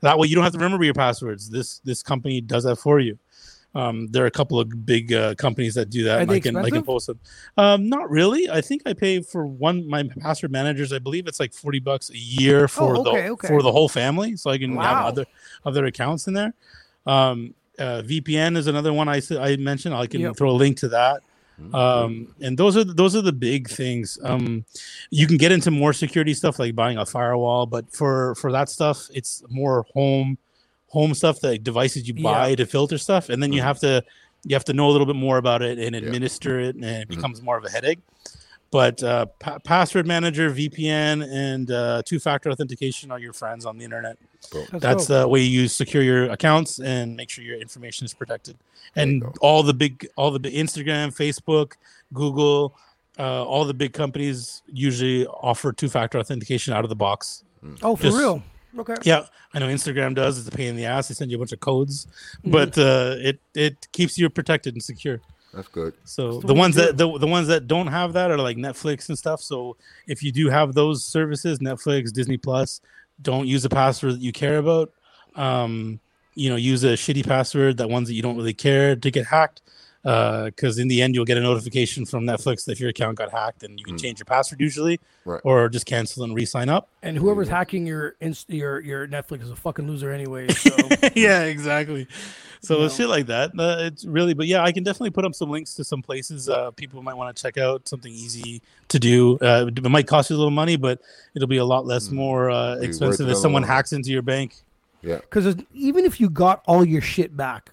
That 0.00 0.18
way, 0.18 0.26
you 0.28 0.34
don't 0.34 0.44
have 0.44 0.54
to 0.54 0.58
remember 0.58 0.84
your 0.84 0.94
passwords. 0.94 1.50
This 1.50 1.78
this 1.80 2.02
company 2.02 2.40
does 2.40 2.64
that 2.64 2.76
for 2.76 2.98
you. 3.00 3.18
Um, 3.72 4.08
there 4.08 4.24
are 4.24 4.26
a 4.26 4.32
couple 4.32 4.58
of 4.58 4.84
big 4.84 5.12
uh, 5.12 5.34
companies 5.36 5.74
that 5.74 5.90
do 5.90 6.02
that. 6.04 6.16
Are 6.16 6.20
and 6.22 6.30
they 6.30 6.36
I 6.36 6.40
can 6.40 6.56
I 6.56 6.70
can 6.70 6.82
post 6.82 7.06
them. 7.06 7.20
Um, 7.56 7.88
not 7.88 8.10
really. 8.10 8.50
I 8.50 8.60
think 8.60 8.82
I 8.84 8.94
pay 8.94 9.20
for 9.20 9.46
one 9.46 9.88
my 9.88 10.02
password 10.20 10.50
managers. 10.50 10.92
I 10.92 10.98
believe 10.98 11.28
it's 11.28 11.38
like 11.38 11.52
forty 11.52 11.78
bucks 11.78 12.10
a 12.10 12.18
year 12.18 12.66
for 12.66 12.96
Oh, 12.96 13.00
okay, 13.02 13.26
the 13.26 13.32
okay. 13.34 13.48
for 13.48 13.62
the 13.62 13.70
whole 13.70 13.88
family, 13.88 14.36
so 14.36 14.50
I 14.50 14.58
can 14.58 14.74
have 14.76 15.04
other 15.06 15.26
other 15.64 15.84
accounts 15.86 16.26
in 16.26 16.34
there. 16.34 16.52
Um, 17.06 17.54
uh, 17.78 18.02
VPN 18.04 18.56
is 18.56 18.66
another 18.66 18.92
one 18.92 19.08
I 19.08 19.22
I 19.38 19.56
mentioned. 19.56 19.94
I 19.94 20.06
can 20.06 20.20
Yep. 20.20 20.36
throw 20.36 20.50
a 20.50 20.58
link 20.64 20.76
to 20.78 20.88
that. 20.88 21.22
Um, 21.72 22.34
and 22.40 22.56
those 22.58 22.76
are 22.76 22.84
those 22.84 23.14
are 23.16 23.22
the 23.22 23.32
big 23.32 23.68
things. 23.68 24.18
Um, 24.22 24.64
you 25.10 25.26
can 25.26 25.36
get 25.36 25.52
into 25.52 25.70
more 25.70 25.92
security 25.92 26.34
stuff 26.34 26.58
like 26.58 26.74
buying 26.74 26.98
a 26.98 27.06
firewall, 27.06 27.66
but 27.66 27.90
for 27.92 28.34
for 28.36 28.50
that 28.52 28.68
stuff, 28.68 29.08
it's 29.14 29.42
more 29.48 29.84
home 29.94 30.38
home 30.88 31.14
stuff, 31.14 31.40
the 31.40 31.56
devices 31.58 32.08
you 32.08 32.14
buy 32.14 32.48
Yeah. 32.48 32.56
to 32.56 32.66
filter 32.66 32.98
stuff, 32.98 33.28
and 33.28 33.42
then 33.42 33.52
you 33.52 33.62
have 33.62 33.78
to 33.80 34.02
you 34.44 34.54
have 34.56 34.64
to 34.64 34.72
know 34.72 34.88
a 34.88 34.92
little 34.92 35.06
bit 35.06 35.16
more 35.16 35.36
about 35.38 35.62
it 35.62 35.78
and 35.78 35.94
administer 35.94 36.58
it, 36.58 36.74
and 36.76 36.84
it 36.84 36.88
Mm-hmm. 37.08 37.14
becomes 37.14 37.42
more 37.42 37.56
of 37.58 37.64
a 37.64 37.70
headache. 37.70 38.00
But 38.70 39.02
uh, 39.02 39.26
pa- 39.40 39.58
password 39.58 40.06
manager, 40.06 40.48
VPN, 40.50 41.26
and 41.28 41.70
uh, 41.70 42.02
two-factor 42.06 42.50
authentication 42.50 43.10
are 43.10 43.18
your 43.18 43.32
friends 43.32 43.66
on 43.66 43.78
the 43.78 43.84
internet. 43.84 44.16
That's 44.72 45.06
dope. 45.06 45.22
the 45.22 45.28
way 45.28 45.40
you 45.42 45.66
secure 45.66 46.02
your 46.04 46.30
accounts 46.30 46.78
and 46.78 47.16
make 47.16 47.30
sure 47.30 47.42
your 47.44 47.58
information 47.60 48.04
is 48.04 48.14
protected. 48.14 48.56
And 48.94 49.24
all 49.40 49.62
the 49.64 49.74
big, 49.74 50.06
all 50.16 50.30
the 50.30 50.38
big 50.38 50.54
Instagram, 50.54 51.08
Facebook, 51.14 51.72
Google, 52.14 52.76
uh, 53.18 53.44
all 53.44 53.64
the 53.64 53.74
big 53.74 53.92
companies 53.92 54.62
usually 54.72 55.26
offer 55.26 55.72
two-factor 55.72 56.18
authentication 56.18 56.72
out 56.72 56.84
of 56.84 56.90
the 56.90 56.96
box. 56.96 57.42
oh, 57.82 57.96
for 57.96 58.02
just- 58.04 58.18
real? 58.18 58.42
Okay. 58.78 58.94
Yeah, 59.02 59.26
I 59.52 59.58
know 59.58 59.66
Instagram 59.66 60.14
does. 60.14 60.38
It's 60.38 60.46
a 60.46 60.52
pain 60.52 60.68
in 60.68 60.76
the 60.76 60.84
ass. 60.84 61.08
They 61.08 61.14
send 61.14 61.28
you 61.32 61.36
a 61.38 61.40
bunch 61.40 61.50
of 61.50 61.58
codes, 61.58 62.06
Mm-hmm. 62.38 62.50
but 62.52 62.78
uh, 62.78 63.16
it 63.18 63.40
it 63.52 63.88
keeps 63.90 64.16
you 64.16 64.30
protected 64.30 64.74
and 64.74 64.82
secure. 64.82 65.20
That's 65.52 65.68
good. 65.68 65.94
So 66.04 66.38
the 66.40 66.48
the 66.48 66.54
ones 66.54 66.76
to 66.76 66.82
that 66.82 66.96
the, 66.96 67.18
the 67.18 67.26
ones 67.26 67.48
that 67.48 67.66
don't 67.66 67.88
have 67.88 68.12
that 68.12 68.30
are 68.30 68.38
like 68.38 68.56
Netflix 68.56 69.08
and 69.08 69.18
stuff. 69.18 69.40
So 69.40 69.76
if 70.06 70.22
you 70.22 70.30
do 70.30 70.48
have 70.48 70.74
those 70.74 71.04
services, 71.04 71.58
Netflix, 71.58 72.12
Disney 72.12 72.36
Plus, 72.36 72.80
don't 73.20 73.46
use 73.46 73.64
a 73.64 73.68
password 73.68 74.14
that 74.14 74.20
you 74.20 74.32
care 74.32 74.58
about. 74.58 74.92
Um, 75.34 76.00
you 76.34 76.48
know, 76.48 76.56
use 76.56 76.84
a 76.84 76.92
shitty 76.92 77.26
password, 77.26 77.78
that 77.78 77.90
ones 77.90 78.08
that 78.08 78.14
you 78.14 78.22
don't 78.22 78.36
really 78.36 78.54
care 78.54 78.94
to 78.94 79.10
get 79.10 79.26
hacked. 79.26 79.62
Because 80.02 80.78
in 80.78 80.88
the 80.88 81.02
end, 81.02 81.14
you'll 81.14 81.24
get 81.26 81.36
a 81.36 81.42
notification 81.42 82.06
from 82.06 82.24
Netflix 82.24 82.64
that 82.64 82.72
if 82.72 82.80
your 82.80 82.88
account 82.90 83.18
got 83.18 83.30
hacked, 83.30 83.62
and 83.62 83.78
you 83.78 83.84
can 83.84 83.98
change 83.98 84.18
your 84.18 84.24
password 84.24 84.60
usually, 84.60 84.98
Right. 85.26 85.40
or 85.44 85.68
just 85.68 85.84
cancel 85.86 86.24
and 86.24 86.34
re-sign 86.34 86.68
up. 86.70 86.88
And 87.02 87.16
whoever's 87.18 87.48
hacking 87.48 87.86
your 87.86 88.16
inst- 88.20 88.48
your 88.50 88.80
your 88.80 89.06
Netflix 89.06 89.42
is 89.42 89.50
a 89.50 89.56
fucking 89.56 89.86
loser 89.86 90.10
anyway. 90.12 90.48
So 90.54 90.76
yeah, 91.14 91.42
exactly. 91.42 92.06
So 92.62 92.76
You 92.76 92.82
know. 92.82 92.88
shit 92.88 93.08
like 93.08 93.26
that. 93.26 93.50
Uh, 93.58 93.76
it's 93.80 94.04
really, 94.04 94.34
but 94.34 94.46
yeah, 94.46 94.62
I 94.62 94.72
can 94.72 94.84
definitely 94.84 95.10
put 95.10 95.24
up 95.24 95.34
some 95.34 95.50
links 95.50 95.74
to 95.74 95.84
some 95.84 96.02
places 96.02 96.48
uh, 96.48 96.70
people 96.72 97.02
might 97.02 97.14
want 97.14 97.34
to 97.34 97.42
check 97.42 97.56
out. 97.58 97.88
Something 97.88 98.12
easy 98.12 98.60
to 98.88 98.98
do. 98.98 99.38
Uh, 99.38 99.66
it 99.74 99.82
might 99.90 100.06
cost 100.06 100.28
you 100.30 100.36
a 100.36 100.38
little 100.38 100.50
money, 100.50 100.76
but 100.76 101.00
it'll 101.34 101.48
be 101.48 101.56
a 101.58 101.64
lot 101.64 101.86
less 101.86 102.10
more 102.10 102.50
uh, 102.50 102.76
expensive 102.76 103.28
if 103.28 103.36
someone 103.38 103.62
long 103.62 103.70
hacks 103.70 103.92
into 103.92 104.10
your 104.10 104.22
bank. 104.22 104.56
Yeah. 105.02 105.16
because 105.16 105.56
even 105.72 106.04
if 106.04 106.20
you 106.20 106.28
got 106.28 106.62
all 106.66 106.84
your 106.84 107.00
shit 107.00 107.34
back, 107.34 107.70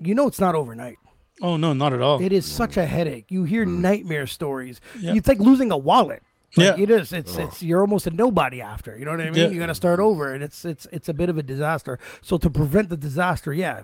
you 0.00 0.14
know 0.14 0.26
it's 0.26 0.40
not 0.40 0.54
overnight. 0.54 0.98
Oh 1.42 1.56
no, 1.56 1.72
not 1.72 1.92
at 1.92 2.00
all. 2.00 2.20
It 2.22 2.32
is 2.32 2.46
such 2.46 2.76
a 2.76 2.86
headache. 2.86 3.26
You 3.28 3.44
hear 3.44 3.66
mm. 3.66 3.78
nightmare 3.80 4.26
stories. 4.26 4.80
Yeah. 4.98 5.14
It's 5.14 5.28
like 5.28 5.38
losing 5.38 5.70
a 5.70 5.76
wallet. 5.76 6.22
Like 6.56 6.78
Yeah. 6.78 6.82
it 6.82 6.90
is. 6.90 7.12
It's 7.12 7.36
it's 7.36 7.62
you're 7.62 7.80
almost 7.80 8.06
a 8.06 8.10
nobody 8.10 8.62
after. 8.62 8.96
You 8.98 9.04
know 9.04 9.10
what 9.10 9.20
I 9.20 9.30
mean? 9.30 9.34
Yeah. 9.34 9.48
You 9.48 9.58
got 9.58 9.66
to 9.66 9.74
start 9.74 10.00
over, 10.00 10.32
and 10.32 10.42
it's 10.42 10.64
it's 10.64 10.86
it's 10.90 11.08
a 11.08 11.14
bit 11.14 11.28
of 11.28 11.36
a 11.36 11.42
disaster. 11.42 11.98
So 12.22 12.38
to 12.38 12.48
prevent 12.48 12.88
the 12.88 12.96
disaster, 12.96 13.52
yeah, 13.52 13.82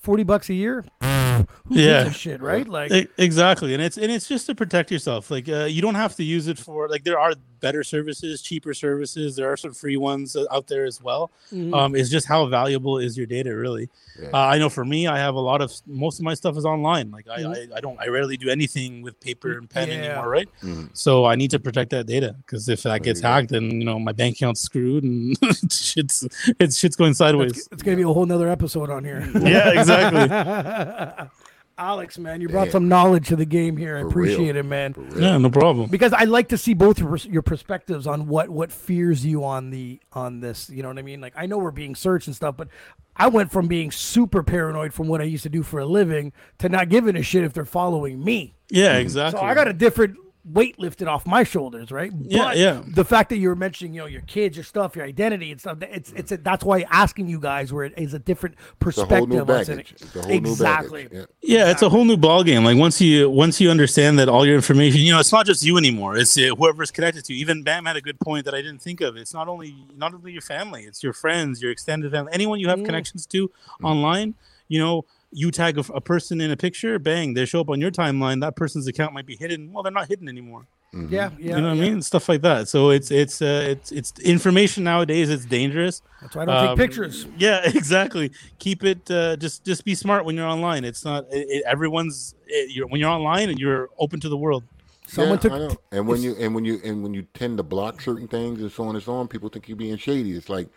be, 0.00 0.04
forty 0.04 0.22
bucks 0.24 0.48
a 0.50 0.54
year. 0.54 0.84
Who 1.00 1.46
Yeah. 1.70 2.04
gives 2.04 2.16
a 2.16 2.18
shit, 2.18 2.42
right? 2.42 2.68
Like, 2.68 2.90
E- 2.92 3.06
exactly 3.16 3.72
and 3.74 3.82
it's 3.82 3.96
and 3.96 4.10
it's 4.10 4.28
just 4.28 4.46
to 4.46 4.54
protect 4.54 4.90
yourself 4.90 5.30
like 5.30 5.48
uh, 5.48 5.64
you 5.64 5.80
don't 5.80 5.94
have 5.94 6.14
to 6.16 6.24
use 6.24 6.48
it 6.48 6.58
for 6.58 6.88
like 6.88 7.04
there 7.04 7.18
are 7.18 7.32
better 7.60 7.84
services 7.84 8.40
cheaper 8.42 8.72
services 8.74 9.36
there 9.36 9.50
are 9.52 9.56
some 9.56 9.72
free 9.74 9.96
ones 9.98 10.34
uh, 10.34 10.44
out 10.50 10.66
there 10.66 10.86
as 10.86 11.00
well 11.02 11.30
mhm. 11.52 11.74
um 11.74 11.94
it's 11.94 12.08
just 12.08 12.26
how 12.26 12.46
valuable 12.46 12.96
is 12.96 13.18
your 13.18 13.26
data 13.26 13.54
really 13.54 13.88
Yeah. 14.20 14.28
uh, 14.32 14.46
i 14.54 14.56
know 14.58 14.70
for 14.70 14.82
me 14.84 15.06
i 15.06 15.18
have 15.18 15.34
a 15.34 15.40
lot 15.40 15.60
of 15.60 15.70
most 15.86 16.18
of 16.18 16.24
my 16.24 16.32
stuff 16.32 16.56
is 16.56 16.64
online 16.64 17.10
like 17.10 17.28
I, 17.28 17.40
Mhm. 17.42 17.72
I 17.72 17.76
i 17.76 17.80
don't 17.80 18.00
i 18.00 18.06
rarely 18.08 18.38
do 18.38 18.48
anything 18.48 19.02
with 19.02 19.20
paper 19.20 19.58
and 19.58 19.68
pen 19.68 19.88
Yeah. 19.88 19.94
anymore 19.96 20.28
right 20.30 20.48
Mhm. 20.62 20.88
so 20.94 21.26
i 21.26 21.34
need 21.34 21.50
to 21.50 21.58
protect 21.60 21.90
that 21.90 22.06
data 22.06 22.34
because 22.46 22.66
if 22.70 22.82
that 22.84 23.02
gets 23.02 23.20
hacked 23.20 23.50
then 23.50 23.70
you 23.70 23.84
know 23.84 23.98
my 23.98 24.12
bank 24.12 24.36
account's 24.36 24.62
screwed 24.62 25.04
and 25.04 25.36
shit's 25.70 26.26
it's 26.58 26.78
shit's 26.78 26.96
going 26.96 27.12
sideways 27.12 27.50
it's, 27.52 27.68
it's 27.72 27.82
gonna 27.82 27.98
be 27.98 28.02
a 28.04 28.08
whole 28.12 28.24
nother 28.26 28.48
episode 28.48 28.88
on 28.88 29.04
here. 29.04 29.20
yeah 29.42 29.68
exactly 29.68 29.89
Alex, 31.78 32.18
man, 32.18 32.42
you 32.42 32.48
brought 32.50 32.66
Yeah. 32.66 32.72
some 32.72 32.88
knowledge 32.88 33.28
to 33.28 33.36
the 33.36 33.46
game 33.46 33.74
here. 33.78 33.96
I 33.96 34.02
For 34.02 34.08
appreciate 34.08 34.48
real. 34.54 34.56
it, 34.58 34.66
man. 34.66 34.94
Yeah 35.16 35.38
no 35.38 35.48
problem 35.48 35.88
Because 35.88 36.12
I 36.12 36.24
like 36.24 36.48
to 36.48 36.58
see 36.58 36.74
both 36.74 36.98
your 36.98 37.16
your 37.16 37.40
perspectives 37.42 38.06
on 38.06 38.26
what 38.26 38.50
what 38.50 38.70
fears 38.70 39.24
you 39.24 39.44
on 39.44 39.70
the 39.70 39.98
on 40.12 40.40
this. 40.40 40.68
You 40.68 40.82
know 40.82 40.88
what 40.88 40.98
I 40.98 41.02
mean? 41.02 41.22
Like 41.22 41.32
I 41.36 41.46
know 41.46 41.56
we're 41.56 41.70
being 41.70 41.94
searched 41.94 42.26
and 42.26 42.36
stuff, 42.36 42.54
but 42.58 42.68
I 43.16 43.28
went 43.28 43.50
from 43.50 43.66
being 43.66 43.90
super 43.90 44.42
paranoid 44.42 44.92
from 44.92 45.08
what 45.08 45.20
I 45.22 45.24
used 45.24 45.42
to 45.44 45.48
do 45.48 45.62
for 45.62 45.80
a 45.80 45.86
living 45.86 46.32
to 46.58 46.68
not 46.68 46.90
giving 46.90 47.16
a 47.16 47.22
shit 47.22 47.44
if 47.44 47.54
they're 47.54 47.64
following 47.64 48.22
me. 48.22 48.54
yeah 48.68 48.98
exactly 48.98 49.40
So 49.40 49.44
I 49.46 49.54
got 49.54 49.66
a 49.66 49.72
different 49.72 50.16
weight 50.44 50.78
lifted 50.78 51.06
off 51.06 51.26
my 51.26 51.44
shoulders, 51.44 51.90
right? 51.90 52.10
Yeah, 52.22 52.44
But 52.44 52.56
yeah. 52.56 52.82
The 52.94 53.04
fact 53.04 53.28
that 53.28 53.36
you 53.36 53.48
were 53.48 53.56
mentioning, 53.56 53.92
you 53.94 54.00
know, 54.00 54.06
your 54.06 54.22
kids, 54.22 54.56
your 54.56 54.64
stuff, 54.64 54.96
your 54.96 55.04
identity 55.04 55.50
and 55.52 55.60
stuff, 55.60 55.78
it's 55.82 56.12
it's 56.12 56.32
a, 56.32 56.38
that's 56.38 56.64
why 56.64 56.82
asking 56.90 57.28
you 57.28 57.38
guys 57.38 57.72
where 57.72 57.84
it 57.84 57.92
is 57.98 58.14
a 58.14 58.18
different 58.18 58.56
It's 58.86 58.96
a 58.98 59.04
whole 59.04 59.26
new 59.26 59.44
perspective. 59.44 59.74
on 59.74 59.78
it. 59.80 59.84
baggage. 59.84 59.92
It's 60.00 60.16
a 60.16 60.22
whole 60.22 60.30
exactly. 60.32 61.02
new 61.02 61.08
baggage. 61.10 61.28
Yeah. 61.42 61.58
Yeah, 61.64 61.70
it's 61.70 61.82
a 61.82 61.88
whole 61.88 62.04
new 62.04 62.16
ball 62.16 62.42
game. 62.42 62.64
Like 62.64 62.78
once 62.78 63.00
you 63.00 63.28
once 63.28 63.60
you 63.60 63.70
understand 63.70 64.18
that 64.18 64.28
all 64.28 64.46
your 64.46 64.54
information, 64.56 65.00
you 65.00 65.12
know, 65.12 65.20
it's 65.20 65.32
not 65.32 65.44
just 65.46 65.62
you 65.62 65.76
anymore. 65.76 66.16
It's 66.16 66.36
uh, 66.38 66.54
whoever's 66.56 66.90
connected 66.90 67.24
to 67.26 67.34
you. 67.34 67.40
Even 67.40 67.62
Bam 67.62 67.84
had 67.84 67.96
a 67.96 68.00
good 68.00 68.18
point 68.20 68.44
that 68.46 68.54
I 68.54 68.62
didn't 68.62 68.80
think 68.82 69.00
of. 69.02 69.16
It's 69.16 69.34
not 69.34 69.46
only 69.48 69.74
not 69.96 70.14
only 70.14 70.32
your 70.32 70.42
family, 70.42 70.84
it's 70.84 71.02
your 71.02 71.12
friends, 71.12 71.60
your 71.60 71.70
extended 71.70 72.10
family, 72.12 72.32
anyone 72.32 72.58
you 72.60 72.68
have 72.68 72.78
Mm. 72.78 72.86
connections 72.86 73.26
to 73.26 73.50
online. 73.82 74.34
You 74.68 74.78
know, 74.78 75.04
you 75.32 75.50
tag 75.50 75.78
a, 75.78 75.84
a 75.92 76.00
person 76.00 76.40
in 76.40 76.50
a 76.50 76.56
picture, 76.56 76.98
bang, 76.98 77.34
they 77.34 77.44
show 77.44 77.60
up 77.60 77.68
on 77.70 77.80
your 77.80 77.90
timeline. 77.90 78.40
That 78.40 78.56
person's 78.56 78.86
account 78.88 79.14
might 79.14 79.26
be 79.26 79.36
hidden. 79.36 79.72
Well, 79.72 79.82
they're 79.82 79.92
not 79.92 80.08
hidden 80.08 80.28
anymore. 80.28 80.66
Mhm. 80.92 81.08
Yeah, 81.10 81.30
yeah. 81.38 81.54
you 81.56 81.62
know 81.62 81.68
what 81.68 81.76
yeah. 81.76 81.84
I 81.84 81.90
mean? 81.90 82.02
Stuff 82.02 82.28
like 82.28 82.42
that. 82.42 82.66
So 82.68 82.90
it's 82.90 83.12
it's 83.12 83.40
uh, 83.40 83.64
it's 83.68 83.92
it's 83.92 84.18
information 84.18 84.82
nowadays. 84.82 85.30
It's 85.30 85.44
dangerous. 85.44 86.02
That's 86.20 86.34
why 86.34 86.42
I 86.42 86.44
don't 86.46 86.56
Um, 86.56 86.66
take 86.68 86.76
pictures. 86.88 87.26
Yeah, 87.38 87.60
exactly. 87.64 88.32
Keep 88.58 88.82
it. 88.84 89.08
Uh, 89.08 89.36
just 89.36 89.64
just 89.64 89.84
be 89.84 89.94
smart 89.94 90.24
when 90.24 90.34
you're 90.36 90.48
online. 90.48 90.84
It's 90.84 91.04
not 91.04 91.26
it, 91.32 91.46
it- 91.48 91.64
everyone's. 91.64 92.34
It, 92.48 92.72
you're, 92.74 92.88
when 92.88 93.00
you're 93.00 93.10
online, 93.10 93.50
and 93.50 93.58
you're 93.60 93.88
open 94.00 94.18
to 94.20 94.28
the 94.28 94.36
world. 94.36 94.64
Someone 95.06 95.34
yeah, 95.38 95.40
took 95.42 95.52
I 95.52 95.58
know. 95.58 95.76
and 95.92 96.08
when 96.08 96.22
you 96.22 96.34
and 96.40 96.54
when 96.56 96.64
you 96.64 96.80
and 96.84 97.04
when 97.04 97.14
you 97.14 97.22
tend 97.34 97.58
to 97.58 97.62
block 97.62 98.00
certain 98.00 98.26
things 98.26 98.60
and 98.60 98.70
so 98.72 98.82
on 98.84 98.96
and 98.96 99.04
so 99.04 99.12
on, 99.14 99.28
people 99.28 99.48
think 99.48 99.68
you're 99.68 99.76
being 99.76 99.96
shady. 99.96 100.32
It's 100.32 100.48
like 100.48 100.68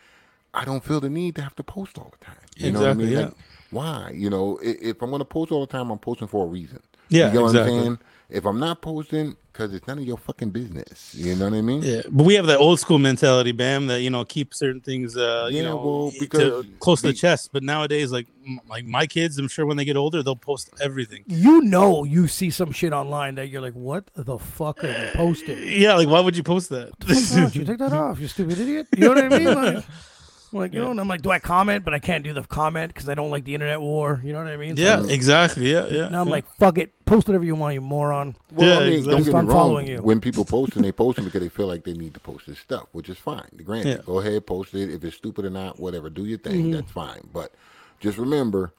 I 0.53 0.63
don't 0.63 0.83
feel 0.83 0.99
the 0.99 1.09
need 1.09 1.35
to 1.37 1.41
have 1.41 1.55
to 1.55 1.63
post 1.63 1.97
all 1.97 2.13
the 2.19 2.23
time. 2.23 2.35
You 2.55 2.71
know 2.71 2.81
what 2.81 2.87
I 2.87 2.91
Exactly, 2.91 3.05
mean? 3.05 3.13
yeah. 3.17 3.25
Like, 3.25 3.33
why? 3.73 4.11
You 4.13 4.29
know, 4.29 4.59
if 4.61 5.01
I'm 5.01 5.11
gonna 5.11 5.25
post 5.25 5.51
all 5.51 5.61
the 5.61 5.71
time, 5.71 5.89
I'm 5.91 5.99
posting 5.99 6.27
for 6.27 6.45
a 6.45 6.47
reason. 6.47 6.79
Yeah, 7.09 7.27
you 7.27 7.33
know 7.35 7.41
what 7.41 7.47
exactly. 7.49 7.75
I'm 7.77 7.83
saying? 7.83 7.99
If 8.29 8.45
I'm 8.45 8.59
not 8.59 8.81
posting, 8.81 9.35
because 9.51 9.73
it's 9.75 9.85
none 9.85 9.99
of 9.99 10.05
your 10.05 10.17
fucking 10.17 10.49
business. 10.49 11.13
You 11.13 11.35
know 11.35 11.45
what 11.49 11.53
I 11.57 11.61
mean? 11.61 11.83
Yeah, 11.83 12.01
but 12.09 12.23
we 12.23 12.33
have 12.33 12.47
that 12.47 12.57
old 12.57 12.79
school 12.79 12.97
mentality, 12.97 13.51
Bam. 13.51 13.85
That 13.87 14.01
you 14.01 14.09
know 14.09 14.25
keep 14.25 14.55
certain 14.55 14.81
things. 14.81 15.15
Uh, 15.15 15.49
you 15.51 15.61
know, 15.61 15.75
well, 15.75 16.11
to- 16.11 16.19
because 16.19 16.65
close 16.79 17.01
to 17.01 17.07
the 17.07 17.13
the- 17.13 17.19
chest. 17.19 17.49
But 17.53 17.61
nowadays, 17.61 18.11
like 18.11 18.27
m- 18.47 18.59
like 18.67 18.85
my 18.85 19.05
kids, 19.05 19.37
I'm 19.37 19.49
sure 19.49 19.65
when 19.67 19.77
they 19.77 19.85
get 19.85 19.97
older, 19.97 20.23
they'll 20.23 20.35
post 20.35 20.71
everything. 20.81 21.23
You 21.27 21.61
know, 21.61 22.03
you 22.05 22.27
see 22.27 22.49
some 22.49 22.71
shit 22.71 22.93
online 22.93 23.35
that 23.35 23.49
you're 23.49 23.61
like, 23.61 23.73
what 23.75 24.09
the 24.15 24.39
fuck 24.39 24.83
are 24.83 24.87
you 24.87 25.09
posting? 25.13 25.59
Yeah, 25.67 25.93
like 25.95 26.07
why 26.07 26.21
would 26.21 26.35
you 26.35 26.43
post 26.43 26.69
that? 26.69 26.91
Why 27.05 27.49
you 27.53 27.65
take 27.65 27.77
that 27.77 27.93
off, 27.93 28.19
you 28.19 28.27
stupid 28.29 28.59
idiot? 28.59 28.87
You 28.97 29.09
know 29.09 29.21
what 29.21 29.31
I 29.33 29.37
mean? 29.37 29.53
Like, 29.53 29.85
like 30.59 30.73
you 30.73 30.79
know, 30.81 30.91
and 30.91 30.99
I'm 30.99 31.07
like, 31.07 31.21
do 31.21 31.31
I 31.31 31.39
comment? 31.39 31.83
But 31.85 31.93
I 31.93 31.99
can't 31.99 32.23
do 32.23 32.33
the 32.33 32.43
comment 32.43 32.93
because 32.93 33.09
I 33.09 33.13
don't 33.15 33.29
like 33.31 33.43
the 33.45 33.53
internet 33.53 33.81
war. 33.81 34.21
You 34.23 34.33
know 34.33 34.39
what 34.39 34.47
I 34.47 34.57
mean? 34.57 34.75
So 34.77 34.83
yeah, 34.83 35.03
exactly. 35.07 35.71
Yeah, 35.71 35.87
yeah. 35.87 36.09
Now 36.09 36.21
I'm 36.21 36.29
like, 36.29 36.45
fuck 36.57 36.77
it, 36.77 36.91
post 37.05 37.27
whatever 37.27 37.43
you 37.43 37.55
want, 37.55 37.73
you 37.73 37.81
moron. 37.81 38.35
Well, 38.51 38.67
Yeah, 38.67 38.75
I 38.77 38.79
mean, 38.85 38.93
exactly. 38.93 39.11
don't 39.31 39.45
get 39.45 39.47
me 39.47 39.53
wrong. 39.53 39.87
you. 39.87 40.01
When 40.01 40.21
people 40.21 40.45
post 40.45 40.75
and 40.75 40.85
they 40.85 40.91
post 40.91 41.15
them 41.17 41.25
because 41.25 41.41
they 41.41 41.49
feel 41.49 41.67
like 41.67 41.83
they 41.83 41.93
need 41.93 42.13
to 42.13 42.19
post 42.19 42.45
this 42.47 42.59
stuff, 42.59 42.87
which 42.91 43.09
is 43.09 43.17
fine. 43.17 43.47
Granted, 43.63 43.89
Yeah. 43.97 44.03
go 44.05 44.19
ahead, 44.19 44.45
post 44.45 44.73
it. 44.73 44.89
If 44.93 45.03
it's 45.03 45.15
stupid 45.17 45.45
or 45.45 45.49
not, 45.49 45.79
whatever, 45.79 46.09
do 46.09 46.25
your 46.25 46.37
thing. 46.39 46.63
Mm-hmm. 46.65 46.71
That's 46.73 46.91
fine. 46.91 47.27
But 47.33 47.53
just 47.99 48.17
remember, 48.17 48.73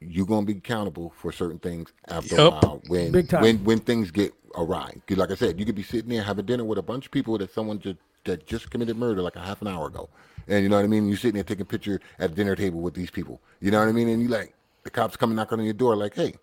you're 0.00 0.26
gonna 0.26 0.46
be 0.46 0.52
accountable 0.52 1.12
for 1.16 1.32
certain 1.32 1.58
things 1.58 1.92
after 2.08 2.36
a 2.36 2.50
while. 2.50 2.82
When 2.88 3.12
Big 3.12 3.28
time. 3.28 3.42
when 3.42 3.64
when 3.64 3.78
things 3.80 4.10
get 4.10 4.32
awry, 4.54 4.94
'Cause 5.06 5.18
like 5.18 5.30
I 5.30 5.34
said, 5.34 5.58
you 5.58 5.66
could 5.66 5.74
be 5.74 5.82
sitting 5.82 6.08
there 6.10 6.22
having 6.22 6.46
dinner 6.46 6.64
with 6.64 6.78
a 6.78 6.82
bunch 6.82 7.06
of 7.06 7.12
people 7.12 7.36
that 7.38 7.52
someone 7.52 7.78
just 7.78 7.98
that 8.24 8.46
just 8.46 8.70
committed 8.70 8.96
murder 8.96 9.22
like 9.22 9.36
a 9.36 9.40
half 9.40 9.62
an 9.62 9.68
hour 9.68 9.86
ago, 9.86 10.08
and 10.46 10.62
you 10.62 10.68
know 10.68 10.76
what 10.76 10.84
I 10.84 10.88
mean. 10.88 11.08
You're 11.08 11.16
sitting 11.16 11.34
there 11.34 11.44
taking 11.44 11.62
a 11.62 11.66
picture 11.66 12.00
at 12.18 12.30
the 12.30 12.36
dinner 12.36 12.54
table 12.56 12.80
with 12.80 12.94
these 12.94 13.10
people. 13.10 13.40
You 13.60 13.70
know 13.70 13.78
what 13.80 13.88
I 13.88 13.92
mean? 13.92 14.08
And 14.08 14.22
you 14.22 14.28
like 14.28 14.54
the 14.84 14.90
cops 14.90 15.16
coming 15.16 15.36
knocking 15.36 15.58
on 15.58 15.64
your 15.64 15.74
door, 15.74 15.96
like, 15.96 16.14
hey. 16.14 16.34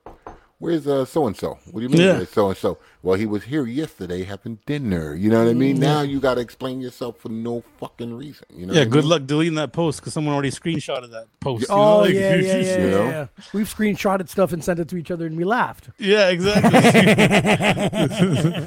Where's 0.58 0.88
uh 0.88 1.04
so 1.04 1.28
and 1.28 1.36
so? 1.36 1.60
What 1.72 1.82
do 1.82 1.84
you 1.84 1.90
mean 1.90 2.02
Yeah. 2.02 2.24
so 2.32 2.48
and 2.48 2.58
so? 2.58 2.78
Well, 3.04 3.16
he 3.18 3.26
was 3.26 3.44
here 3.44 3.66
yesterday 3.66 4.24
having 4.24 4.60
dinner. 4.66 5.14
You 5.14 5.30
know 5.30 5.44
what 5.44 5.50
I 5.50 5.54
mean? 5.54 5.80
Now 5.80 6.02
you 6.02 6.20
got 6.22 6.36
to 6.36 6.42
explain 6.42 6.80
yourself 6.80 7.18
for 7.18 7.28
no 7.30 7.64
fucking 7.78 8.16
reason. 8.16 8.46
You 8.56 8.66
know? 8.68 8.74
yeah, 8.74 8.86
good 8.86 9.02
mean? 9.04 9.10
luck 9.10 9.26
deleting 9.26 9.56
that 9.56 9.74
post 9.74 10.00
because 10.00 10.14
someone 10.14 10.34
already 10.34 10.52
screenshotted 10.52 11.12
that 11.12 11.28
post. 11.42 11.64
you 11.70 11.76
know, 11.76 11.82
Oh 11.82 11.98
like- 12.00 12.14
yeah, 12.14 12.36
yeah, 12.36 12.56
yeah, 12.58 12.78
You 12.78 12.90
know? 12.90 13.04
yeah. 13.06 13.28
We've 13.54 13.68
screenshotted 13.68 14.30
stuff 14.30 14.54
and 14.54 14.64
sent 14.64 14.80
it 14.80 14.88
to 14.88 14.98
each 14.98 15.12
other, 15.12 15.26
and 15.26 15.36
we 15.38 15.44
laughed. 15.44 15.90
yeah, 15.98 16.30
exactly. 16.30 16.72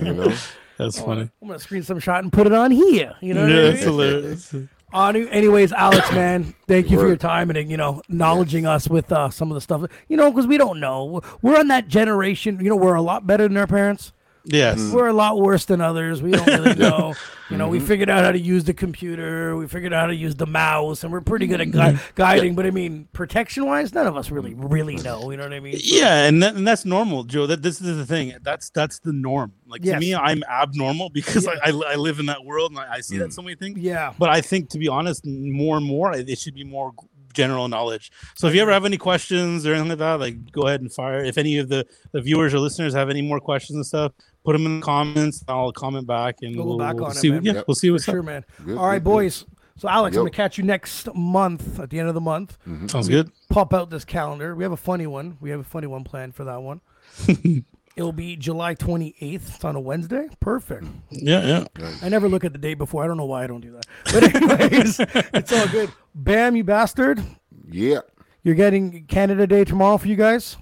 You 0.09 0.15
know? 0.15 0.35
That's 0.77 1.01
funny. 1.01 1.23
I'm 1.43 1.49
gonna 1.49 1.59
screen 1.59 1.83
some 1.83 1.99
shot 1.99 2.23
and 2.23 2.33
put 2.33 2.47
it 2.47 2.53
on 2.53 2.71
here. 2.71 3.15
You 3.21 3.35
know 3.35 3.43
what 3.43 3.51
Yeah, 3.51 3.57
I 3.57 3.63
that's 3.63 3.77
mean? 3.81 3.85
hilarious. 3.89 4.55
Anyways, 4.93 5.73
Alex, 5.73 6.11
man, 6.13 6.55
thank 6.67 6.91
you 6.91 6.99
for 6.99 7.07
your 7.07 7.17
time 7.17 7.51
and 7.51 7.71
you 7.71 7.77
know 7.77 8.03
acknowledging 8.09 8.67
us 8.67 8.89
with 8.89 9.13
uh, 9.13 9.31
some 9.31 9.51
of 9.51 9.55
the 9.55 9.61
stuff. 9.61 9.83
You 10.09 10.17
know, 10.17 10.31
because 10.31 10.47
we 10.47 10.59
don't 10.59 10.81
know. 10.81 11.21
We're 11.43 11.59
on 11.59 11.69
that 11.69 11.89
generation. 11.89 12.59
You 12.61 12.71
know, 12.71 12.77
we're 12.77 12.95
a 12.95 13.03
lot 13.03 13.27
better 13.27 13.47
than 13.47 13.57
our 13.57 13.67
parents. 13.67 14.13
Yes. 14.45 14.91
We're 14.91 15.09
a 15.09 15.13
lot 15.13 15.39
worse 15.39 15.65
than 15.67 15.81
others. 15.81 16.23
We 16.23 16.31
don't 16.31 16.47
really 16.47 16.75
know. 16.77 17.15
You 17.51 17.57
know, 17.57 17.65
Mm-hmm. 17.65 17.73
we 17.73 17.81
figured 17.81 18.11
out 18.11 18.25
how 18.25 18.33
to 18.33 18.39
use 18.39 18.65
the 18.65 18.75
computer. 18.75 19.57
We 19.57 19.67
figured 19.67 19.93
out 19.95 20.01
how 20.03 20.07
to 20.09 20.15
use 20.15 20.35
the 20.35 20.47
mouse, 20.47 21.03
and 21.03 21.11
we're 21.11 21.23
pretty 21.23 21.47
good 21.47 21.61
at 21.63 21.69
Mm-hmm. 21.69 21.97
gui- 21.97 22.01
guiding. 22.15 22.55
But 22.55 22.67
I 22.67 22.71
mean, 22.71 23.09
protection 23.15 23.65
wise, 23.67 23.95
none 23.95 24.07
of 24.07 24.17
us 24.19 24.31
really, 24.31 24.53
really 24.55 24.97
know. 24.97 25.31
You 25.31 25.39
know 25.39 25.45
what 25.45 25.55
I 25.55 25.61
mean? 25.61 25.77
Yeah, 25.83 26.27
and, 26.27 26.43
that, 26.43 26.57
and 26.57 26.67
that's 26.69 26.85
normal, 26.85 27.25
Joe. 27.25 27.47
That 27.47 27.63
this 27.63 27.81
is 27.81 27.97
the 27.97 28.05
thing. 28.07 28.35
That's 28.43 28.69
that's 28.71 28.99
the 28.99 29.13
norm. 29.15 29.53
Like 29.67 29.83
Yes. 29.83 29.95
to 29.95 30.01
me, 30.01 30.15
I'm 30.15 30.43
abnormal 30.45 31.09
because 31.11 31.47
Yeah. 31.47 31.53
I, 31.65 31.71
I 31.71 31.93
I 31.93 31.95
live 31.97 32.19
in 32.21 32.27
that 32.27 32.45
world 32.45 32.71
and 32.73 32.81
I, 32.81 32.97
I 32.97 33.01
see 33.01 33.17
Mm. 33.17 33.21
that 33.21 33.33
so 33.33 33.41
many 33.43 33.55
things. 33.57 33.79
Yeah. 33.79 34.13
But 34.19 34.29
I 34.29 34.41
think, 34.43 34.69
to 34.71 34.79
be 34.79 34.89
honest, 34.89 35.25
more 35.27 35.79
and 35.79 35.87
more, 35.87 36.13
it 36.13 36.39
should 36.39 36.55
be 36.55 36.65
more 36.65 36.93
general 37.39 37.67
knowledge. 37.69 38.11
So 38.35 38.47
if 38.49 38.55
you 38.55 38.61
ever 38.63 38.73
have 38.73 38.85
any 38.85 38.99
questions 38.99 39.65
or 39.67 39.73
anything 39.73 39.89
like 39.91 39.99
that, 39.99 40.21
like 40.21 40.37
go 40.53 40.63
ahead 40.67 40.81
and 40.83 40.93
fire. 40.93 41.25
If 41.25 41.39
any 41.39 41.59
of 41.59 41.69
the, 41.69 41.87
the 42.13 42.21
viewers 42.21 42.53
or 42.53 42.59
listeners 42.59 42.93
have 42.95 43.09
any 43.11 43.23
more 43.23 43.41
questions 43.41 43.77
and 43.77 43.87
stuff, 43.87 44.13
put 44.45 44.53
them 44.55 44.67
in 44.67 44.81
the 44.81 44.85
comments. 44.85 45.45
I'll 45.49 45.73
comment 45.73 46.07
back 46.07 46.37
and 46.43 46.57
We'll 46.57 46.67
we'll, 46.67 46.79
back 46.79 46.97
we'll 46.97 47.07
on 47.07 47.15
see. 47.15 47.31
man. 47.31 47.45
yeah, 47.45 47.53
Yep. 47.55 47.65
we'll 47.69 47.75
see 47.75 47.89
For 47.89 47.93
what's 47.93 48.05
sure, 48.05 48.19
up. 48.21 48.25
man. 48.27 48.45
Good, 48.65 48.77
All 48.77 48.87
right, 48.87 48.95
good, 48.99 49.05
good. 49.05 49.11
boys. 49.11 49.45
So, 49.79 49.89
Alex, 49.89 50.17
I'm 50.17 50.23
gonna 50.23 50.31
catch 50.31 50.59
you 50.59 50.65
next 50.65 51.09
month 51.15 51.79
at 51.79 51.89
the 51.91 52.01
end 52.01 52.09
of 52.09 52.15
the 52.15 52.21
month. 52.21 52.59
Mm-hmm. 52.69 52.89
Sounds 52.89 53.09
good. 53.09 53.31
Pop 53.49 53.73
out 53.73 53.91
this 53.91 54.05
calendar. 54.05 54.57
We 54.57 54.65
have 54.65 54.73
a 54.73 54.77
funny 54.77 55.07
one. 55.07 55.37
We 55.41 55.51
have 55.51 55.61
a 55.61 55.65
funny 55.65 55.87
one 55.87 56.03
planned 56.03 56.35
for 56.35 56.43
that 56.45 56.61
one. 56.63 56.81
It'll 57.99 58.13
be 58.13 58.37
July 58.37 58.77
28th. 58.77 59.57
It's 59.57 59.65
on 59.65 59.75
a 59.75 59.81
Wednesday. 59.81 60.29
Perfect. 60.39 60.87
Yeah, 61.11 61.65
yeah. 61.77 61.93
I 62.01 62.09
never 62.09 62.29
look 62.29 62.45
at 62.45 62.53
the 62.53 62.59
day 62.59 62.75
before. 62.75 63.03
I 63.03 63.09
don't 63.09 63.17
know 63.17 63.25
why 63.25 63.43
I 63.43 63.49
don't 63.49 63.61
do 63.61 63.73
that. 63.73 63.87
But 64.05 64.35
anyways, 64.37 65.01
it's 65.35 65.53
all 65.53 65.67
good. 65.67 65.91
Bam, 66.15 66.55
you 66.55 66.63
bastard. 66.63 67.21
Yeah. 67.69 68.03
You're 68.45 68.55
getting 68.55 69.05
Canada 69.07 69.49
Day 69.49 69.65
tomorrow 69.65 69.99
for 69.99 70.07
you 70.07 70.15
guys. 70.15 70.57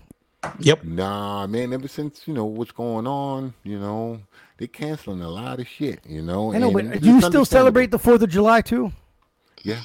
Yep. 0.61 0.85
Nah, 0.85 1.47
man. 1.47 1.75
Ever 1.75 1.89
since 1.89 2.27
you 2.27 2.33
know 2.33 2.47
what's 2.47 2.73
going 2.73 3.07
on, 3.07 3.53
you 3.65 3.79
know 3.79 4.19
they're 4.57 4.67
canceling 4.67 5.21
a 5.21 5.29
lot 5.29 5.61
of 5.61 5.69
shit. 5.69 6.01
You 6.07 6.23
know. 6.23 6.55
I 6.55 6.59
know, 6.59 6.75
and 6.79 6.91
but 6.91 7.03
do 7.03 7.07
you 7.07 7.21
still 7.21 7.45
celebrate 7.45 7.91
the 7.91 7.99
4th 7.99 8.23
of 8.23 8.31
July 8.31 8.63
too? 8.63 8.93
Yeah. 9.63 9.83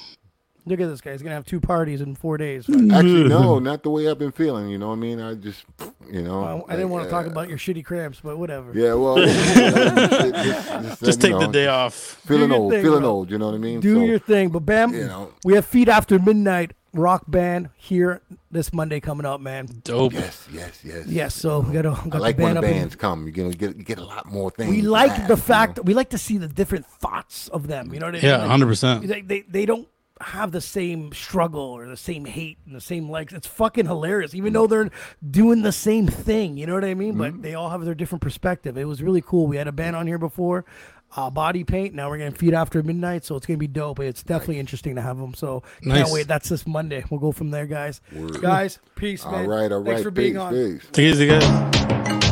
Look 0.65 0.79
at 0.79 0.87
this 0.89 1.01
guy. 1.01 1.11
He's 1.13 1.23
going 1.23 1.31
to 1.31 1.35
have 1.35 1.45
two 1.45 1.59
parties 1.59 2.01
in 2.01 2.13
four 2.13 2.37
days. 2.37 2.69
Actually, 2.69 3.23
no, 3.29 3.57
not 3.57 3.81
the 3.81 3.89
way 3.89 4.07
I've 4.07 4.19
been 4.19 4.31
feeling. 4.31 4.69
You 4.69 4.77
know 4.77 4.89
what 4.89 4.93
I 4.93 4.97
mean? 4.97 5.19
I 5.19 5.33
just, 5.33 5.65
you 6.09 6.21
know. 6.21 6.41
Well, 6.41 6.65
I 6.67 6.75
didn't 6.75 6.91
like, 6.91 6.93
want 6.93 7.03
to 7.05 7.09
talk 7.09 7.25
uh, 7.25 7.31
about 7.31 7.49
your 7.49 7.57
shitty 7.57 7.83
cramps, 7.83 8.19
but 8.23 8.37
whatever. 8.37 8.71
Yeah, 8.73 8.93
well, 8.93 9.17
just, 9.25 11.03
Just 11.03 11.21
take 11.21 11.37
the 11.39 11.47
day 11.47 11.67
off. 11.67 11.93
Feeling 11.95 12.51
old, 12.51 12.71
thing, 12.73 12.83
feeling 12.83 13.01
bro. 13.01 13.09
old. 13.09 13.31
You 13.31 13.37
know 13.39 13.47
what 13.47 13.55
I 13.55 13.59
mean? 13.59 13.79
Do 13.79 13.95
So, 13.95 14.03
your 14.03 14.19
thing. 14.19 14.49
But 14.49 14.59
Bam, 14.59 14.93
you 14.93 15.05
know. 15.05 15.33
we 15.43 15.53
have 15.55 15.65
Feet 15.65 15.89
After 15.89 16.19
Midnight 16.19 16.73
rock 16.93 17.23
band 17.27 17.69
here 17.77 18.21
this 18.51 18.73
Monday 18.73 18.99
coming 18.99 19.25
up, 19.25 19.39
man. 19.39 19.65
Dope. 19.83 20.13
Yes, 20.13 20.47
yes, 20.53 20.81
yes. 20.83 21.07
Yes, 21.07 21.33
so 21.33 21.61
we 21.61 21.73
got, 21.73 21.83
to, 21.83 22.09
got 22.09 22.15
I 22.17 22.19
like 22.19 22.37
the 22.37 22.43
when 22.43 22.55
band 22.55 22.63
the 22.63 22.67
up. 22.67 22.73
in- 22.75 22.79
bands 22.81 22.95
come. 22.97 23.25
You 23.25 23.31
get, 23.31 23.57
get, 23.57 23.77
you 23.77 23.83
get 23.83 23.97
a 23.97 24.03
lot 24.03 24.25
more 24.31 24.51
things. 24.51 24.69
we 24.69 24.81
like 24.81 25.11
have, 25.11 25.27
the 25.27 25.35
you 25.35 25.41
fact 25.41 25.77
know? 25.77 25.83
we 25.83 25.93
like 25.93 26.09
to 26.09 26.17
see 26.17 26.37
the 26.37 26.47
different 26.49 26.85
thoughts 26.85 27.47
of 27.47 27.67
them. 27.67 27.93
You 27.93 27.99
know 27.99 28.07
what 28.07 28.15
I 28.15 28.19
mean? 28.19 28.25
Yeah, 28.29 28.37
Like, 28.37 28.47
hundred 28.49 28.67
percent. 28.67 29.07
They, 29.07 29.21
they, 29.21 29.41
they 29.41 29.65
don't 29.65 29.87
have 30.21 30.51
the 30.51 30.61
same 30.61 31.11
struggle 31.13 31.61
or 31.61 31.87
the 31.87 31.97
same 31.97 32.25
hate 32.25 32.57
and 32.65 32.75
the 32.75 32.81
same 32.81 33.09
likes. 33.09 33.33
It's 33.33 33.47
fucking 33.47 33.85
hilarious, 33.85 34.33
even 34.35 34.53
though 34.53 34.67
they're 34.67 34.89
doing 35.29 35.61
the 35.63 35.71
same 35.71 36.07
thing. 36.07 36.57
You 36.57 36.67
know 36.67 36.73
what 36.75 36.85
I 36.85 36.93
mean? 36.93 37.17
But 37.17 37.41
they 37.41 37.53
all 37.55 37.69
have 37.69 37.83
their 37.85 37.95
different 37.95 38.21
perspective. 38.21 38.77
It 38.77 38.85
was 38.85 39.01
really 39.01 39.21
cool. 39.21 39.47
We 39.47 39.57
had 39.57 39.67
a 39.67 39.71
band 39.71 39.95
on 39.95 40.07
here 40.07 40.17
before, 40.17 40.65
uh, 41.15 41.29
Body 41.29 41.63
Paint. 41.63 41.93
Now 41.93 42.09
we're 42.09 42.17
gonna 42.19 42.31
feed 42.31 42.53
after 42.53 42.81
midnight, 42.83 43.25
so 43.25 43.35
it's 43.35 43.45
gonna 43.45 43.57
be 43.57 43.67
dope. 43.67 43.99
It's 43.99 44.23
definitely 44.23 44.59
interesting 44.59 44.95
to 44.95 45.01
have 45.01 45.17
them. 45.17 45.33
So 45.33 45.63
can't 45.83 46.09
wait. 46.09 46.27
That's 46.27 46.49
this 46.49 46.65
Monday. 46.65 47.03
We'll 47.09 47.19
go 47.19 47.31
from 47.31 47.51
there, 47.51 47.65
guys. 47.65 48.01
Word. 48.13 48.41
Guys, 48.41 48.79
peace, 48.95 49.25
All 49.25 49.31
man. 49.33 49.47
right, 49.47 49.71
all 49.71 49.83
Thanks 49.83 49.99
right. 49.99 50.03
for 50.03 50.11
being 50.11 50.37
on. 50.37 50.53
peace. 50.53 50.87
Take 50.91 51.05
it 51.05 51.11
easy, 51.11 51.27
guys. 51.27 52.30